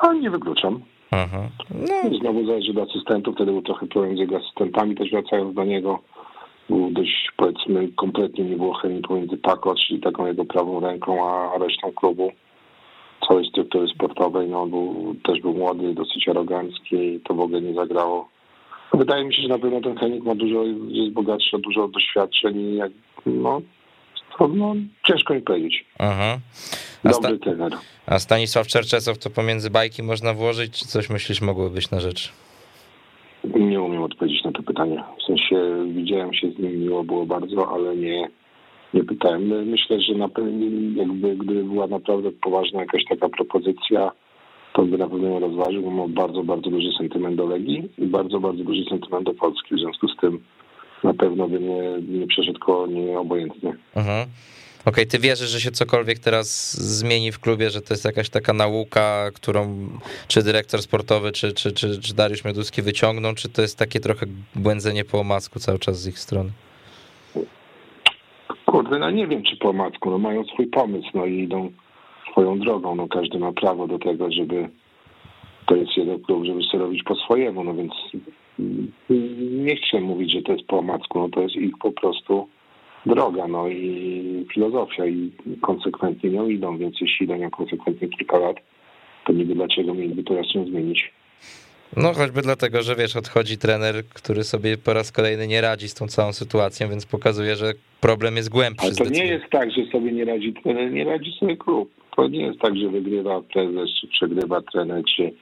A 0.00 0.12
nie 0.12 0.30
wykluczam. 0.30 0.80
Aha. 1.10 1.48
No. 1.70 2.18
Znowu 2.18 2.46
zależy 2.46 2.72
do 2.72 2.82
asystentów, 2.82 3.34
wtedy 3.34 3.52
był 3.52 3.62
trochę 3.62 3.86
problem 3.86 4.16
z 4.16 4.20
jego 4.20 4.36
asystentami, 4.36 4.94
też 4.94 5.10
wracając 5.10 5.54
do 5.54 5.64
niego. 5.64 5.98
Był 6.68 6.90
dość, 6.90 7.30
powiedzmy, 7.36 7.88
kompletnie 7.96 8.44
nie 8.44 8.56
było 8.56 8.74
chemii 8.74 9.02
pomiędzy 9.02 9.36
Paco, 9.36 9.74
czyli 9.74 10.00
taką 10.00 10.26
jego 10.26 10.44
prawą 10.44 10.80
ręką, 10.80 11.30
a 11.30 11.58
resztą 11.58 11.92
klubu 11.92 12.32
całej 13.28 13.48
struktury 13.48 13.88
sportowej. 13.88 14.48
No, 14.48 14.66
był, 14.66 15.14
też 15.24 15.40
był 15.40 15.54
młody, 15.54 15.94
dosyć 15.94 16.28
arogancki 16.28 16.96
i 16.96 17.20
to 17.20 17.34
w 17.34 17.40
ogóle 17.40 17.60
nie 17.60 17.74
zagrało. 17.74 18.28
Wydaje 18.94 19.24
mi 19.24 19.34
się, 19.34 19.42
że 19.42 19.48
na 19.48 19.58
pewno 19.58 19.80
ten 19.80 19.96
Henik 19.96 20.24
ma 20.24 20.34
dużo, 20.34 20.64
jest 20.88 21.12
bogatszy, 21.12 21.58
dużo 21.58 21.88
doświadczeń 21.88 22.60
i 22.60 22.76
jak, 22.76 22.92
no, 23.26 23.60
no, 24.40 24.74
ciężko 25.06 25.34
mi 25.34 25.40
powiedzieć. 25.40 25.84
A 25.98 26.38
Dobry 27.04 27.38
trener. 27.38 27.72
A 28.06 28.18
Stanisław 28.18 28.66
Czerczesow 28.66 29.18
to 29.18 29.30
pomiędzy 29.30 29.70
bajki 29.70 30.02
można 30.02 30.34
włożyć, 30.34 30.72
czy 30.72 30.86
coś 30.86 31.10
myślisz 31.10 31.40
mogło 31.40 31.70
być 31.70 31.90
na 31.90 32.00
rzecz? 32.00 32.32
Nie 33.44 33.80
umiem 33.80 34.02
odpowiedzieć 34.02 34.44
na 34.44 34.52
to 34.52 34.62
pytanie. 34.62 35.04
W 35.18 35.26
sensie 35.26 35.56
widziałem 35.94 36.34
się 36.34 36.50
z 36.50 36.58
nim, 36.58 36.80
miło 36.80 37.04
było 37.04 37.26
bardzo, 37.26 37.72
ale 37.72 37.96
nie, 37.96 38.28
nie 38.94 39.04
pytałem. 39.04 39.68
Myślę, 39.70 40.00
że 40.00 40.14
na 40.14 40.28
pewno 40.28 40.66
jakby 40.94 41.36
gdyby 41.36 41.64
była 41.64 41.86
naprawdę 41.86 42.30
poważna 42.32 42.80
jakaś 42.80 43.04
taka 43.08 43.28
propozycja, 43.28 44.12
to 44.72 44.82
by 44.82 44.98
na 44.98 45.08
pewno 45.08 45.28
ją 45.28 45.40
rozważył, 45.40 45.82
bo 45.82 45.90
ma 45.90 46.08
bardzo, 46.08 46.42
bardzo 46.42 46.70
duży 46.70 46.88
sentyment 46.98 47.36
do 47.36 47.46
Legii 47.46 47.88
i 47.98 48.06
bardzo, 48.06 48.40
bardzo 48.40 48.64
duży 48.64 48.84
sentyment 48.90 49.26
do 49.26 49.34
Polski. 49.34 49.74
W 49.74 49.78
związku 49.78 50.08
z 50.08 50.16
tym 50.16 50.40
na 51.04 51.14
pewno 51.14 51.48
by 51.48 51.60
nie, 51.60 52.18
nie 52.18 52.26
przeszedł 52.26 52.58
koło 52.58 52.86
nie 52.86 53.18
obojętnie. 53.18 53.76
Mhm. 53.96 54.28
okay, 54.84 55.06
ty 55.06 55.18
wierzysz, 55.18 55.50
że 55.50 55.60
się 55.60 55.70
cokolwiek 55.70 56.18
teraz 56.18 56.72
zmieni 56.98 57.32
w 57.32 57.38
klubie, 57.38 57.70
że 57.70 57.82
to 57.82 57.94
jest 57.94 58.04
jakaś 58.04 58.28
taka 58.28 58.52
nauka, 58.52 59.30
którą 59.34 59.88
czy 60.28 60.42
dyrektor 60.42 60.82
sportowy, 60.82 61.32
czy, 61.32 61.52
czy, 61.52 61.72
czy, 61.72 62.00
czy 62.00 62.14
Dariusz 62.14 62.44
Mioduski 62.44 62.82
wyciągną, 62.82 63.34
czy 63.34 63.48
to 63.48 63.62
jest 63.62 63.78
takie 63.78 64.00
trochę 64.00 64.26
błędzenie 64.54 65.04
po 65.04 65.20
omacku 65.20 65.58
cały 65.58 65.78
czas 65.78 66.00
z 66.00 66.08
ich 66.08 66.18
strony? 66.18 66.50
Kurde, 68.66 68.98
no 68.98 69.10
nie 69.10 69.26
wiem, 69.26 69.42
czy 69.42 69.56
po 69.56 69.70
omacku, 69.70 70.10
no 70.10 70.18
mają 70.18 70.44
swój 70.44 70.66
pomysł, 70.66 71.08
no 71.14 71.26
i 71.26 71.38
idą 71.38 71.72
swoją 72.30 72.58
drogą, 72.58 72.94
no 72.94 73.08
każdy 73.08 73.38
ma 73.38 73.52
prawo 73.52 73.86
do 73.86 73.98
tego, 73.98 74.32
żeby 74.32 74.68
to 75.66 75.76
jest 75.76 75.96
jeden 75.96 76.22
klub, 76.22 76.44
żeby 76.44 76.62
sobie 76.62 76.78
robić 76.78 77.02
po 77.02 77.14
swojemu, 77.14 77.64
no 77.64 77.74
więc 77.74 77.92
nie 79.50 79.76
chcę 79.76 80.00
mówić, 80.00 80.32
że 80.32 80.42
to 80.42 80.52
jest 80.52 80.66
po 80.66 80.78
omacku, 80.78 81.18
no 81.18 81.28
to 81.28 81.40
jest 81.40 81.56
ich 81.56 81.78
po 81.78 81.92
prostu 81.92 82.48
droga, 83.06 83.48
no 83.48 83.68
i 83.68 84.46
filozofia 84.54 85.06
i 85.06 85.30
konsekwentnie 85.60 86.30
nią 86.30 86.48
idą, 86.48 86.78
więc 86.78 87.00
jeśli 87.00 87.24
idą 87.24 87.36
nią 87.36 87.50
konsekwentnie 87.50 88.08
kilka 88.08 88.38
lat, 88.38 88.56
to 89.26 89.32
niby 89.32 89.54
dlaczego 89.54 89.94
mieliby 89.94 90.24
teraz 90.24 90.54
ją 90.54 90.66
zmienić. 90.66 91.12
No 91.96 92.12
choćby 92.12 92.42
dlatego, 92.42 92.82
że 92.82 92.96
wiesz, 92.96 93.16
odchodzi 93.16 93.58
trener, 93.58 93.94
który 94.14 94.44
sobie 94.44 94.78
po 94.78 94.92
raz 94.92 95.12
kolejny 95.12 95.46
nie 95.46 95.60
radzi 95.60 95.88
z 95.88 95.94
tą 95.94 96.06
całą 96.06 96.32
sytuacją, 96.32 96.88
więc 96.88 97.06
pokazuje, 97.06 97.56
że 97.56 97.72
problem 98.00 98.36
jest 98.36 98.48
głębszy. 98.48 98.86
Ale 98.86 98.94
to 98.94 99.04
nie 99.04 99.26
jest 99.26 99.44
tak, 99.50 99.70
że 99.70 99.86
sobie 99.92 100.12
nie 100.12 100.24
radzi 100.24 100.52
trener, 100.52 100.92
nie 100.92 101.04
radzi 101.04 101.32
sobie 101.40 101.56
klub. 101.56 101.90
To 102.16 102.28
nie 102.28 102.46
jest 102.46 102.58
tak, 102.58 102.76
że 102.76 102.88
wygrywa 102.88 103.42
prezes, 103.42 103.90
czy 104.00 104.06
przegrywa 104.08 104.62
trener, 104.72 105.02
czy 105.16 105.32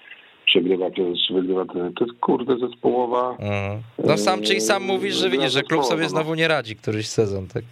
przegrywa 0.46 0.90
wygrywa 1.30 1.64
trener. 1.64 1.92
To 1.94 2.04
jest 2.04 2.18
kurde 2.20 2.58
zespołowa. 2.58 3.30
Mhm. 3.30 3.82
No 4.04 4.16
sam, 4.16 4.42
czyli 4.42 4.60
sam 4.60 4.84
mówisz, 4.84 5.14
że 5.14 5.30
widzisz, 5.30 5.52
że 5.52 5.62
klub 5.62 5.84
sobie 5.84 6.08
znowu 6.08 6.34
nie 6.34 6.48
radzi 6.48 6.76
któryś 6.76 7.06
sezon, 7.06 7.46
tak? 7.46 7.62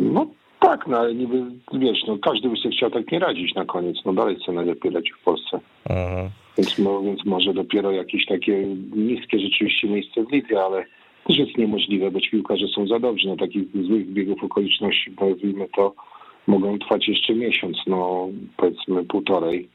No 0.00 0.26
tak, 0.60 0.86
no 0.86 0.98
ale 0.98 1.14
niby, 1.14 1.42
wiesz, 1.72 1.98
no 2.08 2.18
każdy 2.18 2.48
by 2.48 2.56
sobie 2.56 2.76
chciał 2.76 2.90
tak 2.90 3.12
nie 3.12 3.18
radzić 3.18 3.54
na 3.54 3.64
koniec, 3.64 3.96
no 4.04 4.12
dalej 4.12 4.36
chce 4.36 4.52
najlepiej 4.52 4.90
radzi 4.90 5.12
w 5.20 5.24
Polsce. 5.24 5.60
Mhm. 5.88 6.30
Więc, 6.58 6.78
no, 6.78 7.02
więc 7.02 7.24
może 7.24 7.54
dopiero 7.54 7.92
jakieś 7.92 8.26
takie 8.26 8.66
niskie 8.96 9.38
rzeczywiście 9.38 9.88
miejsce 9.88 10.24
w 10.24 10.32
lidze, 10.32 10.64
ale 10.64 10.84
też 11.26 11.38
jest 11.38 11.58
niemożliwe, 11.58 12.10
bo 12.10 12.20
ci 12.20 12.30
piłkarze 12.30 12.66
są 12.68 12.86
za 12.86 12.98
dobrzy, 12.98 13.28
no 13.28 13.36
takich 13.36 13.64
złych 13.86 14.06
biegów 14.06 14.44
okoliczności, 14.44 15.12
nazwijmy 15.20 15.68
to, 15.76 15.94
mogą 16.46 16.78
trwać 16.78 17.08
jeszcze 17.08 17.34
miesiąc, 17.34 17.76
no 17.86 18.28
powiedzmy 18.56 19.04
półtorej 19.04 19.68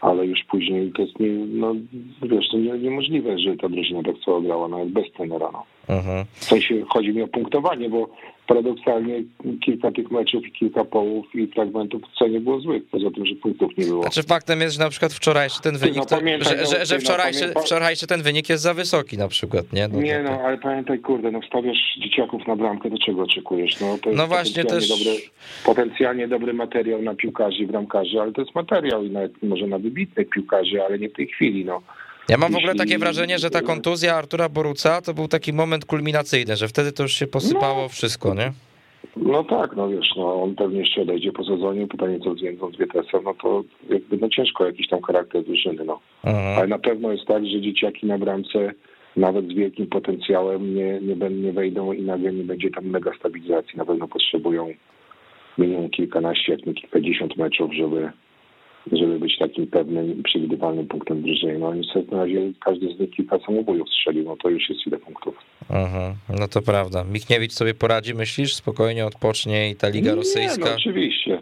ale 0.00 0.26
już 0.26 0.44
później 0.44 0.92
to 0.92 1.02
jest 1.02 1.14
no 1.48 1.74
wiesz, 2.22 2.48
to 2.50 2.58
nie, 2.58 2.78
niemożliwe, 2.78 3.38
że 3.38 3.56
ta 3.56 3.68
drużyna 3.68 4.02
tak 4.02 4.14
cała 4.24 4.40
grała 4.40 4.68
nawet 4.68 4.88
bez 4.88 5.12
trenera. 5.12 5.50
No. 5.52 5.77
Mhm. 5.88 6.24
W 6.32 6.44
sensie 6.44 6.74
chodzi 6.88 7.08
mi 7.08 7.22
o 7.22 7.28
punktowanie, 7.28 7.90
bo 7.90 8.10
paradoksalnie 8.48 9.22
kilka 9.64 9.92
tych 9.92 10.10
meczów 10.10 10.46
i 10.46 10.52
kilka 10.52 10.84
połów 10.84 11.34
i 11.34 11.46
fragmentów 11.46 12.02
wcale 12.14 12.30
nie 12.30 12.40
było 12.40 12.60
złych, 12.60 12.82
poza 12.90 13.10
tym, 13.10 13.26
że 13.26 13.34
punktów 13.34 13.70
nie 13.78 13.84
było. 13.84 14.02
Znaczy 14.02 14.22
faktem 14.22 14.60
jest, 14.60 14.76
że 14.76 14.84
na 14.84 14.90
przykład 14.90 15.12
wczorajszy 15.12 15.62
ten 15.62 15.78
wynik, 15.78 15.96
no, 15.96 16.04
to, 16.04 16.16
pamiętaj, 16.16 16.58
że, 16.58 16.66
że, 16.66 16.86
że 16.86 16.94
no, 16.94 17.00
wczorajszy, 17.00 17.52
no, 17.54 17.60
wczorajszy 17.60 18.06
ten 18.06 18.22
wynik 18.22 18.48
jest 18.48 18.62
za 18.62 18.74
wysoki 18.74 19.18
na 19.18 19.28
przykład, 19.28 19.72
nie? 19.72 19.88
No, 19.88 20.00
nie, 20.00 20.22
no, 20.22 20.30
ale 20.30 20.58
pamiętaj, 20.58 20.98
kurde, 20.98 21.30
no 21.30 21.40
wstawiasz 21.40 21.98
dzieciaków 22.02 22.46
na 22.46 22.56
bramkę, 22.56 22.90
do 22.90 22.98
czego 22.98 23.22
oczekujesz? 23.22 23.80
No, 23.80 23.98
to 24.02 24.10
jest 24.10 24.18
no 24.18 24.26
właśnie 24.26 24.64
też... 24.64 24.88
Dobry, 24.88 25.16
potencjalnie 25.64 26.28
dobry 26.28 26.52
materiał 26.52 27.02
na 27.02 27.14
piłkarzy 27.14 27.62
i 27.62 27.66
bramkarzy, 27.66 28.20
ale 28.20 28.32
to 28.32 28.40
jest 28.40 28.54
materiał 28.54 29.04
i 29.04 29.10
nawet 29.10 29.42
może 29.42 29.66
na 29.66 29.78
wybitnych 29.78 30.28
piłkarzy, 30.28 30.82
ale 30.84 30.98
nie 30.98 31.08
w 31.08 31.12
tej 31.12 31.26
chwili, 31.26 31.64
no. 31.64 31.82
Ja 32.28 32.36
mam 32.36 32.52
w 32.52 32.56
ogóle 32.56 32.74
takie 32.74 32.98
wrażenie, 32.98 33.38
że 33.38 33.50
ta 33.50 33.62
kontuzja 33.62 34.14
Artura 34.14 34.48
Boruca 34.48 35.02
to 35.02 35.14
był 35.14 35.28
taki 35.28 35.52
moment 35.52 35.84
kulminacyjny, 35.84 36.56
że 36.56 36.68
wtedy 36.68 36.92
to 36.92 37.02
już 37.02 37.12
się 37.12 37.26
posypało 37.26 37.82
no, 37.82 37.88
wszystko, 37.88 38.34
nie? 38.34 38.52
No 39.16 39.44
tak, 39.44 39.76
no 39.76 39.88
wiesz, 39.88 40.08
no 40.16 40.42
on 40.42 40.54
pewnie 40.54 40.78
jeszcze 40.78 41.02
odejdzie 41.02 41.32
po 41.32 41.44
sezonie, 41.44 41.86
pytanie 41.86 42.18
co 42.20 42.34
z 42.34 42.40
Jędzą, 42.40 42.70
z 42.72 42.76
Wietesem, 42.76 43.24
no 43.24 43.34
to 43.34 43.64
jakby 43.90 44.16
no 44.16 44.28
ciężko 44.28 44.66
jakiś 44.66 44.88
tam 44.88 45.02
charakter 45.02 45.44
drużyny, 45.44 45.84
no. 45.84 46.00
Mhm. 46.24 46.58
Ale 46.58 46.66
na 46.66 46.78
pewno 46.78 47.12
jest 47.12 47.26
tak, 47.26 47.46
że 47.46 47.60
dzieciaki 47.60 48.06
na 48.06 48.18
bramce 48.18 48.72
nawet 49.16 49.44
z 49.46 49.54
wielkim 49.54 49.86
potencjałem 49.86 50.74
nie, 50.74 51.00
nie, 51.00 51.30
nie 51.30 51.52
wejdą 51.52 51.92
i 51.92 52.02
nagle 52.02 52.32
nie 52.32 52.44
będzie 52.44 52.70
tam 52.70 52.84
mega 52.84 53.10
stabilizacji. 53.18 53.78
Na 53.78 53.84
pewno 53.84 54.08
potrzebują 54.08 54.74
minimum 55.58 55.90
kilkanaście, 55.90 56.52
jak 56.52 56.66
nie 56.66 56.74
kilkadziesiąt 56.74 57.36
meczów, 57.36 57.74
żeby, 57.74 58.12
żeby 58.92 59.18
być 59.18 59.38
takim 59.38 59.66
pewnym, 59.66 60.22
przewidywalnym 60.22 60.86
punktem 60.86 61.22
drużyny. 61.22 61.58
No 61.58 61.74
niestety 61.74 62.12
na 62.12 62.18
razie 62.18 62.52
każdy 62.60 62.94
z 62.94 63.00
nich 63.00 63.10
kilka 63.10 63.38
samobójów 63.38 63.88
strzelił, 63.88 64.24
no 64.24 64.36
to 64.36 64.48
już 64.48 64.70
jest 64.70 64.86
ile 64.86 64.98
punktów. 64.98 65.34
Mhm, 65.70 66.14
no 66.40 66.48
to 66.48 66.62
prawda. 66.62 67.04
Michniewicz 67.04 67.52
sobie 67.52 67.74
poradzi, 67.74 68.14
myślisz? 68.14 68.54
Spokojnie 68.54 69.06
odpocznie 69.06 69.70
i 69.70 69.76
ta 69.76 69.88
Liga 69.88 70.14
Rosyjska? 70.14 70.64
Nie, 70.64 70.70
no 70.70 70.76
oczywiście. 70.76 71.40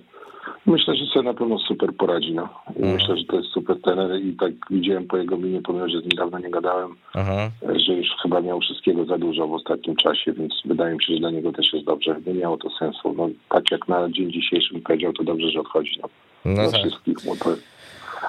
Myślę, 0.67 0.97
że 0.97 1.07
sobie 1.07 1.23
na 1.23 1.35
pewno 1.35 1.59
super 1.59 1.97
poradzi. 1.99 2.33
No. 2.35 2.49
I 2.77 2.79
mhm. 2.79 2.95
Myślę, 2.95 3.17
że 3.17 3.25
to 3.25 3.37
jest 3.37 3.49
super 3.49 3.81
trener 3.83 4.23
i 4.23 4.33
tak 4.33 4.53
widziałem 4.71 5.07
po 5.07 5.17
jego 5.17 5.37
minie, 5.37 5.61
pomimo 5.63 5.89
że 5.89 6.01
z 6.01 6.03
nim 6.03 6.17
dawno 6.17 6.39
nie 6.39 6.51
gadałem, 6.51 6.97
mhm. 7.15 7.51
że 7.87 7.93
już 7.93 8.09
chyba 8.23 8.41
miał 8.41 8.61
wszystkiego 8.61 9.05
za 9.05 9.19
dużo 9.19 9.49
w 9.49 9.53
ostatnim 9.53 9.97
czasie, 9.97 10.33
więc 10.33 10.55
wydaje 10.65 10.95
mi 10.95 11.05
się, 11.05 11.13
że 11.13 11.21
dla 11.21 11.31
niego 11.31 11.53
też 11.53 11.73
jest 11.73 11.87
dobrze. 11.87 12.17
Nie 12.27 12.35
miało 12.35 12.57
to 12.57 12.71
sensu. 12.79 13.15
No, 13.17 13.29
tak 13.49 13.71
jak 13.71 13.89
na 13.89 14.11
dzień 14.11 14.33
dzisiejszy 14.33 14.81
powiedział, 14.81 15.13
to 15.13 15.25
dobrze, 15.25 15.51
że 15.51 15.61
odchodzi. 15.61 15.99
No, 16.03 16.09
no 16.47 16.71
tak. 16.71 16.81
wszystkich. 16.81 17.17
No, 17.25 17.37
to... 17.37 17.51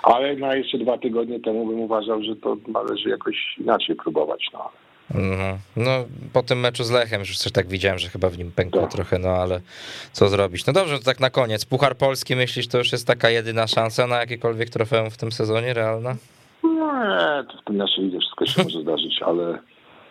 Ale 0.03 0.35
na 0.35 0.55
jeszcze 0.55 0.77
dwa 0.77 0.97
tygodnie 0.97 1.39
temu 1.39 1.65
bym 1.65 1.79
uważał, 1.79 2.23
że 2.23 2.35
to 2.35 2.57
należy 2.67 3.09
jakoś 3.09 3.55
inaczej 3.57 3.95
próbować. 3.95 4.47
No. 4.53 4.69
Mhm. 5.15 5.57
No, 5.75 5.91
po 6.33 6.43
tym 6.43 6.59
meczu 6.59 6.83
z 6.83 6.91
Lechem 6.91 7.19
już 7.19 7.37
coś 7.37 7.51
tak 7.51 7.67
widziałem, 7.67 7.99
że 7.99 8.09
chyba 8.09 8.29
w 8.29 8.37
nim 8.37 8.51
pękło 8.51 8.81
tak. 8.81 8.91
trochę, 8.91 9.19
no 9.19 9.29
ale 9.29 9.61
co 10.11 10.27
zrobić? 10.27 10.65
No 10.65 10.73
dobrze, 10.73 10.97
to 10.97 11.03
tak 11.03 11.19
na 11.19 11.29
koniec. 11.29 11.65
Puchar 11.65 11.97
Polski, 11.97 12.35
myślisz, 12.35 12.67
to 12.67 12.77
już 12.77 12.91
jest 12.91 13.07
taka 13.07 13.29
jedyna 13.29 13.67
szansa 13.67 14.07
na 14.07 14.17
jakiekolwiek 14.17 14.69
trofeum 14.69 15.11
w 15.11 15.17
tym 15.17 15.31
sezonie, 15.31 15.73
realna? 15.73 16.15
Nie, 16.63 17.43
to 17.51 17.61
w 17.61 17.65
tym 17.65 17.77
naszej 17.77 18.03
lidze 18.03 18.19
wszystko 18.19 18.45
się 18.45 18.63
może 18.63 18.81
zdarzyć, 18.81 19.21
ale 19.25 19.59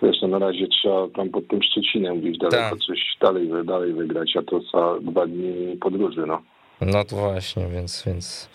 wiesz, 0.03 0.17
no 0.23 0.29
na 0.29 0.39
razie 0.39 0.67
trzeba 0.69 1.09
tam 1.17 1.29
pod 1.29 1.49
tym 1.49 1.63
Szczecinem 1.63 2.21
gdzieś 2.21 2.39
daleko 2.39 2.77
tak. 2.77 2.79
coś 2.79 3.17
dalej, 3.21 3.51
dalej 3.65 3.93
wygrać, 3.93 4.37
a 4.37 4.43
to 4.43 4.61
za 4.61 5.11
dwa 5.11 5.27
dni 5.27 5.77
podróży, 5.77 6.25
no. 6.27 6.43
No 6.81 7.05
to 7.05 7.17
właśnie, 7.17 7.67
więc, 7.67 8.03
więc 8.07 8.49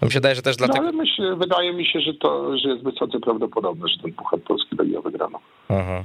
no 0.00 0.06
mi 0.06 0.12
się 0.12 0.18
wydaje, 0.18 0.34
że 0.34 0.42
też 0.42 0.56
dlatego... 0.56 0.82
No, 0.82 0.88
ale 0.88 0.96
myślę, 0.96 1.36
wydaje 1.36 1.72
mi 1.72 1.86
się, 1.86 2.00
że 2.00 2.14
to 2.14 2.58
że 2.58 2.68
jest 2.68 2.84
wysoce 2.84 3.20
prawdopodobne, 3.20 3.88
że 3.88 4.02
ten 4.02 4.12
Puchar 4.12 4.40
Polski 4.40 4.76
będzie 4.76 5.00
wygrano. 5.00 5.40
Aha. 5.68 6.04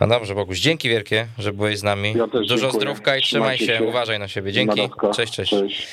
No 0.00 0.06
dobrze, 0.06 0.34
Boguś, 0.34 0.60
dzięki 0.60 0.88
wielkie, 0.88 1.26
że 1.38 1.52
byłeś 1.52 1.78
z 1.78 1.82
nami. 1.82 2.14
Ja 2.16 2.26
Dużo 2.26 2.44
dziękuję. 2.56 2.72
zdrówka 2.72 3.16
i 3.16 3.22
trzymaj 3.22 3.58
się. 3.58 3.66
się, 3.66 3.82
uważaj 3.82 4.18
na 4.18 4.28
siebie. 4.28 4.52
Dzięki, 4.52 4.80
cześć, 5.14 5.32
cześć. 5.32 5.50
cześć. 5.50 5.88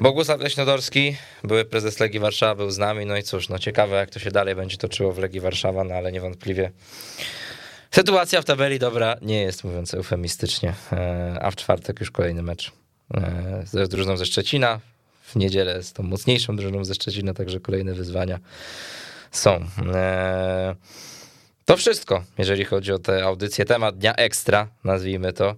Bogusław 0.00 0.40
Leśnodorski, 0.40 1.16
były 1.44 1.64
prezes 1.64 2.00
Legii 2.00 2.20
Warszawa, 2.20 2.54
był 2.54 2.70
z 2.70 2.78
nami, 2.78 3.06
no 3.06 3.16
i 3.16 3.22
cóż, 3.22 3.48
no 3.48 3.58
ciekawe 3.58 3.96
jak 3.96 4.10
to 4.10 4.18
się 4.18 4.30
dalej 4.30 4.54
będzie 4.54 4.76
toczyło 4.76 5.12
w 5.12 5.18
Legii 5.18 5.40
Warszawa, 5.40 5.84
no 5.84 5.94
ale 5.94 6.12
niewątpliwie 6.12 6.70
sytuacja 7.90 8.42
w 8.42 8.44
tabeli 8.44 8.78
dobra 8.78 9.16
nie 9.22 9.42
jest, 9.42 9.64
mówiąc 9.64 9.94
eufemistycznie, 9.94 10.74
e, 10.92 11.38
a 11.42 11.50
w 11.50 11.56
czwartek 11.56 12.00
już 12.00 12.10
kolejny 12.10 12.42
mecz 12.42 12.72
z 13.64 13.88
drużyną 13.88 14.16
ze 14.16 14.26
Szczecina, 14.26 14.80
w 15.22 15.36
niedzielę 15.36 15.82
z 15.82 15.92
tą 15.92 16.02
mocniejszą 16.02 16.56
drużyną 16.56 16.84
ze 16.84 16.94
Szczecina, 16.94 17.34
także 17.34 17.60
kolejne 17.60 17.94
wyzwania 17.94 18.38
są. 19.30 19.66
E, 19.94 20.74
to 21.64 21.76
wszystko, 21.76 22.24
jeżeli 22.38 22.64
chodzi 22.64 22.92
o 22.92 22.98
tę 22.98 23.24
audycję. 23.24 23.64
Temat 23.64 23.98
dnia 23.98 24.14
ekstra, 24.14 24.68
nazwijmy 24.84 25.32
to. 25.32 25.54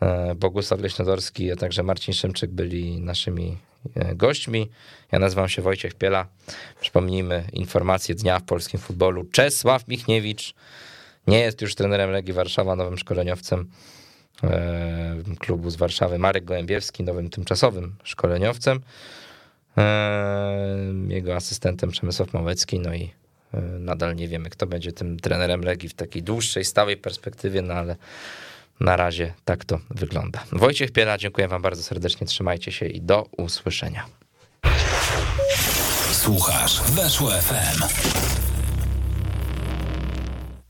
E, 0.00 0.34
Bogusław 0.34 0.80
Leśnodorski, 0.80 1.52
a 1.52 1.56
także 1.56 1.82
Marcin 1.82 2.14
Szymczyk 2.14 2.50
byli 2.50 3.00
naszymi 3.00 3.58
e, 3.94 4.14
gośćmi. 4.14 4.70
Ja 5.12 5.18
nazywam 5.18 5.48
się 5.48 5.62
Wojciech 5.62 5.94
Piela. 5.94 6.26
Przypomnijmy 6.80 7.44
informacje 7.52 8.14
dnia 8.14 8.38
w 8.38 8.44
polskim 8.44 8.80
futbolu. 8.80 9.24
Czesław 9.24 9.88
Michniewicz 9.88 10.54
nie 11.26 11.40
jest 11.40 11.62
już 11.62 11.74
trenerem 11.74 12.10
Legii 12.10 12.32
Warszawa, 12.32 12.76
nowym 12.76 12.98
szkoleniowcem 12.98 13.70
E, 13.70 13.95
klubu 15.38 15.70
z 15.70 15.76
Warszawy 15.76 16.18
Marek 16.18 16.44
Gołębiewski, 16.44 17.04
nowym 17.04 17.30
tymczasowym 17.30 17.94
szkoleniowcem. 18.04 18.80
E, 19.78 20.92
jego 21.08 21.36
asystentem 21.36 21.90
Przemysław 21.90 22.32
Małecki, 22.32 22.78
no 22.78 22.94
i 22.94 23.10
e, 23.54 23.60
nadal 23.60 24.16
nie 24.16 24.28
wiemy, 24.28 24.50
kto 24.50 24.66
będzie 24.66 24.92
tym 24.92 25.20
trenerem 25.20 25.60
Legii 25.60 25.88
w 25.88 25.94
takiej 25.94 26.22
dłuższej, 26.22 26.64
stałej 26.64 26.96
perspektywie, 26.96 27.62
no 27.62 27.74
ale 27.74 27.96
na 28.80 28.96
razie 28.96 29.34
tak 29.44 29.64
to 29.64 29.78
wygląda. 29.90 30.44
Wojciech 30.52 30.90
Piela, 30.90 31.18
dziękuję 31.18 31.48
wam 31.48 31.62
bardzo 31.62 31.82
serdecznie, 31.82 32.26
trzymajcie 32.26 32.72
się 32.72 32.86
i 32.86 33.00
do 33.00 33.26
usłyszenia. 33.36 34.06
Słuchasz, 36.12 36.82
weszło 36.82 37.30
FM. 37.30 38.25